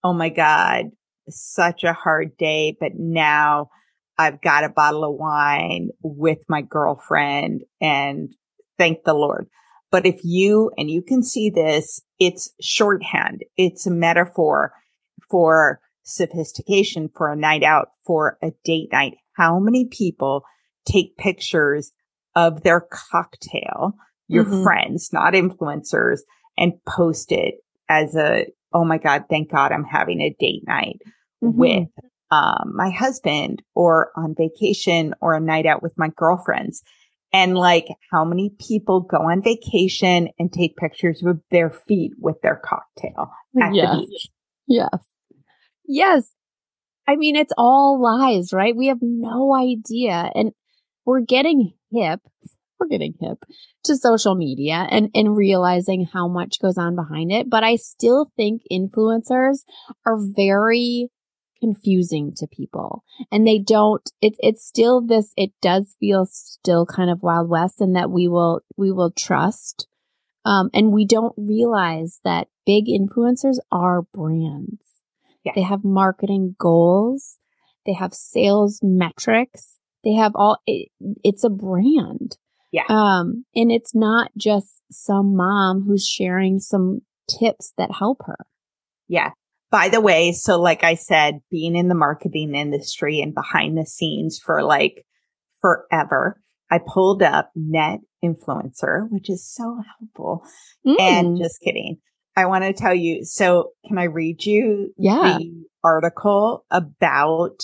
oh 0.03 0.13
my 0.13 0.29
God, 0.29 0.91
such 1.29 1.83
a 1.83 1.93
hard 1.93 2.38
day, 2.38 2.75
but 2.79 2.93
now 2.95 3.69
I've 4.17 4.41
got 4.41 4.63
a 4.63 4.69
bottle 4.69 5.03
of 5.03 5.15
wine 5.15 5.89
with 6.01 6.39
my 6.47 6.61
girlfriend 6.61 7.61
and 7.81 8.33
thank 8.77 9.03
the 9.03 9.13
Lord. 9.13 9.47
But 9.91 10.05
if 10.05 10.19
you, 10.23 10.71
and 10.77 10.89
you 10.89 11.01
can 11.01 11.23
see 11.23 11.49
this, 11.49 12.01
it's 12.19 12.53
shorthand. 12.61 13.43
It's 13.55 13.88
a 13.88 13.91
metaphor 13.91 14.73
for 15.29 15.79
sophistication, 16.03 17.09
for 17.15 17.31
a 17.31 17.35
night 17.35 17.63
out, 17.63 17.89
for 18.05 18.38
a 18.41 18.51
date 18.63 18.89
night. 18.91 19.15
How 19.33 19.59
many 19.59 19.85
people 19.85 20.43
take 20.85 21.17
pictures 21.17 21.91
of 22.35 22.63
their 22.63 22.81
cocktail 22.81 23.95
your 24.28 24.45
mm-hmm. 24.45 24.63
friends, 24.63 25.11
not 25.13 25.34
influencers 25.34 26.19
and 26.57 26.73
post 26.86 27.32
it 27.32 27.55
as 27.89 28.15
a, 28.15 28.47
oh 28.73 28.84
my 28.84 28.97
God, 28.97 29.25
thank 29.30 29.51
God 29.51 29.71
I'm 29.71 29.86
having 29.86 30.21
a 30.21 30.36
date 30.39 30.63
night 30.67 31.01
mm-hmm. 31.43 31.57
with 31.57 31.88
um, 32.32 32.73
my 32.75 32.89
husband 32.89 33.61
or 33.73 34.11
on 34.15 34.36
vacation 34.38 35.13
or 35.21 35.34
a 35.34 35.39
night 35.39 35.65
out 35.65 35.82
with 35.82 35.97
my 35.97 36.09
girlfriends. 36.15 36.84
And 37.34 37.57
like 37.57 37.88
how 38.11 38.23
many 38.23 38.51
people 38.59 39.01
go 39.01 39.17
on 39.17 39.41
vacation 39.41 40.30
and 40.39 40.51
take 40.51 40.78
pictures 40.78 41.21
with 41.21 41.38
their 41.51 41.69
feet 41.69 42.13
with 42.19 42.41
their 42.41 42.55
cocktail 42.55 43.32
at 43.61 43.73
yes. 43.73 43.95
the 43.95 44.01
beach? 44.01 44.28
Yes. 44.67 45.07
Yes. 45.86 46.32
I 47.07 47.15
mean, 47.15 47.36
it's 47.36 47.53
all 47.57 48.01
lies, 48.01 48.51
right? 48.51 48.75
We 48.75 48.88
have 48.88 49.01
no 49.01 49.55
idea. 49.55 50.30
And 50.36 50.51
we're 51.05 51.21
getting 51.21 51.73
hip 51.91 52.19
we're 52.80 52.88
getting 52.88 53.13
hip 53.19 53.43
to 53.84 53.95
social 53.95 54.36
media 54.36 54.88
and, 54.89 55.09
and 55.13 55.36
realizing 55.36 56.07
how 56.11 56.28
much 56.28 56.61
goes 56.61 56.78
on 56.78 56.95
behind 56.95 57.32
it. 57.32 57.49
But 57.49 57.63
I 57.63 57.75
still 57.75 58.32
think 58.36 58.61
influencers 58.71 59.59
are 60.05 60.17
very 60.17 61.09
confusing 61.59 62.34
to 62.38 62.47
people 62.47 63.03
and 63.32 63.47
they 63.47 63.59
don't, 63.59 64.09
it, 64.21 64.36
it's 64.39 64.65
still 64.65 65.01
this, 65.01 65.34
it 65.36 65.51
does 65.61 65.95
feel 65.99 66.25
still 66.25 66.86
kind 66.86 67.09
of 67.09 67.23
wild 67.23 67.49
west 67.49 67.82
and 67.82 67.95
that 67.95 68.11
we 68.11 68.28
will, 68.28 68.61
we 68.78 68.91
will 68.91 69.11
trust, 69.11 69.88
Um, 70.45 70.69
and 70.73 70.93
we 70.93 71.05
don't 71.05 71.34
realize 71.36 72.21
that 72.23 72.47
big 72.65 72.86
influencers 72.86 73.57
are 73.69 74.03
brands. 74.13 75.01
Yeah. 75.43 75.51
They 75.55 75.63
have 75.63 75.84
marketing 75.84 76.55
goals. 76.57 77.38
They 77.86 77.93
have 77.93 78.13
sales 78.13 78.80
metrics. 78.82 79.78
They 80.03 80.13
have 80.13 80.34
all, 80.36 80.59
it, 80.65 80.89
it's 81.23 81.43
a 81.43 81.49
brand. 81.49 82.38
Yeah. 82.72 82.84
Um, 82.89 83.45
and 83.55 83.72
it's 83.72 83.95
not 83.95 84.32
just 84.38 84.82
some 84.91 85.36
mom 85.36 85.84
who's 85.88 86.05
sharing 86.05 86.59
some 86.59 87.01
tips 87.39 87.74
that 87.78 87.91
help 87.91 88.22
her. 88.26 88.38
Yeah. 89.07 89.32
By 89.70 89.89
the 89.89 90.01
way, 90.01 90.32
so 90.32 90.59
like 90.59 90.84
I 90.84 90.95
said, 90.95 91.39
being 91.51 91.76
in 91.76 91.88
the 91.89 91.95
marketing 91.95 92.55
industry 92.55 93.20
and 93.20 93.34
behind 93.34 93.78
the 93.78 93.86
scenes 93.86 94.39
for 94.39 94.63
like 94.63 95.05
forever, 95.61 96.41
I 96.72 96.80
pulled 96.86 97.24
up 97.24 97.51
net 97.55 97.99
influencer, 98.24 99.07
which 99.09 99.30
is 99.30 99.45
so 99.45 99.82
helpful. 99.99 100.43
Mm. 100.86 100.99
And 100.99 101.38
just 101.38 101.59
kidding. 101.61 101.97
I 102.36 102.45
want 102.45 102.63
to 102.63 102.74
tell 102.74 102.93
you. 102.93 103.26
So 103.26 103.72
can 103.88 103.97
I 103.97 104.03
read 104.03 104.45
you 104.45 104.93
Yeah. 104.97 105.38
the 105.39 105.63
article 105.84 106.65
about 106.70 107.57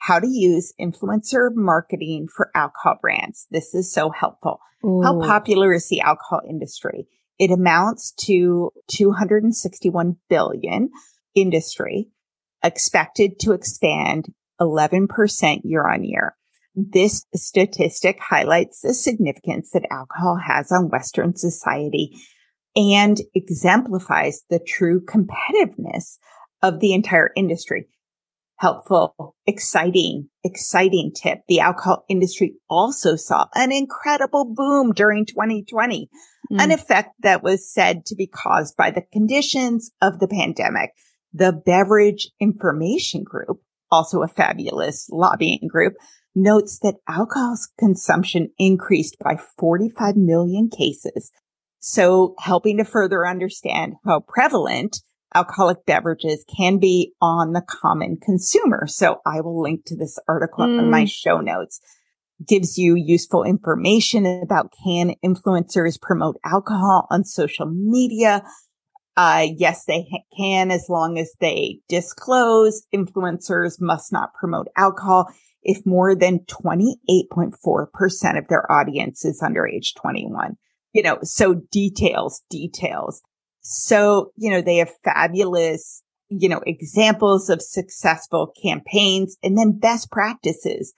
how 0.00 0.18
to 0.18 0.26
use 0.26 0.72
influencer 0.80 1.54
marketing 1.54 2.26
for 2.34 2.50
alcohol 2.54 2.96
brands? 3.00 3.46
This 3.50 3.74
is 3.74 3.92
so 3.92 4.10
helpful. 4.10 4.58
How 4.82 5.20
popular 5.20 5.72
is 5.74 5.88
the 5.88 6.00
alcohol 6.00 6.40
industry? 6.48 7.06
It 7.38 7.50
amounts 7.50 8.12
to 8.24 8.70
261 8.88 10.16
billion 10.28 10.90
industry 11.34 12.08
expected 12.62 13.38
to 13.40 13.52
expand 13.52 14.32
11% 14.60 15.60
year 15.64 15.86
on 15.86 16.04
year. 16.04 16.34
This 16.74 17.26
statistic 17.34 18.20
highlights 18.20 18.80
the 18.80 18.94
significance 18.94 19.70
that 19.72 19.86
alcohol 19.90 20.38
has 20.42 20.72
on 20.72 20.88
Western 20.88 21.36
society 21.36 22.16
and 22.74 23.20
exemplifies 23.34 24.44
the 24.48 24.60
true 24.60 25.04
competitiveness 25.04 26.18
of 26.62 26.80
the 26.80 26.94
entire 26.94 27.32
industry. 27.36 27.86
Helpful, 28.60 29.34
exciting, 29.46 30.28
exciting 30.44 31.12
tip. 31.14 31.40
The 31.48 31.60
alcohol 31.60 32.04
industry 32.08 32.56
also 32.68 33.16
saw 33.16 33.46
an 33.54 33.72
incredible 33.72 34.44
boom 34.54 34.92
during 34.92 35.24
2020 35.24 36.08
Mm. 36.50 36.64
an 36.64 36.70
effect 36.72 37.10
that 37.20 37.42
was 37.42 37.72
said 37.72 38.04
to 38.06 38.16
be 38.16 38.26
caused 38.26 38.76
by 38.76 38.90
the 38.90 39.02
conditions 39.12 39.92
of 40.02 40.18
the 40.18 40.28
pandemic. 40.28 40.90
The 41.32 41.52
Beverage 41.52 42.30
Information 42.40 43.22
Group, 43.22 43.60
also 43.90 44.22
a 44.22 44.28
fabulous 44.28 45.08
lobbying 45.10 45.68
group, 45.68 45.94
notes 46.34 46.78
that 46.82 46.96
alcohol 47.08 47.56
consumption 47.78 48.50
increased 48.58 49.16
by 49.22 49.36
45 49.58 50.16
million 50.16 50.68
cases. 50.68 51.30
So 51.78 52.34
helping 52.38 52.78
to 52.78 52.84
further 52.84 53.26
understand 53.26 53.94
how 54.04 54.20
prevalent 54.20 55.02
alcoholic 55.34 55.84
beverages 55.86 56.44
can 56.56 56.78
be 56.78 57.12
on 57.20 57.52
the 57.52 57.62
common 57.62 58.16
consumer. 58.16 58.86
So 58.86 59.20
I 59.24 59.40
will 59.40 59.60
link 59.62 59.84
to 59.86 59.96
this 59.96 60.18
article 60.28 60.64
in 60.64 60.90
my 60.90 61.04
Mm. 61.04 61.10
show 61.10 61.40
notes 61.40 61.80
gives 62.46 62.78
you 62.78 62.94
useful 62.94 63.44
information 63.44 64.24
about 64.42 64.72
can 64.82 65.14
influencers 65.24 66.00
promote 66.00 66.38
alcohol 66.44 67.06
on 67.10 67.24
social 67.24 67.66
media. 67.66 68.42
Uh, 69.16 69.48
yes, 69.56 69.84
they 69.84 70.06
ha- 70.10 70.24
can 70.36 70.70
as 70.70 70.86
long 70.88 71.18
as 71.18 71.32
they 71.40 71.80
disclose 71.88 72.86
influencers 72.94 73.80
must 73.80 74.12
not 74.12 74.32
promote 74.34 74.68
alcohol 74.76 75.28
if 75.62 75.84
more 75.84 76.14
than 76.14 76.38
28.4% 76.46 78.38
of 78.38 78.48
their 78.48 78.70
audience 78.72 79.24
is 79.24 79.42
under 79.42 79.66
age 79.66 79.94
21. 79.94 80.56
You 80.94 81.02
know, 81.02 81.18
so 81.22 81.54
details, 81.70 82.42
details. 82.48 83.20
So, 83.60 84.32
you 84.36 84.50
know, 84.50 84.62
they 84.62 84.76
have 84.76 84.90
fabulous, 85.04 86.02
you 86.28 86.48
know, 86.48 86.62
examples 86.66 87.50
of 87.50 87.62
successful 87.62 88.52
campaigns 88.62 89.36
and 89.42 89.56
then 89.56 89.78
best 89.78 90.10
practices 90.10 90.92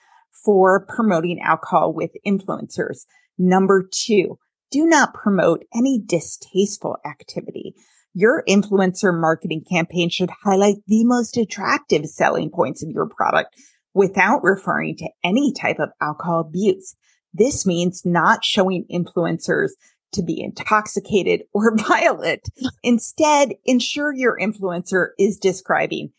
for 0.45 0.87
promoting 0.87 1.41
alcohol 1.41 1.93
with 1.93 2.11
influencers. 2.27 3.05
Number 3.39 3.89
two, 3.91 4.39
do 4.71 4.87
not 4.87 5.15
promote 5.15 5.65
any 5.75 6.01
distasteful 6.05 6.97
activity. 7.07 7.75
Your 8.15 8.45
influencer 8.49 9.19
marketing 9.19 9.65
campaign 9.71 10.11
should 10.11 10.31
highlight 10.45 10.77
the 10.87 11.05
most 11.05 11.37
attractive 11.37 12.07
selling 12.07 12.51
points 12.51 12.83
of 12.83 12.91
your 12.91 13.09
product 13.09 13.55
without 13.95 14.43
referring 14.43 14.97
to 14.97 15.09
any 15.25 15.53
type 15.53 15.79
of 15.79 15.91
alcohol 16.01 16.41
abuse. 16.41 16.95
This 17.35 17.65
means 17.67 18.03
not 18.05 18.45
showing 18.45 18.87
influencers 18.91 19.71
to 20.13 20.23
be 20.23 20.43
intoxicated 20.43 21.43
or 21.53 21.77
violent. 21.77 22.49
Instead, 22.83 23.55
ensure 23.65 24.13
your 24.13 24.39
influencer 24.39 25.09
is 25.19 25.39
describing 25.39 26.13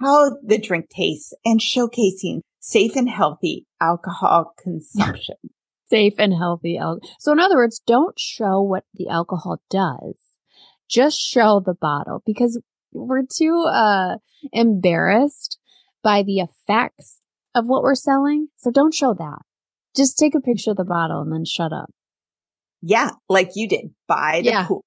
how 0.00 0.36
the 0.44 0.58
drink 0.58 0.88
tastes 0.90 1.32
and 1.44 1.60
showcasing 1.60 2.40
safe 2.60 2.94
and 2.96 3.08
healthy 3.08 3.66
alcohol 3.80 4.54
consumption. 4.62 5.36
safe 5.90 6.14
and 6.18 6.34
healthy 6.34 6.76
alcohol. 6.76 7.16
So 7.18 7.32
in 7.32 7.40
other 7.40 7.56
words, 7.56 7.80
don't 7.86 8.18
show 8.18 8.60
what 8.62 8.84
the 8.94 9.08
alcohol 9.08 9.60
does. 9.70 10.16
Just 10.88 11.18
show 11.18 11.60
the 11.64 11.74
bottle 11.74 12.22
because 12.24 12.60
we're 12.92 13.24
too 13.26 13.64
uh 13.68 14.16
embarrassed 14.52 15.58
by 16.02 16.22
the 16.22 16.40
effects 16.40 17.20
of 17.54 17.66
what 17.66 17.82
we're 17.82 17.94
selling. 17.94 18.48
So 18.56 18.70
don't 18.70 18.94
show 18.94 19.14
that. 19.14 19.40
Just 19.96 20.18
take 20.18 20.34
a 20.34 20.40
picture 20.40 20.70
of 20.70 20.76
the 20.76 20.84
bottle 20.84 21.20
and 21.22 21.32
then 21.32 21.44
shut 21.44 21.72
up. 21.72 21.90
Yeah, 22.82 23.10
like 23.28 23.50
you 23.54 23.68
did 23.68 23.90
by 24.06 24.40
the 24.42 24.50
Yeah. 24.50 24.66
pool. 24.66 24.84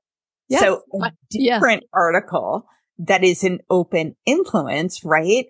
Yes, 0.48 0.62
so 0.62 0.84
a 0.94 1.00
but- 1.00 1.14
yeah. 1.32 1.56
different 1.56 1.84
article 1.94 2.66
that 3.00 3.24
is 3.24 3.44
an 3.44 3.60
open 3.70 4.16
influence, 4.26 5.04
right? 5.04 5.46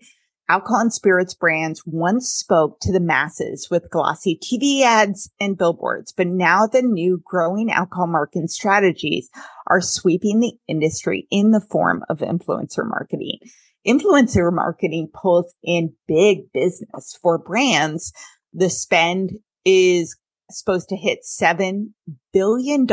Alcohol 0.50 0.82
and 0.82 0.94
spirits 0.94 1.34
brands 1.34 1.82
once 1.86 2.28
spoke 2.30 2.78
to 2.82 2.92
the 2.92 3.00
masses 3.00 3.70
with 3.72 3.90
glossy 3.90 4.38
TV 4.38 4.82
ads 4.84 5.30
and 5.40 5.58
billboards, 5.58 6.12
but 6.12 6.28
now 6.28 6.68
the 6.68 6.82
new 6.82 7.22
growing 7.26 7.72
alcohol 7.72 8.08
marketing 8.08 8.48
strategies 8.48 9.30
are 9.68 9.80
sweeping 9.82 10.40
the 10.42 10.54
industry 10.68 11.26
in 11.32 11.52
the 11.52 11.62
form 11.62 12.04
of 12.10 12.20
influencer 12.20 12.86
marketing. 12.88 13.40
Influencer 13.88 14.52
marketing 14.54 15.10
pulls 15.14 15.54
in 15.64 15.94
big 16.08 16.52
business 16.54 17.18
for 17.22 17.38
brands. 17.38 18.12
The 18.54 18.70
spend 18.70 19.32
is 19.64 20.18
supposed 20.52 20.90
to 20.90 20.96
hit 20.96 21.20
$7 21.24 21.92
billion 22.34 22.88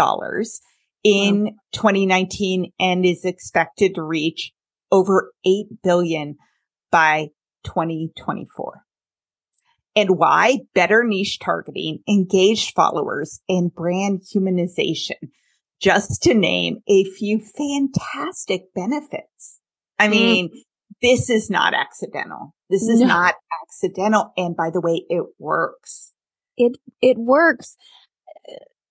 in 1.04 1.56
2019 1.72 2.72
and 2.80 3.04
is 3.04 3.24
expected 3.24 3.94
to 3.94 4.02
reach 4.02 4.52
over 4.90 5.32
8 5.44 5.66
billion 5.82 6.36
by 6.90 7.28
2024. 7.64 8.82
And 9.96 10.10
why? 10.18 10.60
Better 10.74 11.02
niche 11.04 11.38
targeting, 11.40 12.00
engaged 12.08 12.74
followers, 12.74 13.40
and 13.48 13.74
brand 13.74 14.22
humanization, 14.32 15.16
just 15.80 16.22
to 16.22 16.34
name 16.34 16.78
a 16.88 17.04
few 17.04 17.40
fantastic 17.40 18.72
benefits. 18.74 19.60
I 19.98 20.06
Mm. 20.06 20.10
mean, 20.10 20.50
this 21.02 21.28
is 21.28 21.50
not 21.50 21.74
accidental. 21.74 22.54
This 22.70 22.82
is 22.88 23.00
No. 23.00 23.06
not 23.08 23.34
accidental. 23.64 24.32
And 24.36 24.56
by 24.56 24.70
the 24.70 24.80
way, 24.80 25.04
it 25.08 25.24
works. 25.38 26.12
It 26.58 26.76
it 27.00 27.16
works. 27.16 27.76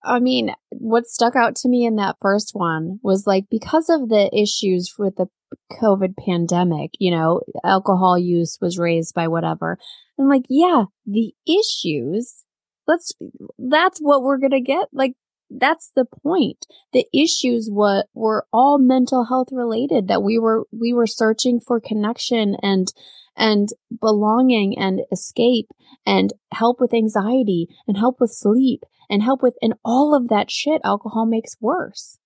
I 0.04 0.20
mean, 0.20 0.54
what 0.70 1.06
stuck 1.06 1.36
out 1.36 1.56
to 1.58 1.70
me 1.70 1.86
in 1.86 1.98
that 1.98 2.16
first 2.22 2.52
one 2.54 3.00
was 3.04 3.28
like 3.28 3.46
because 3.52 3.90
of 3.90 4.08
the 4.08 4.30
issues 4.34 4.96
with 4.98 5.18
the 5.18 5.28
COVID 5.72 6.16
pandemic, 6.26 6.92
you 7.00 7.12
know, 7.12 7.42
alcohol 7.64 8.18
use 8.18 8.58
was 8.62 8.78
raised 8.78 9.14
by 9.14 9.28
whatever. 9.28 9.78
I'm 10.20 10.30
like, 10.30 10.46
yeah, 10.50 10.86
the 11.06 11.34
issues, 11.46 12.46
let's, 12.88 13.12
that's 13.58 14.00
what 14.00 14.24
we're 14.24 14.38
going 14.38 14.52
to 14.52 14.62
get. 14.62 14.88
Like, 14.94 15.14
that's 15.50 15.92
the 15.96 16.06
point. 16.06 16.66
The 16.94 17.06
issues 17.14 17.70
were, 17.72 18.04
were 18.14 18.46
all 18.52 18.78
mental 18.78 19.26
health 19.26 19.50
related 19.52 20.08
that 20.08 20.24
we 20.24 20.38
were, 20.38 20.66
we 20.72 20.94
were 20.94 21.08
searching 21.08 21.60
for 21.60 21.80
connection 21.80 22.56
and, 22.62 22.92
and 23.38 23.70
belonging 24.02 24.78
and 24.78 25.02
escape 25.12 25.68
and 26.06 26.34
help 26.52 26.82
with 26.82 26.94
anxiety 26.94 27.68
and 27.88 27.98
help 27.98 28.20
with 28.20 28.32
sleep 28.32 28.84
and 29.10 29.24
help 29.24 29.42
with, 29.42 29.54
and 29.62 29.76
all 29.86 30.14
of 30.14 30.28
that 30.28 30.52
shit 30.52 30.82
alcohol 30.84 31.26
makes 31.26 31.56
worse 31.62 32.18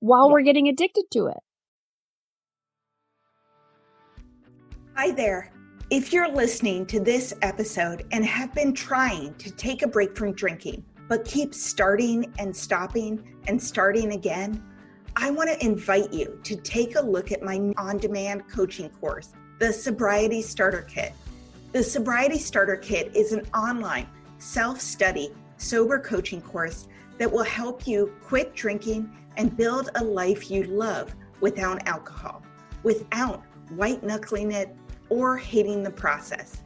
while 0.00 0.28
Yeah. 0.28 0.32
we're 0.32 0.42
getting 0.42 0.66
addicted 0.66 1.04
to 1.12 1.26
it. 1.26 1.38
Hi 4.94 5.10
there. 5.10 5.52
If 5.90 6.12
you're 6.12 6.32
listening 6.32 6.86
to 6.86 6.98
this 6.98 7.32
episode 7.42 8.06
and 8.10 8.24
have 8.24 8.52
been 8.54 8.72
trying 8.72 9.34
to 9.34 9.50
take 9.52 9.82
a 9.82 9.86
break 9.86 10.16
from 10.16 10.32
drinking, 10.32 10.84
but 11.08 11.24
keep 11.24 11.54
starting 11.54 12.32
and 12.40 12.56
stopping 12.56 13.22
and 13.46 13.62
starting 13.62 14.12
again, 14.12 14.64
I 15.14 15.30
want 15.30 15.48
to 15.48 15.64
invite 15.64 16.12
you 16.12 16.40
to 16.42 16.56
take 16.56 16.96
a 16.96 17.00
look 17.00 17.30
at 17.30 17.42
my 17.42 17.72
on 17.76 17.98
demand 17.98 18.48
coaching 18.50 18.90
course, 18.90 19.32
the 19.58 19.72
Sobriety 19.72 20.42
Starter 20.42 20.82
Kit. 20.82 21.14
The 21.72 21.82
Sobriety 21.82 22.38
Starter 22.38 22.76
Kit 22.76 23.10
is 23.16 23.32
an 23.32 23.46
online 23.54 24.06
self 24.38 24.80
study 24.80 25.30
sober 25.56 25.98
coaching 25.98 26.42
course 26.42 26.88
that 27.18 27.32
will 27.32 27.42
help 27.42 27.86
you 27.86 28.12
quit 28.22 28.54
drinking 28.54 29.10
and 29.38 29.56
build 29.56 29.88
a 29.94 30.04
life 30.04 30.50
you 30.50 30.64
love 30.64 31.14
without 31.40 31.86
alcohol, 31.88 32.42
without 32.82 33.42
white 33.70 34.02
knuckling 34.02 34.52
it 34.52 34.76
or 35.08 35.38
hating 35.38 35.82
the 35.82 35.90
process. 35.90 36.62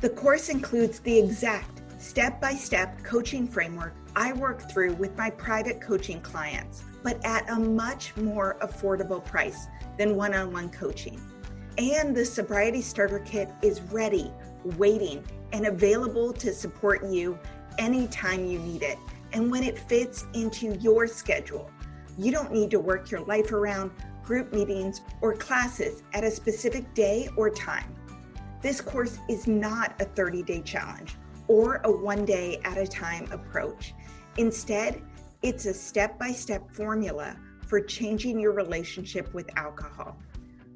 The 0.00 0.08
course 0.08 0.48
includes 0.48 1.00
the 1.00 1.18
exact 1.18 1.82
step 2.00 2.40
by 2.40 2.54
step 2.54 3.04
coaching 3.04 3.46
framework 3.46 3.94
I 4.16 4.32
work 4.32 4.70
through 4.70 4.94
with 4.94 5.16
my 5.16 5.28
private 5.28 5.80
coaching 5.80 6.22
clients, 6.22 6.84
but 7.02 7.22
at 7.24 7.48
a 7.50 7.58
much 7.58 8.16
more 8.16 8.56
affordable 8.62 9.22
price 9.22 9.66
than 9.98 10.16
one 10.16 10.34
on 10.34 10.52
one 10.52 10.70
coaching. 10.70 11.20
And 11.78 12.14
the 12.14 12.24
Sobriety 12.24 12.82
Starter 12.82 13.20
Kit 13.20 13.48
is 13.62 13.80
ready, 13.82 14.30
waiting, 14.76 15.24
and 15.52 15.66
available 15.66 16.32
to 16.34 16.52
support 16.52 17.04
you 17.06 17.38
anytime 17.78 18.44
you 18.44 18.58
need 18.58 18.82
it 18.82 18.98
and 19.32 19.50
when 19.50 19.62
it 19.62 19.78
fits 19.78 20.26
into 20.34 20.76
your 20.76 21.06
schedule. 21.06 21.70
You 22.18 22.30
don't 22.30 22.52
need 22.52 22.70
to 22.72 22.78
work 22.78 23.10
your 23.10 23.22
life 23.22 23.52
around 23.52 23.90
group 24.22 24.52
meetings 24.52 25.00
or 25.22 25.34
classes 25.34 26.02
at 26.12 26.24
a 26.24 26.30
specific 26.30 26.92
day 26.94 27.28
or 27.36 27.48
time. 27.48 27.94
This 28.60 28.80
course 28.80 29.18
is 29.30 29.46
not 29.46 30.00
a 30.00 30.04
30 30.04 30.42
day 30.42 30.60
challenge 30.60 31.16
or 31.48 31.80
a 31.84 31.90
one 31.90 32.26
day 32.26 32.60
at 32.64 32.76
a 32.76 32.86
time 32.86 33.30
approach. 33.32 33.94
Instead, 34.36 35.02
it's 35.42 35.64
a 35.64 35.74
step 35.74 36.18
by 36.18 36.32
step 36.32 36.70
formula 36.70 37.36
for 37.66 37.80
changing 37.80 38.38
your 38.38 38.52
relationship 38.52 39.32
with 39.32 39.48
alcohol. 39.56 40.18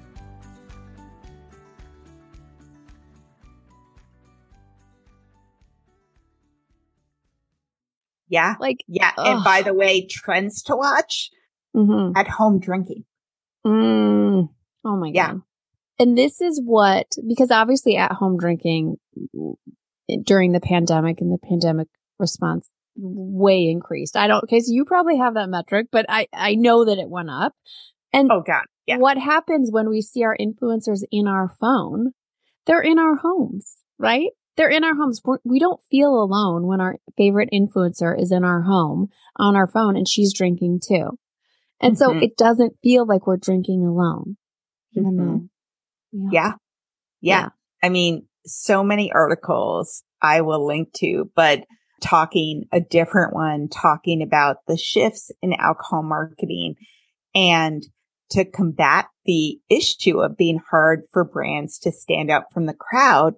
Yeah. 8.28 8.56
Like, 8.58 8.84
yeah. 8.88 9.12
Ugh. 9.16 9.26
And 9.26 9.44
by 9.44 9.62
the 9.62 9.72
way, 9.72 10.04
trends 10.04 10.62
to 10.64 10.74
watch 10.74 11.30
mm-hmm. 11.76 12.16
at 12.16 12.26
home 12.26 12.58
drinking. 12.58 13.04
Mm. 13.64 14.48
Oh 14.84 14.96
my 14.96 15.10
God. 15.10 15.14
Yeah. 15.14 15.34
And 16.00 16.18
this 16.18 16.40
is 16.40 16.60
what, 16.62 17.06
because 17.26 17.52
obviously 17.52 17.96
at 17.96 18.10
home 18.10 18.36
drinking 18.36 18.96
during 20.24 20.52
the 20.52 20.60
pandemic 20.60 21.20
and 21.20 21.32
the 21.32 21.38
pandemic 21.48 21.88
response 22.18 22.70
way 22.96 23.68
increased. 23.68 24.16
I 24.16 24.26
don't, 24.26 24.40
because 24.40 24.68
you 24.68 24.84
probably 24.84 25.18
have 25.18 25.34
that 25.34 25.48
metric, 25.48 25.88
but 25.92 26.06
I, 26.08 26.28
I 26.32 26.54
know 26.54 26.84
that 26.84 26.98
it 26.98 27.08
went 27.08 27.30
up. 27.30 27.54
And 28.12 28.30
oh 28.32 28.42
God, 28.46 28.64
yeah. 28.86 28.96
what 28.96 29.18
happens 29.18 29.70
when 29.70 29.88
we 29.88 30.00
see 30.00 30.22
our 30.22 30.36
influencers 30.36 31.02
in 31.10 31.26
our 31.26 31.50
phone? 31.60 32.12
They're 32.66 32.80
in 32.80 32.98
our 32.98 33.16
homes, 33.16 33.76
right? 33.98 34.30
They're 34.56 34.70
in 34.70 34.84
our 34.84 34.94
homes. 34.94 35.20
We're, 35.24 35.38
we 35.44 35.58
do 35.58 35.66
not 35.66 35.82
feel 35.90 36.10
alone 36.10 36.66
when 36.66 36.80
our 36.80 36.96
favorite 37.16 37.50
influencer 37.52 38.18
is 38.18 38.32
in 38.32 38.44
our 38.44 38.62
home 38.62 39.08
on 39.36 39.54
our 39.54 39.66
phone 39.66 39.96
and 39.96 40.08
she's 40.08 40.32
drinking 40.32 40.80
too. 40.86 41.18
And 41.80 41.96
mm-hmm. 41.96 42.18
so 42.18 42.24
it 42.24 42.36
doesn't 42.36 42.76
feel 42.82 43.06
like 43.06 43.26
we're 43.26 43.36
drinking 43.36 43.84
alone. 43.84 44.36
Mm-hmm. 44.96 46.30
yeah. 46.30 46.30
yeah. 46.30 46.52
Yeah. 47.20 47.48
I 47.82 47.90
mean, 47.90 48.26
so 48.46 48.82
many 48.82 49.12
articles 49.12 50.02
I 50.22 50.40
will 50.40 50.66
link 50.66 50.92
to, 50.98 51.30
but 51.34 51.64
talking 52.00 52.64
a 52.72 52.80
different 52.80 53.34
one, 53.34 53.68
talking 53.68 54.22
about 54.22 54.58
the 54.66 54.76
shifts 54.76 55.30
in 55.42 55.52
alcohol 55.54 56.02
marketing 56.02 56.76
and 57.34 57.82
to 58.30 58.44
combat 58.44 59.06
the 59.24 59.58
issue 59.68 60.20
of 60.20 60.36
being 60.36 60.60
hard 60.70 61.02
for 61.12 61.24
brands 61.24 61.78
to 61.80 61.92
stand 61.92 62.30
out 62.30 62.44
from 62.52 62.66
the 62.66 62.74
crowd, 62.74 63.34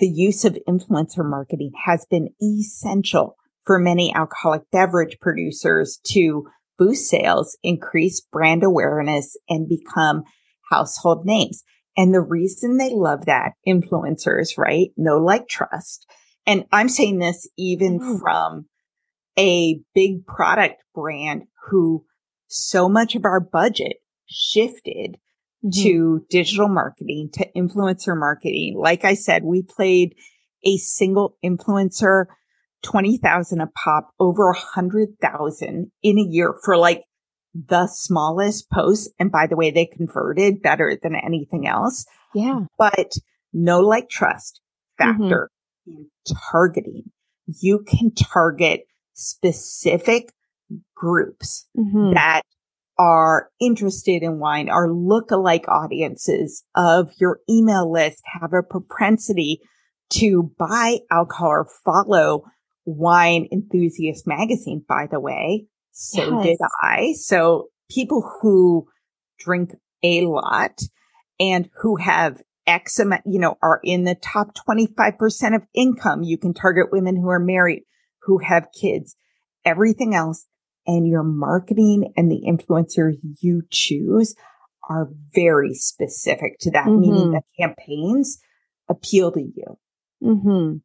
the 0.00 0.08
use 0.08 0.44
of 0.44 0.58
influencer 0.68 1.24
marketing 1.24 1.72
has 1.84 2.06
been 2.10 2.30
essential 2.42 3.36
for 3.64 3.78
many 3.78 4.12
alcoholic 4.14 4.62
beverage 4.72 5.18
producers 5.20 6.00
to 6.04 6.48
boost 6.78 7.08
sales, 7.08 7.56
increase 7.62 8.20
brand 8.20 8.64
awareness, 8.64 9.36
and 9.48 9.68
become 9.68 10.24
household 10.70 11.24
names. 11.24 11.62
And 11.96 12.14
the 12.14 12.20
reason 12.20 12.78
they 12.78 12.94
love 12.94 13.26
that 13.26 13.52
influencers, 13.68 14.56
right? 14.56 14.90
No 14.96 15.18
like 15.18 15.48
trust 15.48 16.06
and 16.46 16.64
I'm 16.72 16.88
saying 16.88 17.18
this 17.18 17.48
even 17.56 18.00
mm. 18.00 18.20
from 18.20 18.66
a 19.38 19.80
big 19.94 20.26
product 20.26 20.82
brand 20.94 21.44
who 21.68 22.04
so 22.48 22.88
much 22.88 23.14
of 23.14 23.24
our 23.24 23.40
budget 23.40 23.98
shifted 24.26 25.16
mm-hmm. 25.64 25.82
to 25.82 26.26
digital 26.28 26.68
marketing, 26.68 27.30
to 27.34 27.48
influencer 27.56 28.18
marketing. 28.18 28.76
Like 28.78 29.04
I 29.04 29.14
said, 29.14 29.44
we 29.44 29.62
played 29.62 30.14
a 30.64 30.76
single 30.76 31.36
influencer 31.44 32.26
20,000 32.82 33.60
a 33.60 33.68
pop, 33.68 34.10
over 34.18 34.50
a 34.50 34.58
hundred 34.58 35.10
thousand 35.20 35.92
in 36.02 36.18
a 36.18 36.22
year 36.22 36.54
for 36.64 36.76
like 36.76 37.04
the 37.54 37.86
smallest 37.86 38.70
post. 38.70 39.10
And 39.18 39.30
by 39.30 39.46
the 39.46 39.56
way, 39.56 39.70
they 39.70 39.86
converted 39.86 40.62
better 40.62 40.98
than 41.02 41.14
anything 41.14 41.66
else. 41.66 42.06
Yeah. 42.34 42.60
But 42.78 43.12
no 43.52 43.80
like 43.80 44.08
trust 44.08 44.60
mm-hmm. 45.00 45.22
factor 45.28 45.50
in 45.86 46.06
targeting. 46.50 47.10
You 47.60 47.84
can 47.86 48.12
target 48.14 48.82
specific 49.14 50.32
groups 50.94 51.66
mm-hmm. 51.76 52.14
that 52.14 52.42
are 52.98 53.50
interested 53.60 54.22
in 54.22 54.38
wine, 54.38 54.68
are 54.68 54.90
look-alike 54.90 55.66
audiences 55.68 56.62
of 56.74 57.10
your 57.18 57.40
email 57.50 57.90
list, 57.90 58.22
have 58.40 58.52
a 58.52 58.62
propensity 58.62 59.60
to 60.10 60.52
buy 60.58 60.98
alcohol 61.10 61.48
or 61.48 61.68
follow 61.84 62.44
wine 62.84 63.48
enthusiast 63.50 64.26
magazine, 64.26 64.84
by 64.86 65.06
the 65.10 65.20
way. 65.20 65.66
So 65.92 66.42
yes. 66.42 66.44
did 66.44 66.58
I. 66.80 67.12
So 67.18 67.68
people 67.90 68.22
who 68.40 68.88
drink 69.38 69.74
a 70.02 70.22
lot 70.26 70.80
and 71.38 71.68
who 71.80 71.96
have 71.96 72.42
X 72.66 72.98
amount, 72.98 73.22
you 73.26 73.38
know, 73.38 73.56
are 73.62 73.80
in 73.82 74.04
the 74.04 74.14
top 74.14 74.56
25% 74.68 75.54
of 75.54 75.62
income. 75.74 76.22
You 76.22 76.38
can 76.38 76.54
target 76.54 76.92
women 76.92 77.16
who 77.16 77.28
are 77.28 77.40
married, 77.40 77.82
who 78.22 78.38
have 78.38 78.68
kids, 78.78 79.16
everything 79.64 80.14
else. 80.14 80.46
And 80.84 81.06
your 81.06 81.22
marketing 81.22 82.12
and 82.16 82.28
the 82.30 82.42
influencers 82.48 83.14
you 83.40 83.62
choose 83.70 84.34
are 84.88 85.08
very 85.32 85.74
specific 85.74 86.58
to 86.60 86.72
that, 86.72 86.86
mm-hmm. 86.86 87.00
meaning 87.00 87.30
the 87.30 87.42
campaigns 87.56 88.40
appeal 88.88 89.30
to 89.30 89.40
you. 89.40 89.78
Mm-hmm. 90.22 90.76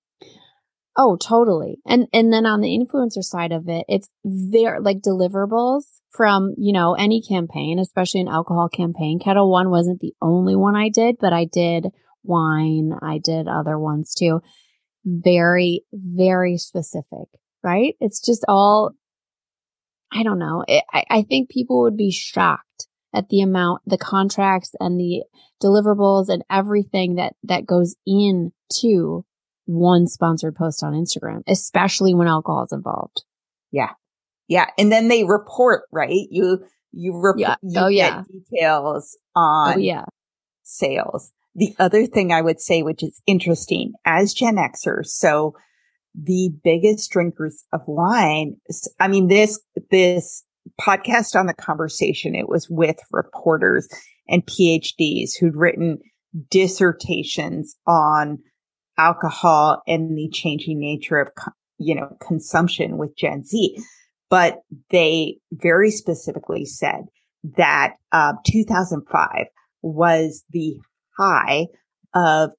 Oh, 1.00 1.16
totally. 1.16 1.78
And 1.86 2.08
and 2.12 2.34
then 2.34 2.48
on 2.48 2.62
the 2.62 2.76
influencer 2.76 3.24
side 3.24 3.52
of 3.52 3.70
it, 3.70 3.86
it's 3.88 4.10
there 4.24 4.82
like 4.82 4.98
deliverables 4.98 5.84
from, 6.10 6.56
you 6.58 6.74
know, 6.74 6.96
any 6.96 7.22
campaign, 7.22 7.78
especially 7.78 8.22
an 8.22 8.28
alcohol 8.28 8.68
campaign. 8.68 9.20
Ketel 9.20 9.52
One 9.52 9.70
wasn't 9.70 10.00
the 10.00 10.16
only 10.22 10.56
one 10.56 10.76
I 10.76 10.90
did, 10.90 11.18
but 11.22 11.34
I 11.34 11.46
did 11.46 11.88
wine. 12.24 12.94
I 13.00 13.20
did 13.20 13.48
other 13.48 13.78
ones 13.78 14.16
too. 14.16 14.42
Very, 15.06 15.84
very 15.94 16.58
specific, 16.58 17.28
right? 17.64 17.96
It's 18.00 18.20
just 18.20 18.44
all, 18.48 18.94
I 20.12 20.24
don't 20.24 20.40
know. 20.40 20.66
It, 20.68 20.84
I, 20.92 21.04
I 21.10 21.22
think 21.22 21.50
people 21.50 21.84
would 21.84 21.96
be 21.96 22.12
shocked 22.12 22.88
at 23.14 23.30
the 23.30 23.42
amount, 23.42 23.84
the 23.86 23.98
contracts 24.00 24.72
and 24.80 25.00
the 25.00 25.24
deliverables 25.64 26.28
and 26.28 26.44
everything 26.50 27.16
that, 27.16 27.34
that 27.44 27.66
goes 27.68 27.96
into 28.06 29.24
one 29.68 30.08
sponsored 30.08 30.56
post 30.56 30.84
on 30.84 30.94
Instagram, 30.94 31.44
especially 31.48 32.14
when 32.14 32.28
alcohol 32.28 32.64
is 32.64 32.72
involved. 32.72 33.24
Yeah. 33.72 33.92
Yeah. 34.48 34.68
And 34.78 34.92
then 34.92 35.10
they 35.10 35.24
report, 35.24 35.84
right? 35.92 36.28
You, 36.32 36.66
you 36.92 37.14
report, 37.14 37.40
yeah. 37.40 37.56
you 37.62 37.80
oh, 37.80 37.88
yeah. 37.88 38.24
details 38.32 39.18
oh, 39.36 39.40
on 39.40 39.74
oh, 39.76 39.78
yeah. 39.78 40.06
sales. 40.64 41.32
The 41.56 41.76
other 41.78 42.06
thing 42.06 42.32
I 42.32 42.42
would 42.42 42.62
say, 42.62 42.82
which 42.82 43.04
is 43.04 43.22
interesting 43.28 43.94
as 44.06 44.34
Gen 44.34 44.56
Xers, 44.56 45.08
so 45.08 45.54
the 46.16 46.52
biggest 46.64 47.12
drinkers 47.12 47.66
of 47.74 47.82
wine, 47.88 48.56
I 49.00 49.08
mean, 49.08 49.28
this, 49.28 49.60
this 49.92 50.44
podcast 50.80 51.38
on 51.38 51.46
the 51.46 51.54
conversation, 51.54 52.36
it 52.36 52.48
was 52.48 52.70
with 52.70 52.98
reporters 53.12 53.88
and 54.30 54.46
PhDs 54.46 55.32
who'd 55.40 55.56
written 55.56 56.00
dissertations 56.50 57.76
on 57.86 58.40
alcohol 58.98 59.82
and 59.88 60.18
the 60.18 60.30
changing 60.30 60.80
nature 60.80 61.20
of, 61.20 61.30
you 61.78 61.96
know, 61.96 62.16
consumption 62.22 62.98
with 62.98 63.16
Gen 63.16 63.44
Z. 63.44 63.78
But 64.30 64.60
they 64.90 65.38
very 65.52 65.92
specifically 65.92 66.66
said 66.66 67.06
that 67.56 67.94
uh, 68.12 68.34
2005 68.46 69.46
was 69.82 70.44
the 70.52 70.80
high 71.18 71.68
of 72.14 72.52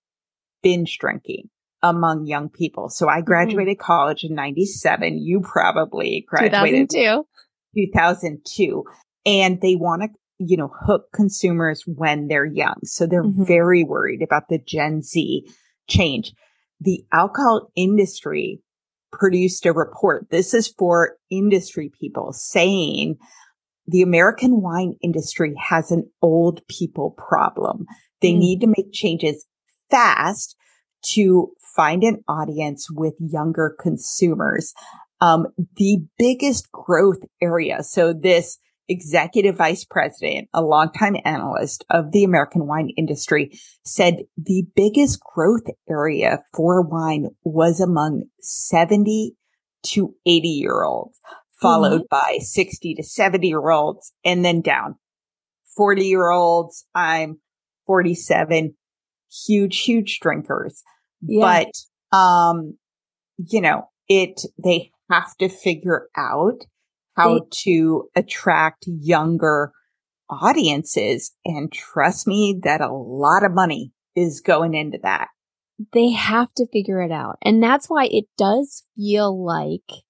binge 0.62 0.98
drinking 0.98 1.50
among 1.82 2.26
young 2.26 2.48
people. 2.48 2.88
So 2.88 3.08
I 3.08 3.18
mm-hmm. 3.18 3.26
graduated 3.26 3.78
mm-hmm. 3.78 3.84
college 3.84 4.24
in 4.24 4.34
97. 4.34 5.18
You 5.18 5.40
probably 5.40 6.24
graduated 6.28 6.90
2002. 6.90 7.26
2002. 7.76 8.84
And 9.26 9.60
they 9.60 9.76
want 9.76 10.02
to, 10.02 10.08
you 10.38 10.56
know, 10.56 10.72
hook 10.86 11.06
consumers 11.12 11.82
when 11.86 12.28
they're 12.28 12.46
young. 12.46 12.76
So 12.84 13.06
they're 13.06 13.24
mm-hmm. 13.24 13.44
very 13.44 13.84
worried 13.84 14.22
about 14.22 14.44
the 14.48 14.58
Gen 14.58 15.02
Z 15.02 15.46
change. 15.88 16.32
The 16.80 17.04
alcohol 17.12 17.70
industry 17.74 18.60
produced 19.12 19.66
a 19.66 19.72
report. 19.72 20.26
This 20.30 20.54
is 20.54 20.68
for 20.68 21.16
industry 21.30 21.90
people 22.00 22.32
saying 22.32 23.16
the 23.86 24.02
American 24.02 24.60
wine 24.60 24.96
industry 25.02 25.54
has 25.58 25.90
an 25.90 26.10
old 26.20 26.60
people 26.68 27.12
problem. 27.16 27.86
They 28.20 28.32
mm. 28.32 28.38
need 28.38 28.60
to 28.60 28.66
make 28.66 28.92
changes 28.92 29.46
fast 29.90 30.56
to 31.14 31.52
find 31.74 32.02
an 32.02 32.22
audience 32.28 32.88
with 32.90 33.14
younger 33.18 33.74
consumers. 33.80 34.74
Um, 35.20 35.46
the 35.76 35.98
biggest 36.18 36.70
growth 36.70 37.24
area. 37.40 37.82
So 37.82 38.12
this 38.12 38.58
executive 38.88 39.56
vice 39.56 39.84
president, 39.84 40.48
a 40.54 40.62
longtime 40.62 41.16
analyst 41.24 41.84
of 41.90 42.12
the 42.12 42.24
American 42.24 42.66
wine 42.66 42.90
industry 42.96 43.58
said 43.84 44.24
the 44.36 44.64
biggest 44.74 45.20
growth 45.20 45.66
area 45.88 46.42
for 46.54 46.82
wine 46.82 47.28
was 47.44 47.80
among 47.80 48.24
70 48.40 49.34
to 49.84 50.14
80 50.26 50.48
year 50.48 50.82
olds, 50.82 51.18
followed 51.60 52.02
mm-hmm. 52.02 52.32
by 52.34 52.38
60 52.40 52.94
to 52.94 53.02
70 53.02 53.48
year 53.48 53.70
olds 53.70 54.12
and 54.24 54.44
then 54.44 54.60
down 54.60 54.96
40 55.76 56.06
year 56.06 56.30
olds. 56.30 56.86
I'm 56.94 57.40
47, 57.86 58.74
huge, 59.46 59.80
huge 59.80 60.18
drinkers. 60.20 60.82
Yeah. 61.20 61.64
But, 62.12 62.16
um, 62.16 62.78
you 63.36 63.60
know, 63.60 63.88
it, 64.08 64.40
they 64.62 64.92
have 65.10 65.36
to 65.38 65.48
figure 65.48 66.08
out 66.16 66.64
how 67.18 67.46
to 67.50 68.08
attract 68.14 68.84
younger 68.86 69.72
audiences. 70.30 71.32
And 71.44 71.72
trust 71.72 72.26
me 72.26 72.60
that 72.62 72.80
a 72.80 72.92
lot 72.92 73.44
of 73.44 73.52
money 73.52 73.92
is 74.14 74.40
going 74.40 74.74
into 74.74 74.98
that. 75.02 75.28
They 75.92 76.10
have 76.10 76.52
to 76.54 76.66
figure 76.66 77.02
it 77.02 77.12
out. 77.12 77.38
And 77.42 77.62
that's 77.62 77.88
why 77.88 78.06
it 78.06 78.24
does 78.36 78.84
feel 78.96 79.44
like 79.44 80.02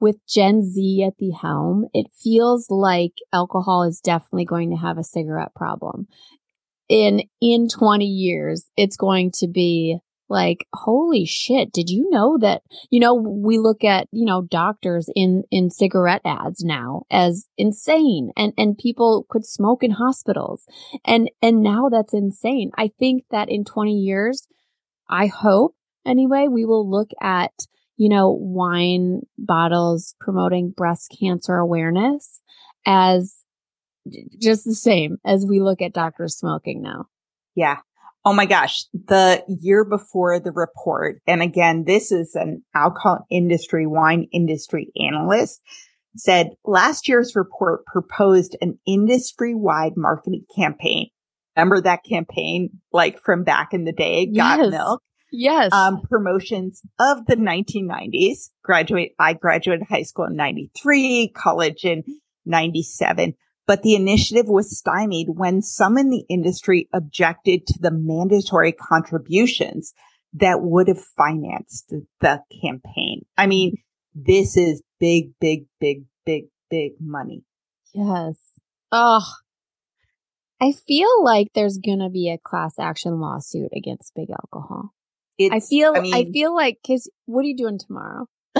with 0.00 0.16
Gen 0.26 0.64
Z 0.64 1.04
at 1.06 1.18
the 1.18 1.30
helm, 1.30 1.86
it 1.92 2.06
feels 2.14 2.70
like 2.70 3.12
alcohol 3.32 3.82
is 3.82 4.00
definitely 4.00 4.46
going 4.46 4.70
to 4.70 4.76
have 4.76 4.98
a 4.98 5.04
cigarette 5.04 5.54
problem. 5.54 6.06
In, 6.88 7.22
in 7.40 7.68
20 7.68 8.04
years, 8.04 8.68
it's 8.76 8.96
going 8.96 9.30
to 9.38 9.46
be 9.46 9.98
like, 10.30 10.66
holy 10.72 11.26
shit, 11.26 11.72
did 11.72 11.90
you 11.90 12.08
know 12.10 12.38
that, 12.38 12.62
you 12.90 13.00
know, 13.00 13.14
we 13.14 13.58
look 13.58 13.84
at, 13.84 14.06
you 14.12 14.24
know, 14.24 14.42
doctors 14.42 15.10
in, 15.14 15.42
in 15.50 15.70
cigarette 15.70 16.22
ads 16.24 16.64
now 16.64 17.02
as 17.10 17.48
insane 17.58 18.30
and, 18.36 18.52
and 18.56 18.78
people 18.78 19.26
could 19.28 19.44
smoke 19.44 19.82
in 19.82 19.90
hospitals. 19.90 20.64
And, 21.04 21.30
and 21.42 21.62
now 21.62 21.88
that's 21.90 22.14
insane. 22.14 22.70
I 22.78 22.90
think 22.98 23.24
that 23.30 23.50
in 23.50 23.64
20 23.64 23.92
years, 23.92 24.46
I 25.08 25.26
hope 25.26 25.74
anyway, 26.06 26.46
we 26.48 26.64
will 26.64 26.88
look 26.88 27.10
at, 27.20 27.52
you 27.96 28.08
know, 28.08 28.30
wine 28.30 29.22
bottles 29.36 30.14
promoting 30.20 30.70
breast 30.70 31.14
cancer 31.18 31.56
awareness 31.56 32.40
as 32.86 33.44
just 34.40 34.64
the 34.64 34.74
same 34.74 35.18
as 35.24 35.44
we 35.46 35.60
look 35.60 35.82
at 35.82 35.92
doctors 35.92 36.36
smoking 36.36 36.82
now. 36.82 37.06
Yeah. 37.54 37.78
Oh 38.24 38.32
my 38.34 38.46
gosh. 38.46 38.84
The 38.92 39.42
year 39.48 39.84
before 39.84 40.40
the 40.40 40.52
report, 40.52 41.20
and 41.26 41.42
again, 41.42 41.84
this 41.86 42.12
is 42.12 42.34
an 42.34 42.62
alcohol 42.74 43.26
industry, 43.30 43.86
wine 43.86 44.28
industry 44.32 44.92
analyst 44.96 45.60
said 46.16 46.50
last 46.64 47.08
year's 47.08 47.36
report 47.36 47.84
proposed 47.86 48.56
an 48.60 48.78
industry 48.86 49.54
wide 49.54 49.92
marketing 49.96 50.44
campaign. 50.54 51.08
Remember 51.56 51.80
that 51.80 52.04
campaign 52.08 52.70
like 52.92 53.20
from 53.20 53.44
back 53.44 53.72
in 53.72 53.84
the 53.84 53.92
day, 53.92 54.26
Got 54.26 54.58
yes. 54.58 54.70
Milk? 54.70 55.02
Yes. 55.32 55.72
Um, 55.72 56.02
promotions 56.02 56.82
of 56.98 57.24
the 57.26 57.36
1990s. 57.36 58.50
Graduate, 58.64 59.12
I 59.18 59.34
graduated 59.34 59.86
high 59.88 60.02
school 60.02 60.26
in 60.26 60.36
93, 60.36 61.32
college 61.34 61.84
in 61.84 62.02
97 62.44 63.34
but 63.70 63.84
the 63.84 63.94
initiative 63.94 64.48
was 64.48 64.76
stymied 64.76 65.28
when 65.28 65.62
some 65.62 65.96
in 65.96 66.10
the 66.10 66.24
industry 66.28 66.88
objected 66.92 67.68
to 67.68 67.78
the 67.78 67.92
mandatory 67.92 68.72
contributions 68.72 69.94
that 70.32 70.60
would 70.60 70.88
have 70.88 71.00
financed 71.16 71.94
the 72.20 72.42
campaign. 72.60 73.24
I 73.38 73.46
mean, 73.46 73.76
this 74.12 74.56
is 74.56 74.82
big, 74.98 75.34
big, 75.40 75.66
big, 75.78 76.02
big, 76.26 76.46
big 76.68 76.94
money. 76.98 77.44
Yes. 77.94 78.40
Oh, 78.90 79.24
I 80.60 80.72
feel 80.72 81.22
like 81.22 81.52
there's 81.54 81.78
going 81.78 82.00
to 82.00 82.10
be 82.10 82.28
a 82.28 82.38
class 82.38 82.74
action 82.76 83.20
lawsuit 83.20 83.70
against 83.72 84.16
big 84.16 84.30
alcohol. 84.30 84.92
It's, 85.38 85.54
I 85.54 85.60
feel, 85.60 85.92
I, 85.94 86.00
mean, 86.00 86.14
I 86.14 86.24
feel 86.24 86.52
like, 86.52 86.78
cause 86.84 87.08
what 87.26 87.42
are 87.42 87.48
you 87.48 87.56
doing 87.56 87.78
tomorrow? 87.78 88.26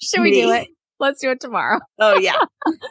Should 0.00 0.22
we 0.22 0.30
me? 0.30 0.40
do 0.40 0.50
it? 0.52 0.68
Let's 0.98 1.20
do 1.20 1.30
it 1.30 1.40
tomorrow. 1.40 1.80
Oh 1.98 2.18
yeah. 2.18 2.36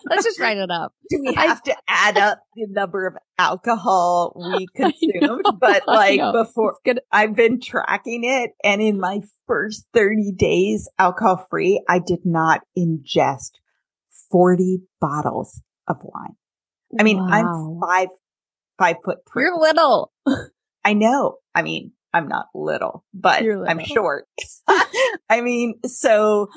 Let's 0.10 0.24
just 0.24 0.40
write 0.40 0.58
it 0.58 0.72
up. 0.72 0.92
Do 1.10 1.22
we 1.22 1.34
have 1.36 1.62
to 1.64 1.76
add 1.88 2.18
up 2.18 2.40
the 2.56 2.66
number 2.68 3.06
of 3.06 3.14
alcohol 3.38 4.34
we 4.36 4.68
consumed? 4.76 5.46
But 5.60 5.84
like 5.88 6.20
before 6.34 6.78
I've 7.12 7.36
been 7.36 7.62
tracking 7.62 8.24
it 8.24 8.52
and 8.64 8.82
in 8.82 9.00
my 9.00 9.20
first 9.48 9.86
30 9.94 10.32
days 10.36 10.90
alcohol 10.98 11.46
free, 11.50 11.84
I 11.88 12.00
did 12.00 12.22
not 12.26 12.62
ingest 12.78 13.52
40 14.32 14.82
bottles 15.00 15.62
of 15.88 15.98
wine. 16.02 16.36
I 17.00 17.04
mean, 17.04 17.18
wow. 17.18 17.28
I'm 17.32 17.80
five, 17.80 18.08
five 18.80 18.96
foot 19.04 19.20
three. 19.32 19.44
You're 19.44 19.60
little. 19.60 20.12
I 20.84 20.94
know. 20.94 21.38
I 21.54 21.62
mean, 21.62 21.92
I'm 22.14 22.28
not 22.28 22.48
little, 22.56 23.04
but 23.14 23.44
little. 23.44 23.66
I'm 23.68 23.84
short. 23.84 24.26
I 25.30 25.42
mean, 25.42 25.76
so 25.86 26.50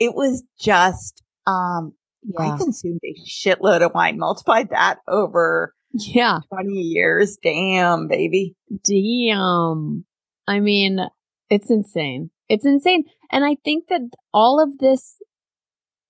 it 0.00 0.14
was 0.14 0.42
just, 0.58 1.22
um, 1.46 1.92
yeah. 2.22 2.54
I 2.54 2.58
consumed 2.58 3.00
a 3.04 3.14
shitload 3.28 3.82
of 3.82 3.92
wine. 3.94 4.18
Multiply 4.18 4.64
that 4.70 4.98
over 5.06 5.74
yeah 5.92 6.40
20 6.52 6.72
years. 6.72 7.38
Damn, 7.42 8.08
baby. 8.08 8.56
Damn. 8.84 10.04
I 10.46 10.60
mean, 10.60 11.00
it's 11.48 11.70
insane. 11.70 12.30
It's 12.48 12.66
insane. 12.66 13.04
And 13.30 13.44
I 13.44 13.56
think 13.64 13.88
that 13.88 14.02
all 14.34 14.60
of 14.62 14.78
this, 14.78 15.16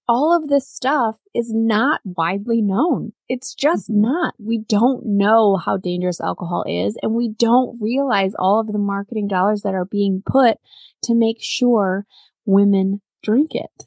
all 0.09 0.34
of 0.34 0.49
this 0.49 0.68
stuff 0.68 1.16
is 1.34 1.53
not 1.53 2.01
widely 2.05 2.62
known. 2.62 3.12
It's 3.28 3.55
just 3.55 3.91
mm-hmm. 3.91 4.03
not. 4.03 4.34
We 4.38 4.59
don't 4.59 5.05
know 5.05 5.57
how 5.57 5.76
dangerous 5.76 6.20
alcohol 6.20 6.64
is 6.66 6.97
and 7.03 7.14
we 7.14 7.28
don't 7.28 7.78
realize 7.80 8.32
all 8.38 8.61
of 8.61 8.68
the 8.68 8.78
marketing 8.78 9.28
dollars 9.28 9.62
that 9.62 9.74
are 9.74 9.84
being 9.84 10.22
put 10.24 10.57
to 11.05 11.14
make 11.14 11.38
sure 11.41 12.07
women 12.47 13.03
drink 13.22 13.54
it. 13.54 13.86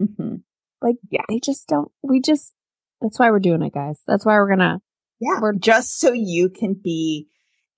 Mm-hmm. 0.00 0.36
Like, 0.82 0.96
yeah, 1.10 1.22
they 1.28 1.40
just 1.40 1.66
don't, 1.68 1.90
we 2.02 2.20
just, 2.20 2.54
that's 3.00 3.18
why 3.18 3.30
we're 3.30 3.38
doing 3.38 3.62
it, 3.62 3.74
guys. 3.74 4.00
That's 4.06 4.24
why 4.24 4.34
we're 4.34 4.48
gonna, 4.48 4.80
yeah, 5.20 5.38
we're 5.40 5.54
just 5.54 5.98
so 5.98 6.12
you 6.12 6.48
can 6.48 6.74
be 6.74 7.28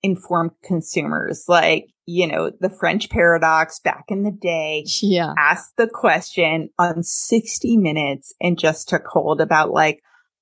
informed 0.01 0.51
consumers. 0.63 1.45
Like, 1.47 1.87
you 2.05 2.27
know, 2.27 2.51
the 2.59 2.69
French 2.69 3.09
paradox 3.09 3.79
back 3.79 4.05
in 4.09 4.23
the 4.23 4.31
day. 4.31 4.85
Yeah. 5.01 5.33
Asked 5.37 5.77
the 5.77 5.87
question 5.87 6.69
on 6.77 7.03
60 7.03 7.77
minutes 7.77 8.33
and 8.41 8.59
just 8.59 8.89
took 8.89 9.05
hold 9.07 9.41
about 9.41 9.71
like, 9.71 10.01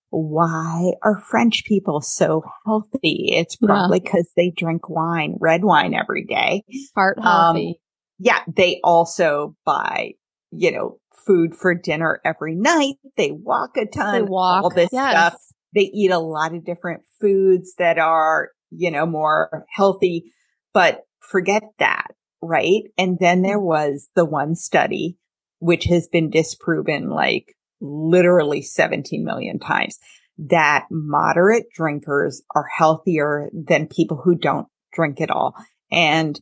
why 0.10 0.92
are 1.04 1.24
French 1.30 1.64
people 1.66 2.02
so 2.02 2.44
healthy? 2.66 3.30
It's 3.32 3.56
probably 3.56 4.00
because 4.00 4.30
yeah. 4.36 4.44
they 4.44 4.50
drink 4.56 4.90
wine, 4.90 5.38
red 5.40 5.64
wine 5.64 5.94
every 5.94 6.26
day. 6.26 6.64
Heart 6.96 7.20
um, 7.20 7.24
healthy. 7.24 7.68
Um, 7.68 7.76
yeah. 8.20 8.40
They 8.54 8.82
also 8.84 9.56
buy, 9.66 10.14
you 10.52 10.72
know, 10.72 11.00
food 11.26 11.56
for 11.56 11.74
dinner 11.74 12.20
every 12.26 12.56
night. 12.56 12.96
They 13.18 13.32
walk 13.32 13.78
a 13.78 13.86
ton. 13.86 14.14
They 14.14 14.22
walk. 14.22 14.64
All 14.64 14.70
this 14.70 14.90
yes. 14.92 15.12
stuff. 15.12 15.42
They 15.74 15.90
eat 15.94 16.12
a 16.12 16.20
lot 16.20 16.54
of 16.54 16.66
different 16.66 17.04
foods 17.20 17.76
that 17.78 17.98
are, 17.98 18.50
you 18.72 18.92
know, 18.92 19.06
more 19.06 19.66
healthy, 19.74 20.34
but 20.74 21.02
forget 21.20 21.64
that. 21.80 22.08
Right. 22.42 22.84
And 22.98 23.18
then 23.20 23.42
there 23.42 23.58
mm-hmm. 23.58 23.68
was 23.68 24.10
the 24.16 24.26
one 24.26 24.56
study, 24.56 25.18
which 25.60 25.86
has 25.86 26.08
been 26.08 26.30
disproven 26.30 27.10
like 27.10 27.56
literally 27.80 28.62
17 28.62 29.24
million 29.24 29.60
times 29.60 29.98
that 30.38 30.88
moderate 30.90 31.66
drinkers 31.74 32.42
are 32.56 32.66
healthier 32.76 33.50
than 33.54 33.88
people 33.88 34.18
who 34.18 34.36
don't 34.36 34.68
drink 34.92 35.22
at 35.22 35.30
all. 35.30 35.56
And 35.92 36.40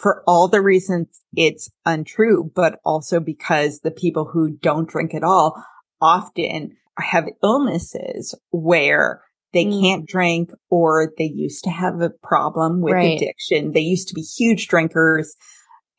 for 0.00 0.22
all 0.26 0.48
the 0.48 0.62
reasons 0.62 1.20
it's 1.36 1.70
untrue, 1.84 2.50
but 2.54 2.80
also 2.84 3.20
because 3.20 3.80
the 3.80 3.90
people 3.90 4.24
who 4.24 4.50
don't 4.50 4.88
drink 4.88 5.14
at 5.14 5.22
all 5.22 5.62
often 6.00 6.76
have 6.98 7.28
illnesses 7.42 8.34
where 8.50 9.22
they 9.52 9.66
mm. 9.66 9.80
can't 9.80 10.08
drink 10.08 10.50
or 10.70 11.12
they 11.18 11.24
used 11.24 11.64
to 11.64 11.70
have 11.70 12.00
a 12.00 12.10
problem 12.22 12.80
with 12.80 12.94
right. 12.94 13.16
addiction. 13.16 13.72
They 13.72 13.80
used 13.80 14.08
to 14.08 14.14
be 14.14 14.22
huge 14.22 14.68
drinkers, 14.68 15.36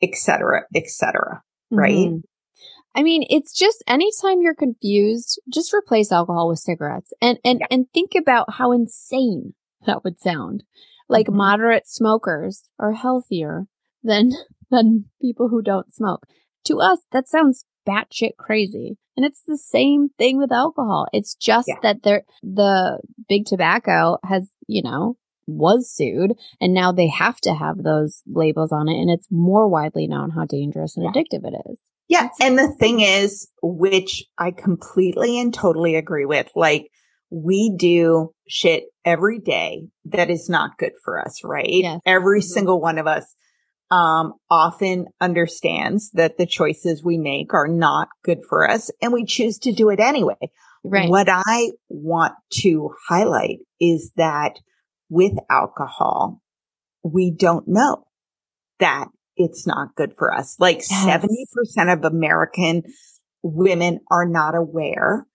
etc., 0.02 0.62
etc. 0.74 1.42
right? 1.70 1.92
Mm-hmm. 1.92 2.16
I 2.94 3.02
mean, 3.04 3.24
it's 3.30 3.56
just 3.56 3.84
anytime 3.86 4.42
you're 4.42 4.54
confused, 4.54 5.40
just 5.50 5.72
replace 5.72 6.10
alcohol 6.10 6.48
with 6.48 6.58
cigarettes 6.58 7.12
and, 7.22 7.38
and, 7.44 7.60
yeah. 7.60 7.66
and 7.70 7.86
think 7.94 8.12
about 8.16 8.52
how 8.54 8.72
insane 8.72 9.54
that 9.86 10.02
would 10.02 10.20
sound. 10.20 10.64
Like 11.08 11.26
mm-hmm. 11.26 11.36
moderate 11.36 11.86
smokers 11.86 12.68
are 12.80 12.92
healthier 12.92 13.66
than, 14.02 14.32
than 14.70 15.06
people 15.20 15.48
who 15.48 15.62
don't 15.62 15.94
smoke. 15.94 16.26
To 16.66 16.80
us, 16.80 17.00
that 17.12 17.28
sounds 17.28 17.64
batshit 17.86 18.36
crazy. 18.38 18.96
And 19.16 19.26
it's 19.26 19.42
the 19.46 19.58
same 19.58 20.08
thing 20.16 20.38
with 20.38 20.52
alcohol. 20.52 21.06
It's 21.12 21.34
just 21.34 21.68
yeah. 21.68 21.74
that 21.82 22.02
they're, 22.02 22.22
the 22.42 23.00
big 23.28 23.44
tobacco 23.44 24.18
has, 24.24 24.50
you 24.66 24.82
know, 24.82 25.16
was 25.46 25.90
sued 25.90 26.32
and 26.60 26.72
now 26.72 26.92
they 26.92 27.08
have 27.08 27.40
to 27.40 27.52
have 27.52 27.82
those 27.82 28.22
labels 28.26 28.72
on 28.72 28.88
it 28.88 28.98
and 29.00 29.10
it's 29.10 29.26
more 29.30 29.68
widely 29.68 30.06
known 30.06 30.30
how 30.30 30.44
dangerous 30.44 30.96
and 30.96 31.04
yeah. 31.04 31.10
addictive 31.10 31.44
it 31.44 31.54
is. 31.70 31.78
Yeah. 32.08 32.28
And 32.40 32.58
the 32.58 32.72
thing 32.78 33.00
is, 33.00 33.48
which 33.62 34.24
I 34.38 34.50
completely 34.50 35.40
and 35.40 35.52
totally 35.52 35.96
agree 35.96 36.26
with, 36.26 36.50
like 36.54 36.88
we 37.30 37.74
do 37.76 38.32
shit 38.46 38.84
every 39.04 39.38
day 39.38 39.88
that 40.06 40.30
is 40.30 40.48
not 40.48 40.76
good 40.78 40.92
for 41.02 41.18
us, 41.20 41.42
right? 41.42 41.66
Yes. 41.66 42.00
Every 42.04 42.40
mm-hmm. 42.40 42.52
single 42.52 42.80
one 42.80 42.98
of 42.98 43.06
us 43.06 43.34
um, 43.92 44.32
often 44.48 45.06
understands 45.20 46.10
that 46.12 46.38
the 46.38 46.46
choices 46.46 47.04
we 47.04 47.18
make 47.18 47.52
are 47.52 47.68
not 47.68 48.08
good 48.24 48.38
for 48.48 48.68
us 48.68 48.90
and 49.02 49.12
we 49.12 49.26
choose 49.26 49.58
to 49.58 49.72
do 49.72 49.90
it 49.90 50.00
anyway. 50.00 50.50
Right. 50.82 51.10
What 51.10 51.28
I 51.28 51.72
want 51.90 52.32
to 52.62 52.94
highlight 53.06 53.58
is 53.78 54.10
that 54.16 54.54
with 55.10 55.34
alcohol, 55.50 56.40
we 57.04 57.32
don't 57.32 57.68
know 57.68 58.04
that 58.80 59.08
it's 59.36 59.66
not 59.66 59.94
good 59.94 60.14
for 60.16 60.34
us. 60.34 60.56
Like 60.58 60.82
yes. 60.90 61.22
70% 61.76 61.92
of 61.92 62.04
American 62.06 62.84
women 63.42 64.00
are 64.10 64.26
not 64.26 64.54
aware 64.54 65.26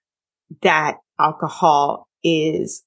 that 0.64 0.96
alcohol 1.20 2.08
is 2.24 2.84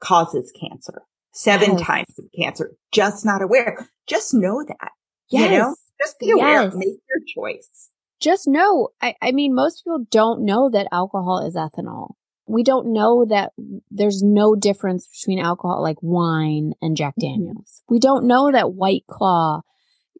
causes 0.00 0.50
cancer. 0.58 1.02
Seven 1.32 1.72
yes. 1.72 1.86
times 1.86 2.18
of 2.18 2.24
cancer. 2.34 2.72
Just 2.90 3.26
not 3.26 3.42
aware. 3.42 3.86
Just 4.06 4.32
know 4.32 4.64
that. 4.66 4.90
Yes. 5.30 5.52
You 5.52 5.58
know, 5.58 5.74
just 6.00 6.18
be 6.18 6.30
aware. 6.30 6.64
Yes. 6.64 6.74
Make 6.74 6.98
your 7.08 7.20
choice. 7.34 7.90
Just 8.20 8.46
know. 8.46 8.88
I, 9.00 9.14
I 9.22 9.32
mean, 9.32 9.54
most 9.54 9.84
people 9.84 10.04
don't 10.10 10.44
know 10.44 10.70
that 10.70 10.88
alcohol 10.92 11.46
is 11.46 11.56
ethanol. 11.56 12.14
We 12.46 12.64
don't 12.64 12.92
know 12.92 13.24
that 13.26 13.52
there's 13.90 14.22
no 14.22 14.56
difference 14.56 15.06
between 15.06 15.38
alcohol 15.38 15.82
like 15.82 15.98
wine 16.02 16.72
and 16.82 16.96
Jack 16.96 17.14
mm-hmm. 17.20 17.44
Daniels. 17.44 17.82
We 17.88 17.98
don't 17.98 18.26
know 18.26 18.50
that 18.50 18.72
White 18.72 19.04
Claw 19.08 19.60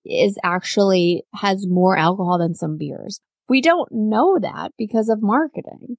is 0.05 0.39
actually 0.43 1.25
has 1.35 1.67
more 1.67 1.99
alcohol 1.99 2.39
than 2.39 2.55
some 2.55 2.79
beers. 2.79 3.21
We 3.49 3.61
don't 3.61 3.89
know 3.91 4.39
that 4.39 4.73
because 4.79 5.09
of 5.09 5.23
marketing. 5.23 5.97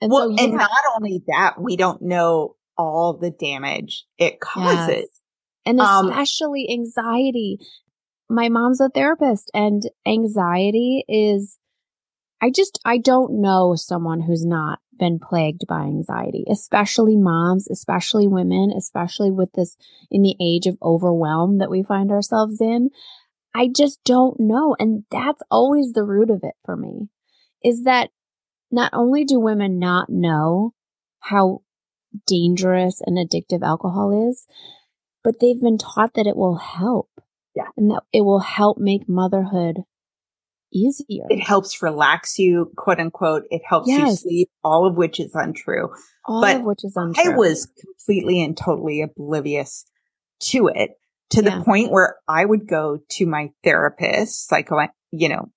And 0.00 0.10
well, 0.10 0.34
so 0.36 0.42
and 0.42 0.52
have- 0.52 0.60
not 0.60 0.96
only 0.96 1.22
that, 1.28 1.60
we 1.60 1.76
don't 1.76 2.02
know 2.02 2.56
all 2.76 3.16
the 3.16 3.30
damage 3.30 4.06
it 4.18 4.40
causes. 4.40 4.88
Yes. 4.88 5.20
And 5.66 5.80
um, 5.80 6.08
especially 6.08 6.66
um, 6.68 6.80
anxiety. 6.80 7.58
My 8.28 8.48
mom's 8.48 8.80
a 8.80 8.88
therapist 8.88 9.50
and 9.54 9.82
anxiety 10.06 11.04
is, 11.08 11.58
I 12.40 12.50
just, 12.50 12.80
I 12.84 12.98
don't 12.98 13.40
know 13.40 13.74
someone 13.74 14.20
who's 14.20 14.44
not 14.44 14.80
been 14.98 15.18
plagued 15.18 15.66
by 15.68 15.82
anxiety, 15.82 16.44
especially 16.50 17.16
moms, 17.16 17.68
especially 17.68 18.28
women, 18.28 18.72
especially 18.76 19.30
with 19.30 19.52
this 19.52 19.76
in 20.10 20.22
the 20.22 20.36
age 20.40 20.66
of 20.66 20.78
overwhelm 20.82 21.58
that 21.58 21.70
we 21.70 21.82
find 21.82 22.10
ourselves 22.10 22.60
in. 22.60 22.90
I 23.54 23.68
just 23.74 24.02
don't 24.04 24.38
know. 24.40 24.74
And 24.78 25.04
that's 25.10 25.42
always 25.50 25.92
the 25.92 26.04
root 26.04 26.30
of 26.30 26.40
it 26.42 26.54
for 26.64 26.76
me 26.76 27.08
is 27.62 27.84
that 27.84 28.10
not 28.70 28.92
only 28.92 29.24
do 29.24 29.38
women 29.38 29.78
not 29.78 30.10
know 30.10 30.74
how 31.20 31.62
dangerous 32.26 33.00
and 33.04 33.16
addictive 33.16 33.62
alcohol 33.62 34.28
is, 34.30 34.46
but 35.22 35.40
they've 35.40 35.60
been 35.60 35.78
taught 35.78 36.14
that 36.14 36.26
it 36.26 36.36
will 36.36 36.56
help. 36.56 37.08
Yeah. 37.54 37.68
And 37.76 37.90
that 37.90 38.02
it 38.12 38.22
will 38.22 38.40
help 38.40 38.78
make 38.78 39.08
motherhood 39.08 39.78
easier. 40.72 41.24
It 41.30 41.40
helps 41.40 41.82
relax 41.82 42.38
you, 42.38 42.72
quote 42.76 42.98
unquote. 42.98 43.44
It 43.50 43.62
helps 43.66 43.88
yes. 43.88 44.08
you 44.08 44.16
sleep, 44.16 44.50
all 44.62 44.86
of 44.86 44.96
which 44.96 45.20
is 45.20 45.34
untrue. 45.34 45.90
All 46.26 46.40
but 46.40 46.56
of 46.56 46.62
which 46.64 46.84
is 46.84 46.94
untrue. 46.96 47.32
I 47.32 47.36
was 47.36 47.66
completely 47.80 48.42
and 48.42 48.56
totally 48.56 49.02
oblivious 49.02 49.84
to 50.40 50.68
it 50.74 50.90
to 51.30 51.42
yeah. 51.42 51.58
the 51.58 51.64
point 51.64 51.90
where 51.90 52.16
I 52.28 52.44
would 52.44 52.66
go 52.66 52.98
to 53.10 53.26
my 53.26 53.50
therapist, 53.62 54.48
psycho, 54.48 54.88
you 55.10 55.28
know, 55.28 55.50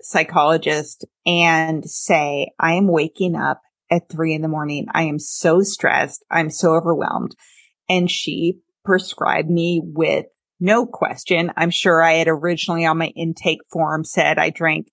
psychologist 0.00 1.04
and 1.26 1.88
say, 1.88 2.52
I 2.58 2.74
am 2.74 2.88
waking 2.88 3.34
up 3.34 3.60
at 3.90 4.08
three 4.10 4.34
in 4.34 4.42
the 4.42 4.48
morning. 4.48 4.86
I 4.92 5.04
am 5.04 5.18
so 5.18 5.62
stressed. 5.62 6.24
I'm 6.30 6.50
so 6.50 6.74
overwhelmed. 6.74 7.34
And 7.88 8.10
she 8.10 8.58
prescribed 8.84 9.50
me 9.50 9.80
with 9.84 10.26
no 10.60 10.86
question. 10.86 11.52
I'm 11.56 11.70
sure 11.70 12.02
I 12.02 12.14
had 12.14 12.28
originally 12.28 12.84
on 12.84 12.98
my 12.98 13.08
intake 13.16 13.60
form 13.70 14.04
said 14.04 14.38
I 14.38 14.50
drank 14.50 14.88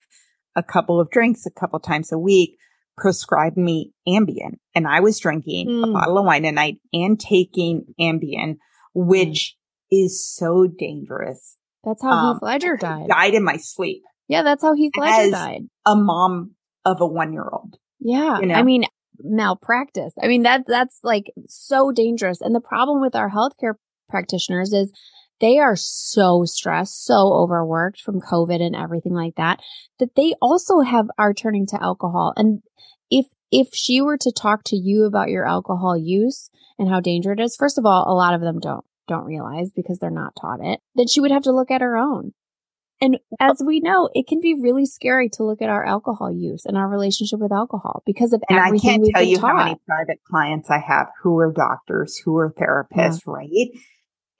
a 0.55 0.63
couple 0.63 0.99
of 0.99 1.09
drinks 1.09 1.45
a 1.45 1.51
couple 1.51 1.79
times 1.79 2.11
a 2.11 2.17
week, 2.17 2.57
prescribed 2.97 3.57
me 3.57 3.91
Ambien. 4.07 4.57
And 4.73 4.87
I 4.87 5.01
was 5.01 5.19
drinking 5.19 5.67
mm. 5.67 5.83
a 5.83 5.87
hmm. 5.87 5.93
bottle 5.93 6.17
of 6.17 6.25
wine 6.25 6.45
a 6.45 6.51
night 6.51 6.77
and 6.93 7.19
taking 7.19 7.85
Ambien, 7.99 8.57
which 8.93 9.57
is 9.91 10.25
so 10.25 10.67
dangerous. 10.67 11.57
That's 11.83 12.01
how 12.01 12.11
um, 12.11 12.35
Heath 12.35 12.43
Ledger 12.43 12.77
died. 12.77 13.07
Died 13.09 13.33
in 13.33 13.43
my 13.43 13.57
sleep. 13.57 14.03
Yeah, 14.27 14.43
that's 14.43 14.63
how 14.63 14.73
Heath 14.73 14.93
Ledger 14.97 15.31
died. 15.31 15.61
A 15.85 15.95
mom 15.95 16.55
of 16.83 17.01
a 17.01 17.07
one 17.07 17.33
year 17.33 17.47
old. 17.51 17.77
Yeah. 17.99 18.39
You 18.39 18.47
know? 18.47 18.55
I 18.55 18.63
mean, 18.63 18.85
malpractice. 19.19 20.13
I 20.21 20.27
mean, 20.27 20.43
that, 20.43 20.63
that's 20.67 20.99
like 21.03 21.25
so 21.47 21.91
dangerous. 21.91 22.41
And 22.41 22.55
the 22.55 22.61
problem 22.61 23.01
with 23.01 23.15
our 23.15 23.29
healthcare 23.29 23.73
practitioners 24.09 24.73
is 24.73 24.91
they 25.39 25.59
are 25.59 25.75
so 25.75 26.43
stressed, 26.45 27.05
so 27.05 27.33
overworked 27.33 28.01
from 28.01 28.21
COVID 28.21 28.61
and 28.61 28.75
everything 28.75 29.13
like 29.13 29.35
that, 29.35 29.59
that 29.99 30.15
they 30.15 30.33
also 30.41 30.79
have 30.79 31.07
are 31.17 31.33
turning 31.33 31.65
to 31.67 31.81
alcohol. 31.81 32.33
And 32.35 32.61
if, 33.09 33.25
if 33.51 33.69
she 33.73 34.01
were 34.01 34.17
to 34.17 34.31
talk 34.31 34.63
to 34.65 34.75
you 34.75 35.05
about 35.05 35.29
your 35.29 35.45
alcohol 35.45 35.97
use 35.97 36.49
and 36.79 36.89
how 36.89 36.99
dangerous 36.99 37.39
it 37.39 37.43
is, 37.43 37.55
first 37.55 37.77
of 37.77 37.85
all, 37.85 38.05
a 38.07 38.15
lot 38.15 38.33
of 38.33 38.41
them 38.41 38.59
don't 38.59 38.85
don't 39.07 39.25
realize 39.25 39.71
because 39.71 39.99
they're 39.99 40.09
not 40.09 40.35
taught 40.39 40.59
it, 40.63 40.79
then 40.95 41.07
she 41.07 41.19
would 41.19 41.31
have 41.31 41.43
to 41.43 41.51
look 41.51 41.69
at 41.69 41.81
her 41.81 41.95
own. 41.95 42.33
And 43.01 43.19
as 43.39 43.61
we 43.65 43.81
know, 43.81 44.09
it 44.13 44.25
can 44.27 44.39
be 44.39 44.53
really 44.53 44.85
scary 44.85 45.29
to 45.33 45.43
look 45.43 45.61
at 45.61 45.69
our 45.69 45.85
alcohol 45.85 46.31
use 46.31 46.65
and 46.65 46.77
our 46.77 46.87
relationship 46.87 47.39
with 47.39 47.51
alcohol 47.51 48.01
because 48.05 48.31
of 48.31 48.41
and 48.49 48.57
everything. 48.57 48.89
I 48.89 48.93
can't 48.93 49.09
tell 49.13 49.23
you 49.23 49.37
taught. 49.37 49.51
how 49.51 49.57
many 49.65 49.75
private 49.85 50.19
clients 50.29 50.69
I 50.69 50.79
have 50.79 51.07
who 51.21 51.37
are 51.39 51.51
doctors, 51.51 52.17
who 52.17 52.37
are 52.37 52.53
therapists, 52.53 53.21
yeah. 53.27 53.33
right? 53.33 53.69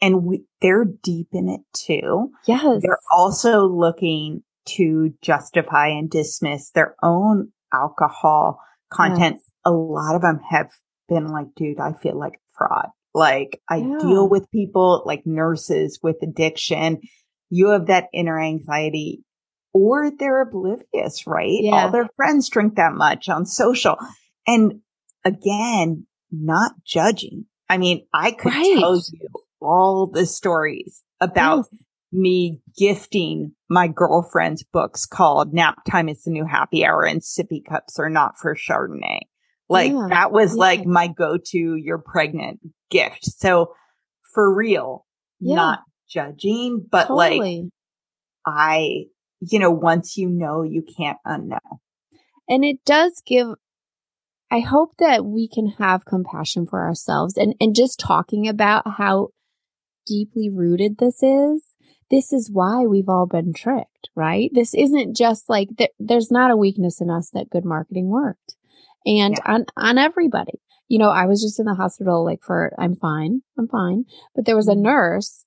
And 0.06 0.24
we, 0.24 0.44
they're 0.62 0.86
deep 0.86 1.30
in 1.34 1.50
it 1.50 1.62
too. 1.74 2.30
Yes. 2.46 2.82
They're 2.84 3.00
also 3.12 3.66
looking 3.66 4.44
to 4.68 5.14
justify 5.24 5.88
and 5.88 6.12
dismiss 6.12 6.70
their 6.70 6.96
own 7.02 7.52
alcohol 7.74 8.60
content. 8.94 9.38
Yes. 9.38 9.52
A 9.66 9.72
lot 9.72 10.14
of 10.14 10.22
them 10.22 10.42
have 10.48 10.70
been 11.10 11.30
like, 11.30 11.48
dude, 11.56 11.80
I 11.80 11.94
feel 11.94 12.20
like 12.20 12.40
fraud. 12.56 12.90
Like 13.16 13.60
I 13.68 13.78
yeah. 13.78 13.98
deal 14.00 14.30
with 14.30 14.52
people 14.52 15.02
like 15.08 15.26
nurses 15.26 16.00
with 16.04 16.18
addiction. 16.22 17.02
You 17.50 17.70
have 17.70 17.88
that 17.88 18.10
inner 18.14 18.40
anxiety 18.40 19.24
or 19.74 20.12
they're 20.12 20.42
oblivious, 20.42 21.26
right? 21.26 21.50
Yeah. 21.50 21.86
All 21.86 21.92
their 21.92 22.10
friends 22.16 22.48
drink 22.50 22.76
that 22.76 22.94
much 22.94 23.28
on 23.28 23.48
social. 23.48 23.98
And 24.46 24.82
again, 25.24 26.06
not 26.32 26.74
judging. 26.86 27.46
I 27.68 27.80
mean, 27.80 28.06
I 28.14 28.32
could 28.32 28.54
right. 28.54 28.78
tell 28.80 28.98
you 28.98 29.30
all 29.66 30.08
the 30.08 30.26
stories 30.26 31.04
about 31.20 31.66
yes. 31.72 31.84
me 32.12 32.60
gifting 32.78 33.54
my 33.70 33.88
girlfriend's 33.88 34.64
books 34.64 35.06
called 35.06 35.54
Nap 35.54 35.84
Time 35.90 36.10
is 36.10 36.24
the 36.24 36.32
New 36.32 36.46
Happy 36.46 36.86
Hour 36.86 37.04
and 37.04 37.22
Sippy 37.22 37.66
Cups 37.68 38.00
are 38.00 38.10
not 38.10 38.38
for 38.38 38.56
Chardonnay. 38.56 39.22
Like 39.68 39.92
yeah. 39.92 40.08
that 40.10 40.32
was 40.32 40.54
yeah. 40.56 40.60
like 40.60 40.86
my 40.86 41.08
go-to, 41.08 41.76
you're 41.76 41.98
pregnant 41.98 42.60
gift. 42.90 43.26
So 43.26 43.74
for 44.34 44.54
real, 44.54 45.06
yeah. 45.40 45.56
not 45.56 45.80
judging, 46.08 46.86
but 46.90 47.08
totally. 47.08 47.40
like 47.40 47.72
I, 48.46 49.06
you 49.40 49.60
know, 49.60 49.72
once 49.72 50.18
you 50.18 50.30
know, 50.30 50.62
you 50.64 50.84
can't 50.98 51.18
unknow. 51.26 51.80
And 52.48 52.64
it 52.64 52.78
does 52.86 53.24
give, 53.26 53.48
I 54.52 54.60
hope 54.60 54.92
that 55.00 55.26
we 55.26 55.48
can 55.48 55.70
have 55.80 56.06
compassion 56.06 56.68
for 56.68 56.86
ourselves 56.86 57.36
and, 57.36 57.56
and 57.60 57.76
just 57.76 58.00
talking 58.00 58.48
about 58.48 58.84
how 58.98 59.30
deeply 60.06 60.50
rooted 60.50 60.98
this 60.98 61.22
is, 61.22 61.76
this 62.12 62.32
is 62.32 62.52
why 62.52 62.86
we've 62.86 63.10
all 63.10 63.26
been 63.26 63.54
tricked, 63.54 64.10
right? 64.16 64.50
This 64.54 64.74
isn't 64.74 65.16
just 65.16 65.50
like 65.50 65.70
th- 65.78 65.92
there's 66.00 66.32
not 66.32 66.52
a 66.52 66.58
weakness 66.58 67.02
in 67.02 67.10
us 67.10 67.30
that 67.32 67.50
good 67.50 67.66
marketing 67.66 68.10
worked. 68.10 68.56
And 69.06 69.36
yeah. 69.38 69.54
on 69.54 69.66
on 69.78 69.98
everybody. 69.98 70.60
You 70.88 71.00
know, 71.00 71.10
I 71.10 71.26
was 71.26 71.42
just 71.42 71.60
in 71.60 71.66
the 71.66 71.74
hospital 71.74 72.24
like 72.24 72.44
for 72.44 72.74
I'm 72.78 72.96
fine. 72.96 73.42
I'm 73.58 73.68
fine. 73.68 74.06
But 74.36 74.46
there 74.46 74.56
was 74.56 74.68
a 74.68 74.72
mm-hmm. 74.72 74.84
nurse 74.84 75.46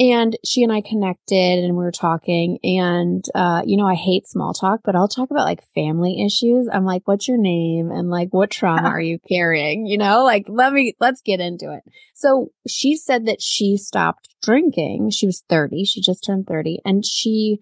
and 0.00 0.36
she 0.44 0.62
and 0.62 0.72
I 0.72 0.80
connected 0.80 1.64
and 1.64 1.76
we 1.76 1.82
were 1.82 1.90
talking 1.90 2.58
and, 2.62 3.24
uh, 3.34 3.62
you 3.64 3.76
know, 3.76 3.86
I 3.86 3.94
hate 3.94 4.28
small 4.28 4.54
talk, 4.54 4.80
but 4.84 4.94
I'll 4.94 5.08
talk 5.08 5.30
about 5.30 5.44
like 5.44 5.64
family 5.74 6.24
issues. 6.24 6.68
I'm 6.72 6.84
like, 6.84 7.02
what's 7.06 7.26
your 7.26 7.38
name? 7.38 7.90
And 7.90 8.08
like, 8.08 8.28
what 8.30 8.50
trauma 8.50 8.88
are 8.88 9.00
you 9.00 9.18
carrying? 9.28 9.86
You 9.86 9.98
know, 9.98 10.22
like, 10.22 10.44
let 10.48 10.72
me, 10.72 10.94
let's 11.00 11.20
get 11.20 11.40
into 11.40 11.72
it. 11.72 11.82
So 12.14 12.52
she 12.68 12.96
said 12.96 13.26
that 13.26 13.42
she 13.42 13.76
stopped 13.76 14.28
drinking. 14.42 15.10
She 15.10 15.26
was 15.26 15.42
30. 15.48 15.84
She 15.84 16.00
just 16.00 16.24
turned 16.24 16.46
30 16.46 16.78
and 16.84 17.04
she 17.04 17.58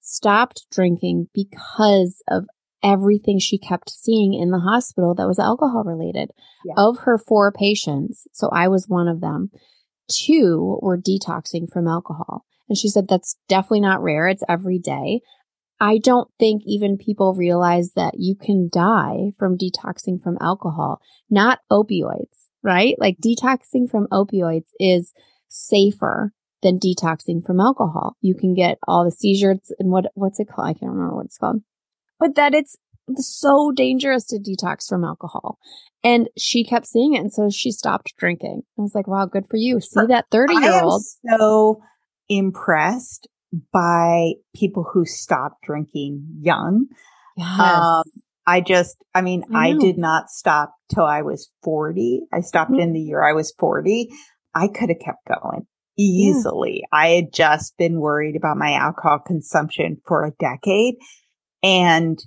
stopped 0.00 0.66
drinking 0.70 1.28
because 1.32 2.22
of 2.28 2.44
everything 2.82 3.38
she 3.38 3.58
kept 3.58 3.90
seeing 3.90 4.34
in 4.34 4.50
the 4.50 4.60
hospital 4.60 5.14
that 5.14 5.26
was 5.26 5.38
alcohol 5.38 5.84
related. 5.84 6.30
Yeah. 6.66 6.74
Of 6.76 6.98
her 7.00 7.16
four 7.16 7.50
patients, 7.50 8.26
so 8.32 8.50
I 8.52 8.68
was 8.68 8.86
one 8.88 9.08
of 9.08 9.20
them 9.20 9.50
two 10.08 10.78
were 10.82 10.98
detoxing 10.98 11.70
from 11.70 11.86
alcohol. 11.86 12.44
And 12.68 12.76
she 12.76 12.88
said 12.88 13.08
that's 13.08 13.36
definitely 13.48 13.80
not 13.80 14.02
rare. 14.02 14.28
It's 14.28 14.42
every 14.48 14.78
day. 14.78 15.20
I 15.80 15.98
don't 15.98 16.28
think 16.38 16.62
even 16.66 16.98
people 16.98 17.34
realize 17.34 17.92
that 17.92 18.14
you 18.18 18.34
can 18.34 18.68
die 18.70 19.32
from 19.38 19.56
detoxing 19.56 20.20
from 20.20 20.36
alcohol, 20.40 21.00
not 21.30 21.60
opioids, 21.70 22.48
right? 22.62 22.96
Like 22.98 23.18
detoxing 23.24 23.88
from 23.88 24.08
opioids 24.08 24.66
is 24.80 25.12
safer 25.48 26.32
than 26.62 26.80
detoxing 26.80 27.44
from 27.46 27.60
alcohol. 27.60 28.16
You 28.20 28.34
can 28.34 28.54
get 28.54 28.78
all 28.88 29.04
the 29.04 29.12
seizures 29.12 29.72
and 29.78 29.90
what, 29.90 30.06
what's 30.14 30.40
it 30.40 30.48
called? 30.48 30.68
I 30.68 30.72
can't 30.74 30.92
remember 30.92 31.14
what 31.14 31.26
it's 31.26 31.38
called, 31.38 31.62
but 32.18 32.34
that 32.34 32.54
it's 32.54 32.76
so 33.16 33.72
dangerous 33.74 34.26
to 34.26 34.38
detox 34.38 34.88
from 34.88 35.04
alcohol. 35.04 35.58
And 36.04 36.28
she 36.36 36.64
kept 36.64 36.86
seeing 36.86 37.14
it. 37.14 37.20
And 37.20 37.32
so 37.32 37.50
she 37.50 37.72
stopped 37.72 38.14
drinking. 38.18 38.62
I 38.78 38.82
was 38.82 38.94
like, 38.94 39.08
wow, 39.08 39.26
good 39.26 39.46
for 39.50 39.56
you. 39.56 39.80
See 39.80 40.06
that 40.08 40.26
30 40.30 40.54
year 40.54 40.82
old. 40.82 41.02
so 41.28 41.80
impressed 42.28 43.28
by 43.72 44.32
people 44.54 44.86
who 44.92 45.04
stopped 45.04 45.62
drinking 45.62 46.24
young. 46.40 46.86
Yes. 47.36 47.60
Um, 47.60 48.04
I 48.46 48.60
just, 48.60 48.96
I 49.14 49.20
mean, 49.20 49.44
I, 49.54 49.68
I, 49.68 49.72
did 49.74 49.98
not 49.98 50.30
stop 50.30 50.74
till 50.94 51.04
I 51.04 51.22
was 51.22 51.50
40. 51.64 52.22
I 52.32 52.40
stopped 52.40 52.70
mm-hmm. 52.70 52.80
in 52.80 52.92
the 52.92 53.00
year 53.00 53.22
I 53.22 53.34
was 53.34 53.52
40. 53.58 54.08
I 54.54 54.68
could 54.68 54.88
have 54.88 55.00
kept 55.04 55.26
going 55.28 55.66
easily. 55.98 56.80
Yeah. 56.80 56.98
I 56.98 57.08
had 57.08 57.32
just 57.32 57.76
been 57.76 58.00
worried 58.00 58.36
about 58.36 58.56
my 58.56 58.72
alcohol 58.72 59.18
consumption 59.18 60.00
for 60.06 60.24
a 60.24 60.32
decade. 60.38 60.94
And 61.62 62.18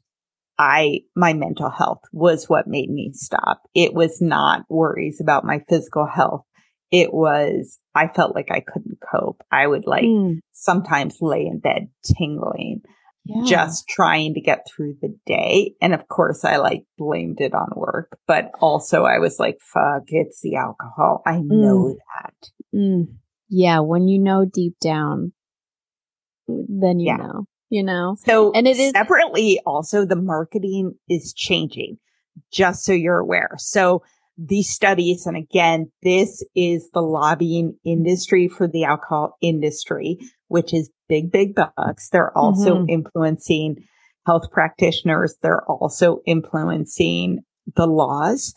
I, 0.61 0.99
my 1.15 1.33
mental 1.33 1.71
health 1.71 2.03
was 2.13 2.47
what 2.47 2.67
made 2.67 2.91
me 2.91 3.13
stop. 3.13 3.63
It 3.73 3.95
was 3.95 4.21
not 4.21 4.61
worries 4.69 5.19
about 5.19 5.43
my 5.43 5.63
physical 5.67 6.05
health. 6.05 6.45
It 6.91 7.11
was, 7.11 7.79
I 7.95 8.09
felt 8.09 8.35
like 8.35 8.51
I 8.51 8.59
couldn't 8.59 8.99
cope. 9.11 9.41
I 9.51 9.65
would 9.65 9.87
like 9.87 10.03
mm. 10.03 10.37
sometimes 10.51 11.17
lay 11.19 11.47
in 11.47 11.57
bed 11.57 11.87
tingling, 12.15 12.81
yeah. 13.25 13.43
just 13.43 13.87
trying 13.87 14.35
to 14.35 14.41
get 14.41 14.67
through 14.67 14.97
the 15.01 15.17
day. 15.25 15.73
And 15.81 15.95
of 15.95 16.07
course 16.07 16.45
I 16.45 16.57
like 16.57 16.83
blamed 16.95 17.41
it 17.41 17.55
on 17.55 17.69
work, 17.75 18.19
but 18.27 18.51
also 18.59 19.03
I 19.03 19.17
was 19.17 19.39
like, 19.39 19.57
fuck, 19.73 20.03
it's 20.09 20.41
the 20.41 20.57
alcohol. 20.57 21.23
I 21.25 21.37
know 21.39 21.95
mm. 21.95 21.95
that. 22.21 22.49
Mm. 22.75 23.15
Yeah. 23.49 23.79
When 23.79 24.07
you 24.07 24.19
know 24.19 24.45
deep 24.45 24.75
down, 24.79 25.33
then 26.47 26.99
you 26.99 27.07
yeah. 27.07 27.17
know 27.17 27.47
you 27.71 27.81
know? 27.81 28.17
So 28.25 28.51
and 28.51 28.67
it 28.67 28.77
is 28.77 28.91
separately 28.91 29.59
also 29.65 30.05
the 30.05 30.15
marketing 30.15 30.93
is 31.09 31.33
changing, 31.33 31.97
just 32.51 32.83
so 32.83 32.93
you're 32.93 33.17
aware. 33.17 33.55
So 33.57 34.03
these 34.37 34.69
studies, 34.69 35.25
and 35.25 35.37
again, 35.37 35.91
this 36.03 36.43
is 36.55 36.89
the 36.93 37.01
lobbying 37.01 37.77
industry 37.83 38.47
for 38.47 38.67
the 38.67 38.83
alcohol 38.83 39.37
industry, 39.41 40.17
which 40.47 40.73
is 40.73 40.91
big, 41.07 41.31
big 41.31 41.55
bucks. 41.55 42.09
They're 42.09 42.37
also 42.37 42.75
mm-hmm. 42.75 42.89
influencing 42.89 43.77
health 44.25 44.51
practitioners. 44.51 45.35
They're 45.41 45.63
also 45.63 46.19
influencing 46.25 47.39
the 47.75 47.87
laws 47.87 48.53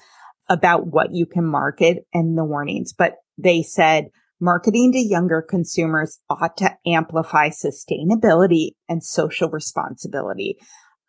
about 0.48 0.86
what 0.88 1.12
you 1.12 1.24
can 1.26 1.44
market 1.44 2.06
and 2.12 2.36
the 2.36 2.44
warnings. 2.44 2.92
But 2.92 3.16
they 3.38 3.62
said 3.62 4.08
marketing 4.40 4.92
to 4.92 4.98
younger 4.98 5.42
consumers 5.42 6.18
ought 6.28 6.56
to 6.58 6.76
amplify 6.86 7.48
sustainability 7.48 8.72
and 8.88 9.02
social 9.02 9.48
responsibility. 9.50 10.56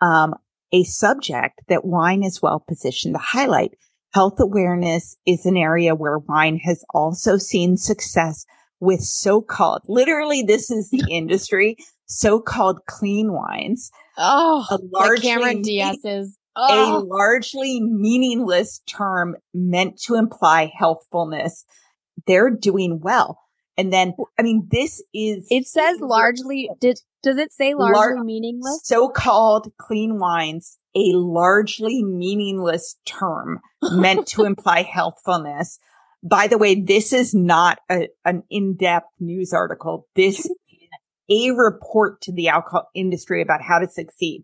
Um, 0.02 0.36
a 0.72 0.84
subject 0.84 1.62
that 1.68 1.86
wine 1.86 2.24
is 2.24 2.42
well 2.42 2.64
positioned 2.68 3.16
to 3.16 3.20
highlight. 3.20 3.72
Health 4.14 4.40
awareness 4.40 5.18
is 5.26 5.46
an 5.46 5.58
area 5.58 5.96
where 5.96 6.20
wine 6.20 6.60
has 6.64 6.84
also 6.94 7.38
seen 7.38 7.78
success 7.78 8.46
with 8.80 9.02
so-called, 9.02 9.82
literally 9.88 10.44
this 10.44 10.70
is 10.70 10.90
the 10.90 11.04
industry, 11.10 11.78
so-called 12.06 12.86
clean 12.88 13.32
wines. 13.32 13.92
Oh, 14.18 14.66
a 14.70 14.80
largely, 14.92 15.28
Cameron 15.28 15.62
Diaz's. 15.62 16.38
Oh. 16.56 17.00
A 17.00 17.04
largely 17.04 17.82
meaningless 17.82 18.82
term 18.88 19.36
meant 19.54 20.00
to 20.04 20.16
imply 20.16 20.72
healthfulness 20.78 21.66
they're 22.28 22.52
doing 22.52 23.00
well. 23.02 23.40
And 23.78 23.92
then, 23.92 24.14
I 24.40 24.42
mean, 24.42 24.68
this 24.72 25.04
is. 25.14 25.48
It 25.50 25.68
says 25.68 26.00
largely, 26.00 26.70
did, 26.80 27.00
does 27.24 27.38
it 27.38 27.52
say 27.52 27.74
largely 27.74 28.16
lar- 28.16 28.24
meaningless? 28.24 28.82
So-called 28.84 29.68
clean 29.78 30.18
wines, 30.18 30.78
a 30.96 31.12
largely 31.14 32.04
meaningless 32.04 32.96
term 33.06 33.60
meant 33.82 34.28
to 34.28 34.46
imply 34.46 34.84
healthfulness. 34.84 35.80
By 36.24 36.48
the 36.48 36.58
way, 36.58 36.80
this 36.80 37.14
is 37.14 37.36
not 37.36 37.80
a, 37.92 38.08
an 38.24 38.44
in-depth 38.50 39.10
news 39.20 39.54
article. 39.54 40.08
This 40.16 40.46
is 40.46 40.52
a 41.30 41.52
report 41.52 42.22
to 42.22 42.32
the 42.32 42.48
alcohol 42.48 42.90
industry 42.96 43.42
about 43.42 43.62
how 43.62 43.80
to 43.80 43.88
succeed. 43.88 44.44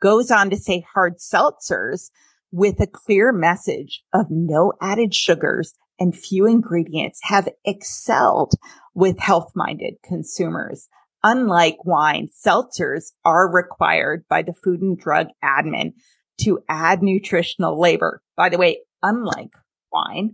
Goes 0.00 0.30
on 0.32 0.50
to 0.50 0.56
say 0.56 0.84
hard 0.92 1.18
seltzers 1.18 2.10
with 2.50 2.80
a 2.80 2.86
clear 2.86 3.32
message 3.32 4.02
of 4.12 4.26
no 4.28 4.72
added 4.82 5.14
sugars 5.14 5.72
and 5.98 6.16
few 6.16 6.46
ingredients 6.46 7.20
have 7.22 7.48
excelled 7.64 8.54
with 8.94 9.18
health 9.18 9.52
minded 9.54 9.94
consumers. 10.04 10.88
Unlike 11.24 11.84
wine, 11.84 12.28
seltzers 12.28 13.12
are 13.24 13.50
required 13.50 14.24
by 14.28 14.42
the 14.42 14.54
Food 14.54 14.82
and 14.82 14.98
Drug 14.98 15.28
Admin 15.44 15.92
to 16.40 16.62
add 16.68 17.02
nutritional 17.02 17.80
labor. 17.80 18.22
By 18.36 18.48
the 18.48 18.58
way, 18.58 18.80
unlike 19.02 19.50
wine, 19.92 20.32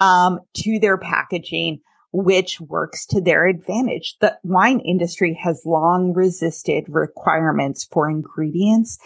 um, 0.00 0.40
to 0.54 0.78
their 0.78 0.96
packaging, 0.96 1.80
which 2.12 2.60
works 2.60 3.06
to 3.06 3.20
their 3.20 3.46
advantage. 3.46 4.16
The 4.20 4.38
wine 4.44 4.80
industry 4.80 5.38
has 5.42 5.62
long 5.66 6.12
resisted 6.12 6.84
requirements 6.88 7.88
for 7.90 8.08
ingredients 8.08 8.98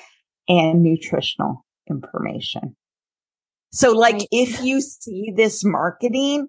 and 0.46 0.82
nutritional 0.82 1.64
information. 1.88 2.76
So 3.70 3.92
like 3.92 4.14
right. 4.14 4.28
if 4.30 4.62
you 4.62 4.80
see 4.80 5.32
this 5.36 5.64
marketing, 5.64 6.48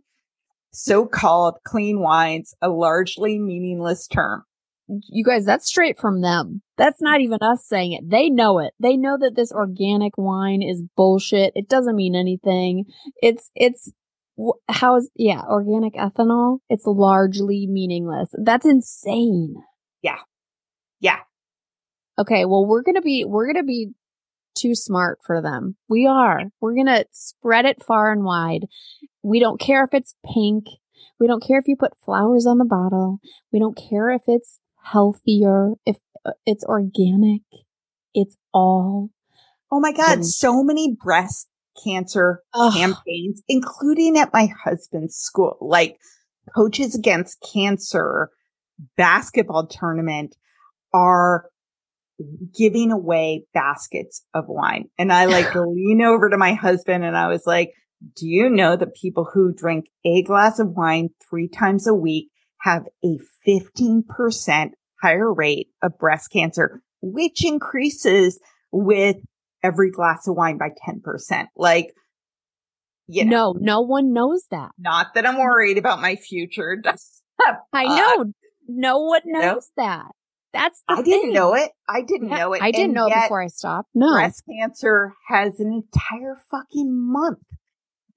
so-called 0.72 1.56
clean 1.66 2.00
wines, 2.00 2.54
a 2.62 2.70
largely 2.70 3.40
meaningless 3.40 4.08
term. 4.08 4.44
You 4.88 5.24
guys, 5.24 5.46
that's 5.46 5.68
straight 5.68 6.00
from 6.00 6.22
them. 6.22 6.62
That's 6.78 7.02
not 7.02 7.22
even 7.22 7.40
us 7.42 7.66
saying 7.68 7.94
it. 7.94 8.10
They 8.10 8.30
know 8.30 8.60
it. 8.60 8.74
They 8.80 8.98
know 8.98 9.18
that 9.20 9.36
this 9.36 9.52
organic 9.52 10.18
wine 10.18 10.64
is 10.64 10.84
bullshit. 10.96 11.54
It 11.56 11.70
doesn't 11.70 11.96
mean 11.96 12.16
anything. 12.16 12.86
It's, 13.22 13.52
it's, 13.54 13.92
how's, 14.68 15.10
yeah, 15.16 15.42
organic 15.42 15.94
ethanol. 15.94 16.60
It's 16.70 16.86
largely 16.88 17.68
meaningless. 17.68 18.30
That's 18.44 18.66
insane. 18.66 19.56
Yeah. 20.02 20.20
Yeah. 21.00 21.20
Okay. 22.18 22.46
Well, 22.46 22.66
we're 22.66 22.84
going 22.84 22.96
to 22.96 23.02
be, 23.02 23.26
we're 23.26 23.46
going 23.46 23.64
to 23.64 23.68
be 23.68 23.90
too 24.56 24.76
smart 24.76 25.20
for 25.26 25.42
them. 25.42 25.76
We 25.88 26.08
are. 26.08 26.44
We're 26.62 26.76
going 26.76 26.88
to 26.88 27.06
spread 27.12 27.66
it 27.66 27.84
far 27.84 28.12
and 28.12 28.24
wide. 28.24 28.66
We 29.24 29.40
don't 29.40 29.60
care 29.60 29.84
if 29.84 29.94
it's 29.94 30.16
pink. 30.34 30.66
We 31.20 31.28
don't 31.28 31.44
care 31.44 31.60
if 31.60 31.68
you 31.68 31.76
put 31.76 32.00
flowers 32.04 32.46
on 32.46 32.58
the 32.58 32.66
bottle. 32.66 33.20
We 33.52 33.60
don't 33.60 33.78
care 33.78 34.10
if 34.10 34.24
it's 34.28 34.60
healthier, 34.84 35.74
if 35.86 35.98
uh, 36.26 36.32
it's 36.46 36.64
organic. 36.64 37.42
It's 38.14 38.36
all. 38.54 39.10
Oh 39.72 39.80
my 39.80 39.92
God. 39.92 40.26
So 40.26 40.64
many 40.64 40.96
breast 41.02 41.48
cancer 41.84 42.42
Ugh. 42.54 42.74
campaigns, 42.74 43.42
including 43.48 44.18
at 44.18 44.34
my 44.34 44.48
husband's 44.64 45.16
school, 45.16 45.58
like 45.62 45.98
coaches 46.56 46.96
against 46.96 47.46
cancer 47.54 48.30
basketball 48.98 49.68
tournament 49.68 50.36
are 50.94 51.50
giving 52.58 52.92
away 52.92 53.46
baskets 53.54 54.24
of 54.34 54.46
wine. 54.48 54.90
And 54.98 55.12
I 55.12 55.26
like 55.26 55.54
lean 55.56 56.02
over 56.02 56.30
to 56.30 56.38
my 56.38 56.54
husband 56.54 57.04
and 57.04 57.16
I 57.16 57.28
was 57.28 57.44
like, 57.46 57.72
Do 58.16 58.28
you 58.28 58.50
know 58.50 58.76
that 58.76 58.96
people 58.96 59.30
who 59.34 59.54
drink 59.54 59.86
a 60.06 60.24
glass 60.24 60.60
of 60.60 60.70
wine 60.70 61.10
three 61.30 61.48
times 61.48 61.88
a 61.88 61.94
week 61.94 62.30
have 62.62 62.84
a 63.04 63.18
15% 63.48 64.72
higher 65.02 65.34
rate 65.34 65.70
of 65.82 65.98
breast 65.98 66.32
cancer, 66.32 66.82
which 67.02 67.46
increases 67.46 68.40
with 68.72 69.18
every 69.64 69.92
glass 69.92 70.28
of 70.28 70.36
wine 70.36 70.58
by 70.58 70.70
10%. 70.88 71.48
Like, 71.56 71.94
you 73.08 73.26
know, 73.26 73.54
no, 73.54 73.60
no 73.60 73.82
one 73.82 74.14
knows 74.14 74.44
that. 74.52 74.72
Not 74.78 75.14
that 75.16 75.26
I'm 75.26 75.40
worried 75.40 75.78
about 75.78 76.02
my 76.02 76.16
future. 76.16 76.78
I 77.74 77.86
know. 77.86 78.22
Uh, 78.22 78.26
no 78.68 79.00
one 79.00 79.22
knows 79.26 79.72
that. 79.78 80.06
That's 80.54 80.84
I 80.88 80.96
thing. 80.96 81.06
didn't 81.06 81.34
know 81.34 81.54
it. 81.54 81.72
I 81.88 82.02
didn't 82.02 82.30
yeah, 82.30 82.38
know 82.38 82.54
it. 82.54 82.62
I 82.62 82.72
didn't 82.72 82.86
and 82.86 82.94
know 82.96 83.08
it 83.08 83.14
before 83.14 83.44
I 83.44 83.48
stopped. 83.48 83.90
No. 83.94 84.14
Breast 84.14 84.44
cancer 84.50 85.14
has 85.28 85.60
an 85.60 85.72
entire 85.72 86.38
fucking 86.50 86.92
month. 86.92 87.40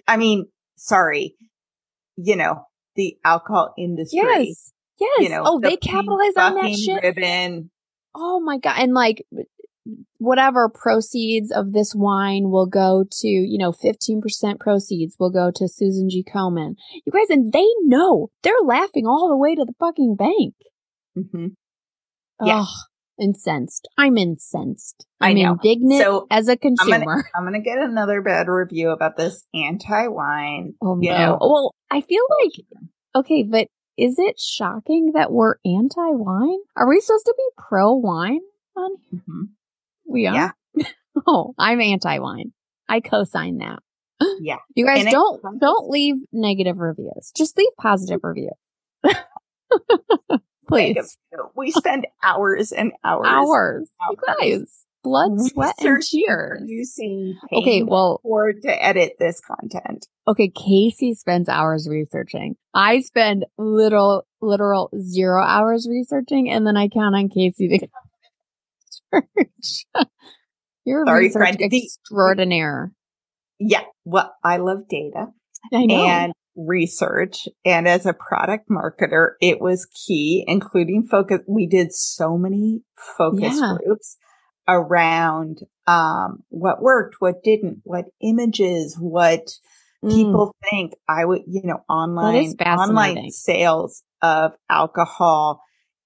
I 0.07 0.17
mean, 0.17 0.47
sorry. 0.77 1.37
You 2.17 2.37
know, 2.37 2.65
the 2.97 3.17
alcohol 3.25 3.75
industry. 3.79 4.21
Yes. 4.23 4.73
Yes. 4.99 5.21
You 5.21 5.29
know, 5.29 5.43
oh, 5.45 5.61
the 5.61 5.71
they 5.71 5.77
capitalize 5.77 6.37
on 6.37 6.55
that 6.55 6.75
shit. 6.75 7.03
Ribbon. 7.03 7.71
Oh 8.15 8.41
my 8.41 8.59
God. 8.59 8.77
And 8.79 8.95
like 8.95 9.25
whatever 10.19 10.69
proceeds 10.69 11.51
of 11.51 11.73
this 11.73 11.95
wine 11.95 12.51
will 12.51 12.67
go 12.67 13.05
to, 13.11 13.29
you 13.29 13.59
know, 13.59 13.73
15% 13.73 14.61
proceeds 14.61 15.17
will 15.19 15.31
go 15.31 15.51
to 15.55 15.69
Susan 15.69 16.09
G. 16.09 16.25
Komen. 16.25 16.75
You 17.05 17.13
guys, 17.13 17.31
and 17.31 17.53
they 17.53 17.67
know 17.83 18.31
they're 18.43 18.55
laughing 18.65 19.07
all 19.07 19.29
the 19.29 19.37
way 19.37 19.55
to 19.55 19.65
the 19.65 19.75
fucking 19.81 20.17
bank. 20.17 20.55
Mm-hmm. 21.17 21.47
Yeah. 22.45 22.65
Oh, 22.67 22.75
incensed. 23.21 23.89
I'm 23.97 24.19
incensed. 24.19 25.07
I'm 25.21 25.37
indignant 25.37 26.03
so 26.03 26.27
as 26.31 26.49
a 26.49 26.57
consumer. 26.57 27.31
I'm 27.35 27.45
gonna, 27.45 27.61
get 27.61 27.79
another 27.79 28.23
bad 28.23 28.49
review 28.49 28.91
about 28.91 29.17
this 29.17 29.47
anti-wine. 29.55 30.75
Oh 30.83 30.95
no. 30.95 31.17
Know. 31.17 31.39
Well, 31.41 31.75
I 31.91 32.01
feel 32.01 32.23
like, 32.43 32.53
okay, 33.15 33.43
but 33.45 33.69
is 33.97 34.19
it 34.19 34.41
shocking 34.41 35.13
that 35.15 35.31
we're 35.31 35.57
anti-wine? 35.65 36.59
Are 36.77 36.89
we 36.89 37.01
supposed 37.01 37.27
to 37.27 37.35
be 37.37 37.45
pro-wine 37.57 38.41
on 38.77 38.91
here? 39.11 39.21
Mm-hmm. 39.21 39.43
We 40.09 40.27
are. 40.27 40.35
Yeah. 40.35 40.51
oh, 41.27 41.55
I'm 41.59 41.81
anti-wine. 41.81 42.53
I 42.89 43.01
co-sign 43.01 43.59
that. 43.59 43.79
Yeah. 44.41 44.59
You 44.75 44.87
guys 44.87 45.05
don't 45.05 45.43
don't 45.61 45.91
leave 45.91 46.17
negative 46.33 46.79
reviews. 46.79 47.33
Just 47.37 47.57
leave 47.59 47.71
positive 47.79 48.21
reviews. 48.23 48.53
Please. 50.69 51.19
We 51.57 51.71
spend 51.71 52.07
hours 52.23 52.73
and 52.73 52.93
hours. 53.05 53.27
Hours. 53.29 53.91
You 54.11 54.17
guys. 54.27 54.85
Blood, 55.05 55.41
sweat, 55.41 55.75
and 55.81 56.01
tears. 56.01 56.97
okay, 57.53 57.83
well, 57.83 58.21
or 58.23 58.53
to 58.53 58.85
edit 58.85 59.15
this 59.19 59.41
content. 59.41 60.07
Okay, 60.29 60.49
Casey 60.49 61.15
spends 61.15 61.49
hours 61.49 61.89
researching. 61.91 62.55
I 62.73 63.01
spend 63.01 63.45
little, 63.59 64.23
literal 64.41 64.91
zero 65.01 65.43
hours 65.43 65.89
researching, 65.91 66.49
and 66.49 66.65
then 66.65 66.77
I 66.77 66.87
count 66.87 67.17
on 67.17 67.29
Casey 67.31 67.67
to 67.67 67.89
research. 69.13 69.87
You're 70.85 71.05
Sorry, 71.05 71.25
research 71.27 71.57
friend. 71.57 71.73
extraordinaire. 71.73 72.93
Yeah. 73.59 73.83
Well, 74.05 74.33
I 74.45 74.59
love 74.59 74.89
data. 74.89 75.27
I 75.73 75.85
know. 75.85 76.05
And 76.07 76.33
research. 76.57 77.49
And 77.65 77.89
as 77.89 78.07
a 78.07 78.13
product 78.13 78.69
marketer, 78.69 79.33
it 79.41 79.61
was 79.61 79.87
key, 79.87 80.45
including 80.47 81.05
focus. 81.05 81.41
We 81.49 81.67
did 81.67 81.93
so 81.93 82.37
many 82.37 82.83
focus 82.97 83.59
yeah. 83.59 83.77
groups 83.83 84.17
around, 84.69 85.59
um, 85.87 86.43
what 86.49 86.83
worked, 86.83 87.17
what 87.19 87.43
didn't, 87.43 87.81
what 87.85 88.07
images, 88.23 88.97
what 88.99 89.47
mm. 90.05 90.11
people 90.11 90.55
think 90.71 90.93
I 91.09 91.25
would, 91.25 91.43
you 91.47 91.63
know, 91.65 91.83
online, 91.89 92.55
online 92.61 93.31
sales 93.31 94.03
of 94.23 94.53
alcohol 94.71 95.63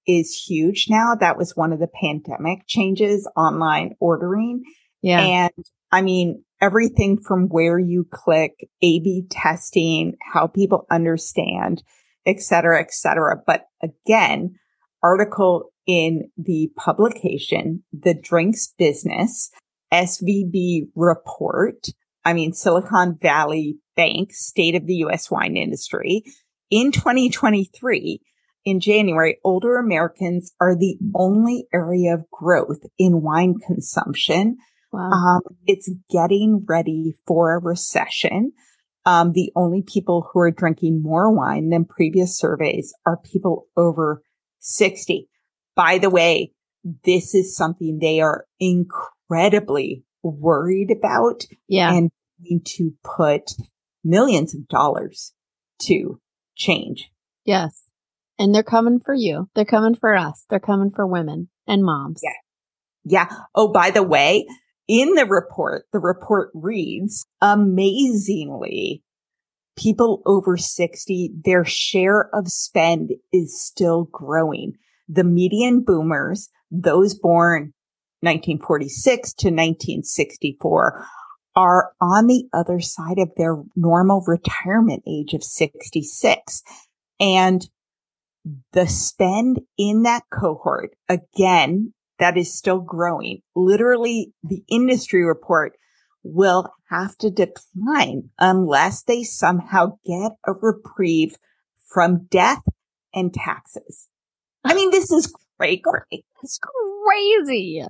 is 0.07 0.45
huge 0.47 0.87
now. 0.89 1.15
That 1.15 1.37
was 1.37 1.55
one 1.55 1.73
of 1.73 1.79
the 1.79 1.89
pandemic 2.01 2.61
changes, 2.67 3.29
online 3.35 3.95
ordering. 3.99 4.63
Yeah. 5.01 5.21
And 5.21 5.65
I 5.91 6.01
mean, 6.01 6.43
everything 6.61 7.17
from 7.17 7.47
where 7.47 7.79
you 7.79 8.05
click, 8.11 8.67
A 8.81 8.99
B 8.99 9.25
testing, 9.29 10.17
how 10.21 10.47
people 10.47 10.85
understand, 10.91 11.83
et 12.25 12.41
cetera, 12.41 12.79
et 12.79 12.93
cetera. 12.93 13.41
But 13.45 13.65
again, 13.81 14.55
article 15.01 15.71
in 15.85 16.29
the 16.37 16.69
publication, 16.75 17.83
the 17.93 18.13
drinks 18.13 18.73
business, 18.77 19.51
SVB 19.93 20.89
report. 20.95 21.87
I 22.25 22.33
mean, 22.33 22.51
Silicon 22.51 23.17
Valley 23.21 23.77
Bank, 23.95 24.33
state 24.33 24.75
of 24.75 24.85
the 24.85 24.95
U.S. 24.95 25.31
wine 25.31 25.55
industry 25.55 26.23
in 26.69 26.91
2023 26.91 28.19
in 28.65 28.81
January, 28.81 29.37
older 29.45 29.77
Americans 29.77 30.51
are 30.59 30.75
the 30.75 30.97
only 31.15 31.67
area 31.73 32.13
of 32.13 32.29
growth 32.29 32.81
in 32.99 33.21
wine 33.21 33.55
consumption 33.65 34.57
Wow. 34.91 35.09
Um, 35.11 35.41
it's 35.65 35.89
getting 36.09 36.65
ready 36.67 37.17
for 37.25 37.53
a 37.53 37.59
recession. 37.59 38.53
Um, 39.05 39.31
the 39.31 39.51
only 39.55 39.83
people 39.83 40.29
who 40.31 40.39
are 40.39 40.51
drinking 40.51 41.01
more 41.01 41.33
wine 41.33 41.69
than 41.69 41.85
previous 41.85 42.37
surveys 42.37 42.93
are 43.05 43.17
people 43.17 43.67
over 43.77 44.21
60. 44.59 45.29
By 45.75 45.97
the 45.97 46.09
way, 46.09 46.51
this 47.05 47.33
is 47.33 47.55
something 47.55 47.99
they 47.99 48.19
are 48.19 48.45
incredibly 48.59 50.03
worried 50.23 50.91
about 50.91 51.43
yeah. 51.67 51.93
and 51.93 52.11
need 52.39 52.65
to 52.65 52.91
put 53.03 53.51
millions 54.03 54.53
of 54.53 54.67
dollars 54.67 55.33
to 55.83 56.19
change. 56.55 57.09
Yes. 57.45 57.89
And 58.39 58.53
they're 58.53 58.63
coming 58.63 58.99
for 58.99 59.13
you. 59.13 59.49
They're 59.55 59.65
coming 59.65 59.95
for 59.95 60.15
us. 60.15 60.45
They're 60.49 60.59
coming 60.59 60.91
for 60.91 61.07
women 61.07 61.49
and 61.65 61.83
moms. 61.83 62.21
Yeah. 62.23 62.31
Yeah. 63.09 63.37
Oh, 63.55 63.71
by 63.71 63.91
the 63.91 64.03
way, 64.03 64.45
in 64.87 65.15
the 65.15 65.25
report, 65.25 65.85
the 65.91 65.99
report 65.99 66.49
reads, 66.53 67.25
amazingly, 67.41 69.03
people 69.77 70.21
over 70.25 70.57
60, 70.57 71.31
their 71.43 71.65
share 71.65 72.29
of 72.33 72.47
spend 72.47 73.11
is 73.31 73.61
still 73.61 74.05
growing. 74.11 74.73
The 75.07 75.23
median 75.23 75.83
boomers, 75.83 76.49
those 76.71 77.13
born 77.13 77.73
1946 78.21 79.33
to 79.33 79.47
1964, 79.47 81.05
are 81.55 81.91
on 82.01 82.27
the 82.27 82.47
other 82.53 82.79
side 82.79 83.19
of 83.19 83.31
their 83.35 83.61
normal 83.75 84.23
retirement 84.27 85.03
age 85.07 85.33
of 85.33 85.43
66. 85.43 86.63
And 87.19 87.67
the 88.73 88.87
spend 88.87 89.59
in 89.77 90.03
that 90.03 90.23
cohort, 90.31 90.95
again, 91.09 91.93
that 92.19 92.37
is 92.37 92.53
still 92.53 92.79
growing. 92.79 93.41
Literally 93.55 94.33
the 94.43 94.63
industry 94.69 95.23
report 95.23 95.77
will 96.23 96.73
have 96.89 97.17
to 97.17 97.29
decline 97.29 98.29
unless 98.39 99.03
they 99.03 99.23
somehow 99.23 99.97
get 100.05 100.33
a 100.45 100.53
reprieve 100.53 101.35
from 101.85 102.25
death 102.25 102.63
and 103.13 103.33
taxes. 103.33 104.07
I 104.63 104.73
mean, 104.73 104.91
this 104.91 105.11
is 105.11 105.33
great, 105.57 105.81
great. 105.83 106.25
It's 106.43 106.59
crazy. 106.59 107.83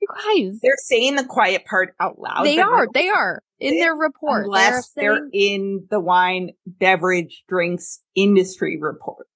You 0.00 0.08
guys. 0.08 0.60
They're 0.62 0.76
saying 0.78 1.16
the 1.16 1.24
quiet 1.24 1.66
part 1.66 1.94
out 2.00 2.18
loud. 2.18 2.44
They 2.44 2.58
are. 2.58 2.86
They 2.92 3.08
are 3.08 3.42
in 3.58 3.78
their 3.78 3.94
report. 3.94 4.46
Unless 4.46 4.90
they're, 4.92 5.14
saying, 5.14 5.30
they're 5.30 5.30
in 5.32 5.86
the 5.90 6.00
wine, 6.00 6.50
beverage, 6.66 7.44
drinks 7.48 8.00
industry 8.14 8.78
report. 8.80 9.26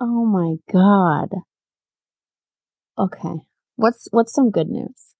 Oh 0.00 0.24
my 0.24 0.56
God. 0.72 1.28
Okay. 3.00 3.40
What's 3.76 4.08
what's 4.10 4.32
some 4.32 4.50
good 4.50 4.68
news? 4.68 5.14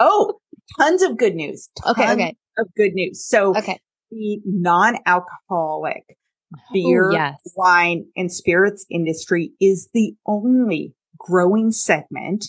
oh, 0.00 0.40
tons 0.78 1.02
of 1.02 1.16
good 1.16 1.34
news. 1.34 1.68
Tons 1.80 1.98
okay, 1.98 2.12
okay. 2.12 2.36
Of 2.58 2.66
good 2.76 2.94
news. 2.94 3.24
So 3.24 3.56
okay. 3.56 3.78
the 4.10 4.40
non-alcoholic 4.44 6.16
oh, 6.54 6.58
beer, 6.72 7.10
Ooh, 7.10 7.12
yes. 7.12 7.38
wine, 7.54 8.06
and 8.16 8.32
spirits 8.32 8.84
industry 8.90 9.52
is 9.60 9.88
the 9.94 10.14
only 10.26 10.94
growing 11.18 11.70
segment 11.70 12.46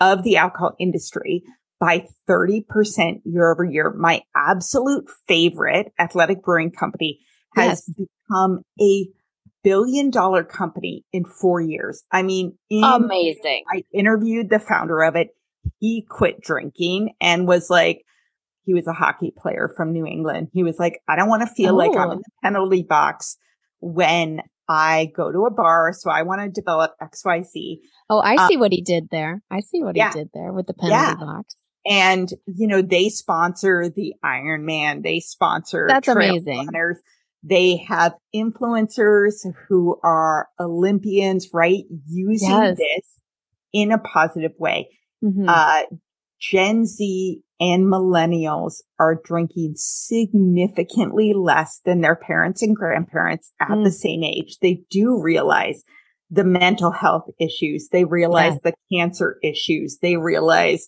of 0.00 0.22
the 0.22 0.36
alcohol 0.36 0.74
industry 0.78 1.42
by 1.80 2.06
30% 2.28 3.20
year 3.24 3.52
over 3.52 3.64
year. 3.64 3.92
My 3.96 4.22
absolute 4.36 5.08
favorite 5.26 5.92
athletic 5.98 6.42
brewing 6.42 6.72
company 6.72 7.20
has 7.54 7.84
yes. 7.88 8.06
become 8.28 8.62
a 8.80 9.06
billion 9.68 10.10
dollar 10.10 10.44
company 10.44 11.04
in 11.12 11.26
four 11.26 11.60
years. 11.60 12.02
I 12.10 12.22
mean, 12.22 12.56
amazing. 12.70 13.64
I 13.70 13.84
interviewed 13.92 14.48
the 14.48 14.58
founder 14.58 15.02
of 15.02 15.14
it. 15.14 15.28
He 15.78 16.06
quit 16.08 16.40
drinking 16.40 17.10
and 17.20 17.46
was 17.46 17.68
like, 17.68 18.04
he 18.64 18.72
was 18.72 18.86
a 18.86 18.94
hockey 18.94 19.30
player 19.36 19.70
from 19.76 19.92
New 19.92 20.06
England. 20.06 20.48
He 20.54 20.62
was 20.62 20.78
like, 20.78 21.02
I 21.06 21.16
don't 21.16 21.28
want 21.28 21.42
to 21.42 21.54
feel 21.54 21.74
oh. 21.74 21.76
like 21.76 21.90
I'm 21.90 22.12
in 22.12 22.18
oh. 22.18 22.22
the 22.22 22.30
penalty 22.42 22.82
box 22.82 23.36
when 23.80 24.40
I 24.68 25.10
go 25.14 25.30
to 25.30 25.44
a 25.44 25.50
bar. 25.50 25.92
So 25.92 26.10
I 26.10 26.22
want 26.22 26.40
to 26.40 26.48
develop 26.48 26.94
XYZ. 27.02 27.80
Oh, 28.08 28.20
I 28.20 28.36
um, 28.36 28.48
see 28.48 28.56
what 28.56 28.72
he 28.72 28.80
did 28.80 29.08
there. 29.10 29.42
I 29.50 29.60
see 29.60 29.82
what 29.82 29.96
yeah. 29.96 30.12
he 30.12 30.20
did 30.20 30.30
there 30.32 30.54
with 30.54 30.66
the 30.66 30.74
penalty 30.74 30.96
yeah. 30.96 31.14
box. 31.14 31.56
And, 31.84 32.30
you 32.46 32.66
know, 32.66 32.80
they 32.80 33.10
sponsor 33.10 33.90
the 33.94 34.14
Ironman. 34.24 35.02
They 35.02 35.20
sponsor 35.20 35.86
That's 35.88 36.08
amazing. 36.08 36.66
Runners. 36.66 36.98
They 37.42 37.76
have 37.88 38.14
influencers 38.34 39.46
who 39.68 39.98
are 40.02 40.48
Olympians, 40.58 41.48
right? 41.52 41.84
Using 42.08 42.50
yes. 42.50 42.76
this 42.76 43.20
in 43.72 43.92
a 43.92 43.98
positive 43.98 44.52
way. 44.58 44.88
Mm-hmm. 45.24 45.48
Uh, 45.48 45.82
Gen 46.40 46.86
Z 46.86 47.40
and 47.60 47.86
millennials 47.86 48.76
are 48.98 49.20
drinking 49.24 49.74
significantly 49.76 51.32
less 51.34 51.80
than 51.84 52.00
their 52.00 52.14
parents 52.14 52.62
and 52.62 52.76
grandparents 52.76 53.52
at 53.60 53.68
mm. 53.68 53.84
the 53.84 53.90
same 53.90 54.22
age. 54.22 54.58
They 54.62 54.82
do 54.90 55.20
realize 55.20 55.82
the 56.30 56.44
mental 56.44 56.92
health 56.92 57.24
issues. 57.40 57.88
They 57.90 58.04
realize 58.04 58.58
yeah. 58.64 58.70
the 58.70 58.96
cancer 58.96 59.38
issues. 59.42 59.98
They 60.00 60.16
realize 60.16 60.86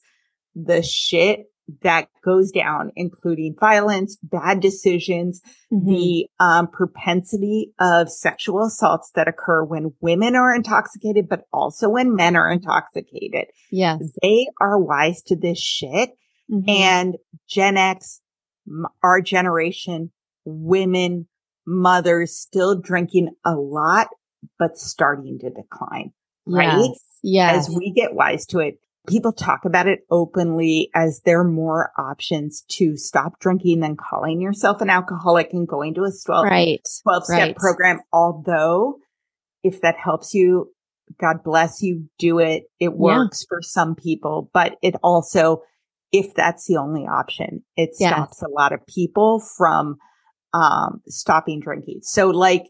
the 0.55 0.83
shit 0.83 1.47
that 1.83 2.09
goes 2.25 2.51
down, 2.51 2.93
including 2.97 3.55
violence, 3.59 4.17
bad 4.23 4.61
decisions, 4.61 5.41
mm-hmm. 5.73 5.89
the 5.89 6.27
um, 6.39 6.69
propensity 6.69 7.73
of 7.79 8.11
sexual 8.11 8.65
assaults 8.65 9.11
that 9.15 9.29
occur 9.29 9.63
when 9.65 9.93
women 10.01 10.37
are 10.37 10.55
intoxicated, 10.55 11.29
but 11.29 11.43
also 11.53 11.89
when 11.89 12.15
men 12.15 12.37
are 12.37 12.51
intoxicated. 12.51 13.47
Yes. 13.71 13.99
They 14.23 14.47
are 14.61 14.79
wise 14.79 15.23
to 15.25 15.37
this 15.37 15.61
shit. 15.61 16.11
Mm-hmm. 16.51 16.69
And 16.69 17.17
Gen 17.49 17.77
X, 17.77 18.21
our 19.03 19.21
generation, 19.21 20.11
women, 20.45 21.29
mothers 21.67 22.37
still 22.37 22.81
drinking 22.81 23.31
a 23.45 23.55
lot, 23.55 24.09
but 24.59 24.77
starting 24.77 25.39
to 25.41 25.51
decline. 25.51 26.13
Right? 26.47 26.79
Yes. 26.79 27.19
yes. 27.23 27.69
As 27.69 27.77
we 27.77 27.93
get 27.93 28.15
wise 28.15 28.47
to 28.47 28.59
it, 28.59 28.79
people 29.07 29.33
talk 29.33 29.65
about 29.65 29.87
it 29.87 30.01
openly 30.11 30.91
as 30.95 31.23
there 31.25 31.41
are 31.41 31.49
more 31.49 31.91
options 31.99 32.65
to 32.69 32.97
stop 32.97 33.39
drinking 33.41 33.81
than 33.81 33.97
calling 33.97 34.41
yourself 34.41 34.81
an 34.81 34.91
alcoholic 34.91 35.53
and 35.53 35.67
going 35.67 35.95
to 35.95 36.03
a 36.03 36.11
12, 36.25 36.45
right. 36.45 36.81
12 37.03 37.25
step 37.25 37.39
right. 37.39 37.57
program. 37.57 38.01
Although 38.13 38.99
if 39.63 39.81
that 39.81 39.97
helps 39.97 40.35
you, 40.35 40.73
God 41.21 41.43
bless 41.43 41.83
you, 41.83 42.09
do 42.19 42.39
it. 42.39 42.65
It 42.79 42.93
works 42.93 43.45
yeah. 43.45 43.47
for 43.49 43.63
some 43.63 43.95
people, 43.95 44.51
but 44.53 44.77
it 44.83 44.95
also, 45.03 45.63
if 46.13 46.35
that's 46.35 46.67
the 46.67 46.77
only 46.77 47.07
option, 47.07 47.65
it 47.77 47.95
stops 47.95 48.39
yes. 48.41 48.43
a 48.43 48.51
lot 48.51 48.73
of 48.73 48.87
people 48.87 49.43
from, 49.57 49.97
um, 50.53 51.01
stopping 51.07 51.61
drinking. 51.61 52.01
So 52.03 52.29
like, 52.29 52.65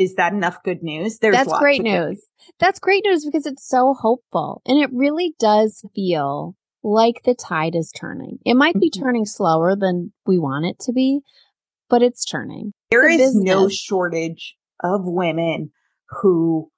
is 0.00 0.14
that 0.14 0.32
enough 0.32 0.62
good 0.64 0.82
news? 0.82 1.18
There's 1.18 1.36
That's 1.36 1.52
great 1.58 1.82
news. 1.82 2.26
That's 2.58 2.78
great 2.80 3.04
news 3.04 3.26
because 3.26 3.44
it's 3.44 3.68
so 3.68 3.92
hopeful 3.92 4.62
and 4.64 4.78
it 4.78 4.88
really 4.94 5.34
does 5.38 5.84
feel 5.94 6.56
like 6.82 7.22
the 7.24 7.34
tide 7.34 7.76
is 7.76 7.92
turning. 7.92 8.38
It 8.46 8.54
might 8.54 8.80
be 8.80 8.90
mm-hmm. 8.90 9.04
turning 9.04 9.26
slower 9.26 9.76
than 9.76 10.12
we 10.24 10.38
want 10.38 10.64
it 10.64 10.78
to 10.86 10.92
be, 10.92 11.20
but 11.90 12.02
it's 12.02 12.24
turning. 12.24 12.72
There 12.90 13.06
it's 13.10 13.22
is 13.22 13.34
no 13.34 13.68
shortage 13.68 14.56
of 14.82 15.02
women 15.04 15.70
who 16.22 16.70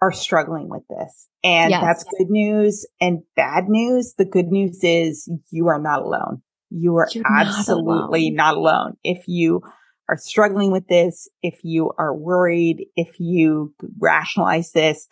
are 0.00 0.12
struggling 0.12 0.68
with 0.68 0.84
this. 0.88 1.28
And 1.42 1.72
yes. 1.72 1.82
that's 1.82 2.04
good 2.04 2.30
news 2.30 2.86
and 3.00 3.22
bad 3.34 3.64
news. 3.66 4.14
The 4.16 4.24
good 4.24 4.46
news 4.46 4.78
is 4.84 5.28
you 5.50 5.66
are 5.66 5.80
not 5.80 6.02
alone. 6.02 6.42
You 6.70 6.98
are 6.98 7.08
You're 7.12 7.24
absolutely 7.26 8.30
not 8.30 8.54
alone. 8.54 8.62
not 8.62 8.74
alone. 8.74 8.96
If 9.02 9.24
you 9.26 9.62
are 10.10 10.18
struggling 10.18 10.72
with 10.72 10.88
this, 10.88 11.28
if 11.40 11.60
you 11.62 11.92
are 11.96 12.14
worried, 12.14 12.86
if 12.96 13.20
you 13.20 13.72
rationalize 14.00 14.72
this, 14.72 15.06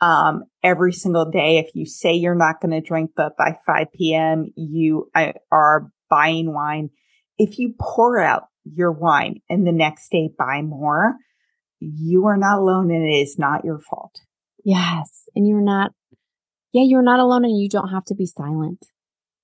um, 0.00 0.44
every 0.62 0.94
single 0.94 1.30
day, 1.30 1.58
if 1.58 1.74
you 1.74 1.84
say 1.84 2.14
you're 2.14 2.34
not 2.34 2.58
going 2.62 2.70
to 2.70 2.80
drink, 2.80 3.10
but 3.14 3.36
by 3.36 3.58
5 3.66 3.88
p.m. 3.92 4.46
you 4.56 5.10
are 5.52 5.92
buying 6.08 6.54
wine, 6.54 6.88
if 7.36 7.58
you 7.58 7.74
pour 7.78 8.18
out 8.18 8.44
your 8.64 8.92
wine 8.92 9.40
and 9.50 9.66
the 9.66 9.72
next 9.72 10.10
day 10.10 10.30
buy 10.38 10.62
more, 10.62 11.16
you 11.80 12.24
are 12.26 12.38
not 12.38 12.58
alone 12.58 12.90
and 12.90 13.04
it 13.04 13.20
is 13.20 13.38
not 13.38 13.64
your 13.64 13.78
fault. 13.78 14.20
Yes. 14.64 15.24
And 15.34 15.46
you're 15.46 15.60
not, 15.60 15.92
yeah, 16.72 16.84
you're 16.84 17.02
not 17.02 17.20
alone 17.20 17.44
and 17.44 17.58
you 17.58 17.68
don't 17.68 17.88
have 17.88 18.04
to 18.06 18.14
be 18.14 18.24
silent. 18.24 18.86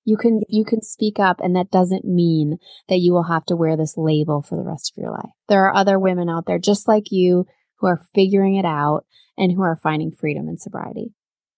You 0.07 0.15
can, 0.15 0.39
you 0.47 0.63
can 0.63 0.81
speak 0.81 1.19
up 1.19 1.41
and 1.41 1.53
that 1.57 1.69
doesn't 1.69 2.05
mean 2.05 2.59
that 2.87 2.99
you 2.99 3.11
will 3.11 3.23
have 3.23 3.43
to 3.47 3.57
wear 3.57 3.75
this 3.75 3.97
label 3.97 4.41
for 4.41 4.55
the 4.55 4.63
rest 4.63 4.93
of 4.95 5.01
your 5.01 5.11
life. 5.11 5.31
There 5.49 5.65
are 5.65 5.75
other 5.75 5.99
women 5.99 6.29
out 6.29 6.45
there 6.47 6.59
just 6.59 6.87
like 6.87 7.11
you 7.11 7.45
who 7.79 7.87
are 7.87 8.05
figuring 8.15 8.55
it 8.55 8.65
out 8.65 9.01
and 9.37 9.51
who 9.51 9.61
are 9.63 9.75
finding 9.83 10.11
freedom 10.11 10.47
in 10.47 10.57
sobriety. 10.57 11.13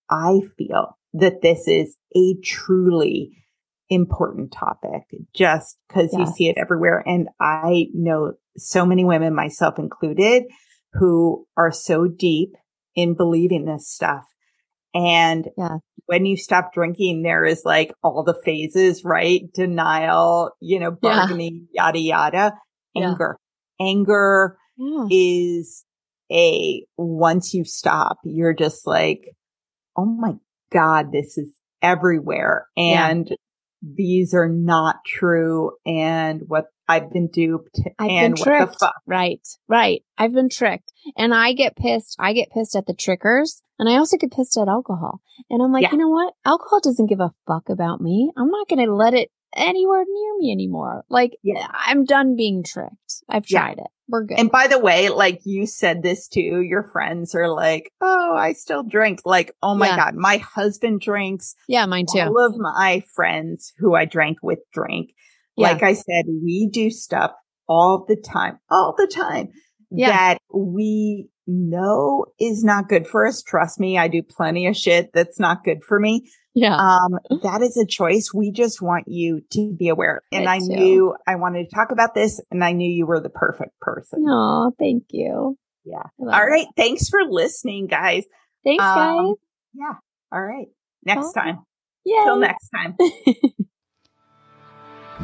I 0.10 0.40
feel 0.58 0.98
that 1.14 1.44
this 1.44 1.68
is 1.68 1.96
a 2.16 2.36
truly 2.44 3.38
important 3.90 4.52
topic 4.52 5.04
just 5.36 5.78
because 5.88 6.10
yes. 6.12 6.20
you 6.20 6.34
see 6.34 6.50
it 6.50 6.58
everywhere. 6.58 7.04
And 7.06 7.30
I 7.40 7.88
know 7.94 8.34
so 8.58 8.84
many 8.84 9.06
women, 9.06 9.36
myself 9.36 9.78
included, 9.78 10.44
who 10.94 11.46
are 11.56 11.72
so 11.72 12.08
deep 12.08 12.56
in 12.96 13.16
believing 13.16 13.66
this 13.66 13.88
stuff. 13.88 14.26
And 14.94 15.48
yeah 15.58 15.78
when 16.10 16.26
you 16.26 16.36
stop 16.36 16.74
drinking, 16.74 17.22
there 17.22 17.46
is 17.46 17.62
like 17.64 17.94
all 18.02 18.24
the 18.24 18.42
phases, 18.44 19.04
right? 19.06 19.44
Denial, 19.54 20.50
you 20.60 20.80
know, 20.80 20.90
bargaining, 20.90 21.68
yeah. 21.72 21.86
yada, 21.86 22.00
yada, 22.00 22.54
anger. 22.98 23.38
Yeah. 23.78 23.86
Anger 23.86 24.58
is 25.12 25.86
a, 26.32 26.84
once 26.98 27.54
you 27.54 27.64
stop, 27.64 28.18
you're 28.24 28.56
just 28.56 28.88
like, 28.88 29.36
oh 29.96 30.06
my 30.06 30.34
God, 30.72 31.12
this 31.12 31.38
is 31.38 31.52
everywhere. 31.84 32.66
And 32.76 33.30
these 33.84 34.34
are 34.34 34.50
not 34.50 35.06
true. 35.06 35.74
And 35.86 36.42
what 36.48 36.70
I've 36.90 37.14
been 37.14 37.28
duped 37.28 37.80
I've 38.00 38.10
and 38.10 38.36
been 38.36 38.44
tricked. 38.44 38.84
Right, 39.06 39.48
right. 39.68 40.02
I've 40.18 40.34
been 40.34 40.50
tricked. 40.50 40.92
And 41.16 41.36
I 41.36 41.54
get 41.54 41.76
pissed. 41.76 42.16
I 42.20 42.34
get 42.34 42.50
pissed 42.50 42.76
at 42.76 42.88
the 42.88 42.96
trickers 42.96 43.62
and 43.78 43.88
I 43.88 43.98
also 43.98 44.18
get 44.18 44.32
pissed 44.32 44.58
at 44.58 44.68
alcohol. 44.68 45.22
And 45.52 45.62
I'm 45.62 45.72
like, 45.72 45.84
yeah. 45.84 45.92
you 45.92 45.98
know 45.98 46.10
what? 46.10 46.34
Alcohol 46.46 46.80
doesn't 46.82 47.06
give 47.06 47.20
a 47.20 47.32
fuck 47.46 47.70
about 47.70 48.02
me. 48.02 48.32
I'm 48.36 48.50
not 48.50 48.68
going 48.68 48.84
to 48.84 48.94
let 48.94 49.14
it 49.14 49.30
anywhere 49.56 50.04
near 50.08 50.38
me 50.40 50.52
anymore. 50.52 51.06
Like, 51.10 51.38
yeah. 51.44 51.68
I'm 51.72 52.06
done 52.06 52.36
being 52.36 52.64
tricked. 52.64 53.24
I've 53.30 53.46
tried 53.46 53.76
yeah. 53.78 53.84
it. 53.84 53.92
We're 54.08 54.24
good. 54.24 54.40
And 54.40 54.50
by 54.50 54.66
the 54.66 54.80
way, 54.80 55.10
like 55.10 55.42
you 55.46 55.68
said 55.68 56.02
this 56.02 56.28
too, 56.28 56.62
your 56.62 56.90
friends 56.92 57.36
are 57.36 57.48
like, 57.48 57.92
Oh, 58.02 58.36
I 58.36 58.54
still 58.54 58.82
drink. 58.82 59.22
Like, 59.24 59.56
oh 59.62 59.76
my 59.76 59.90
yeah. 59.90 59.98
God, 59.98 60.16
my 60.16 60.38
husband 60.38 61.02
drinks. 61.02 61.56
Yeah, 61.68 61.86
mine 61.86 62.08
too. 62.12 62.22
All 62.22 62.48
of 62.48 62.58
my 62.58 63.04
friends 63.14 63.74
who 63.78 63.94
I 63.94 64.06
drank 64.06 64.40
with 64.42 64.60
drink. 64.74 65.14
Yeah. 65.60 65.72
Like 65.72 65.84
I 65.84 65.94
said, 65.94 66.26
we 66.28 66.70
do 66.72 66.90
stuff 66.90 67.32
all 67.68 68.06
the 68.08 68.16
time, 68.16 68.60
all 68.70 68.96
the 68.98 69.08
time 69.08 69.50
yeah. 69.92 70.10
that 70.10 70.38
we 70.54 71.30
know 71.48 72.26
is 72.40 72.64
not 72.64 72.90
good 72.90 73.08
for 73.08 73.26
us. 73.28 73.42
Trust 73.42 73.80
me, 73.80 73.98
I 73.98 74.08
do 74.08 74.22
plenty 74.22 74.68
of 74.68 74.78
shit 74.78 75.12
that's 75.14 75.40
not 75.40 75.64
good 75.64 75.84
for 75.84 76.00
me. 76.00 76.30
Yeah. 76.54 76.76
Um, 76.76 77.20
that 77.44 77.62
is 77.62 77.78
a 77.78 77.86
choice. 77.86 78.32
We 78.34 78.52
just 78.52 78.82
want 78.82 79.06
you 79.08 79.42
to 79.52 79.74
be 79.78 79.90
aware. 79.90 80.22
And 80.32 80.48
I, 80.48 80.56
I 80.56 80.60
knew 80.60 81.16
I 81.28 81.36
wanted 81.36 81.70
to 81.70 81.76
talk 81.76 81.92
about 81.92 82.14
this 82.14 82.42
and 82.52 82.64
I 82.64 82.72
knew 82.72 82.90
you 82.90 83.06
were 83.06 83.20
the 83.20 83.30
perfect 83.30 83.80
person. 83.80 84.26
Oh, 84.28 84.72
thank 84.78 85.06
you. 85.12 85.58
Yeah. 85.86 86.04
All 86.20 86.46
right. 86.46 86.68
It. 86.68 86.74
Thanks 86.76 87.10
for 87.10 87.20
listening, 87.28 87.88
guys. 87.88 88.26
Thanks, 88.64 88.84
um, 88.84 88.98
guys. 88.98 89.36
Yeah. 89.74 89.94
All 90.32 90.42
right. 90.42 90.68
Next 91.04 91.34
time. 91.34 91.60
Yeah. 92.06 92.24
Till 92.26 92.38
next 92.38 92.70
time. 92.70 92.96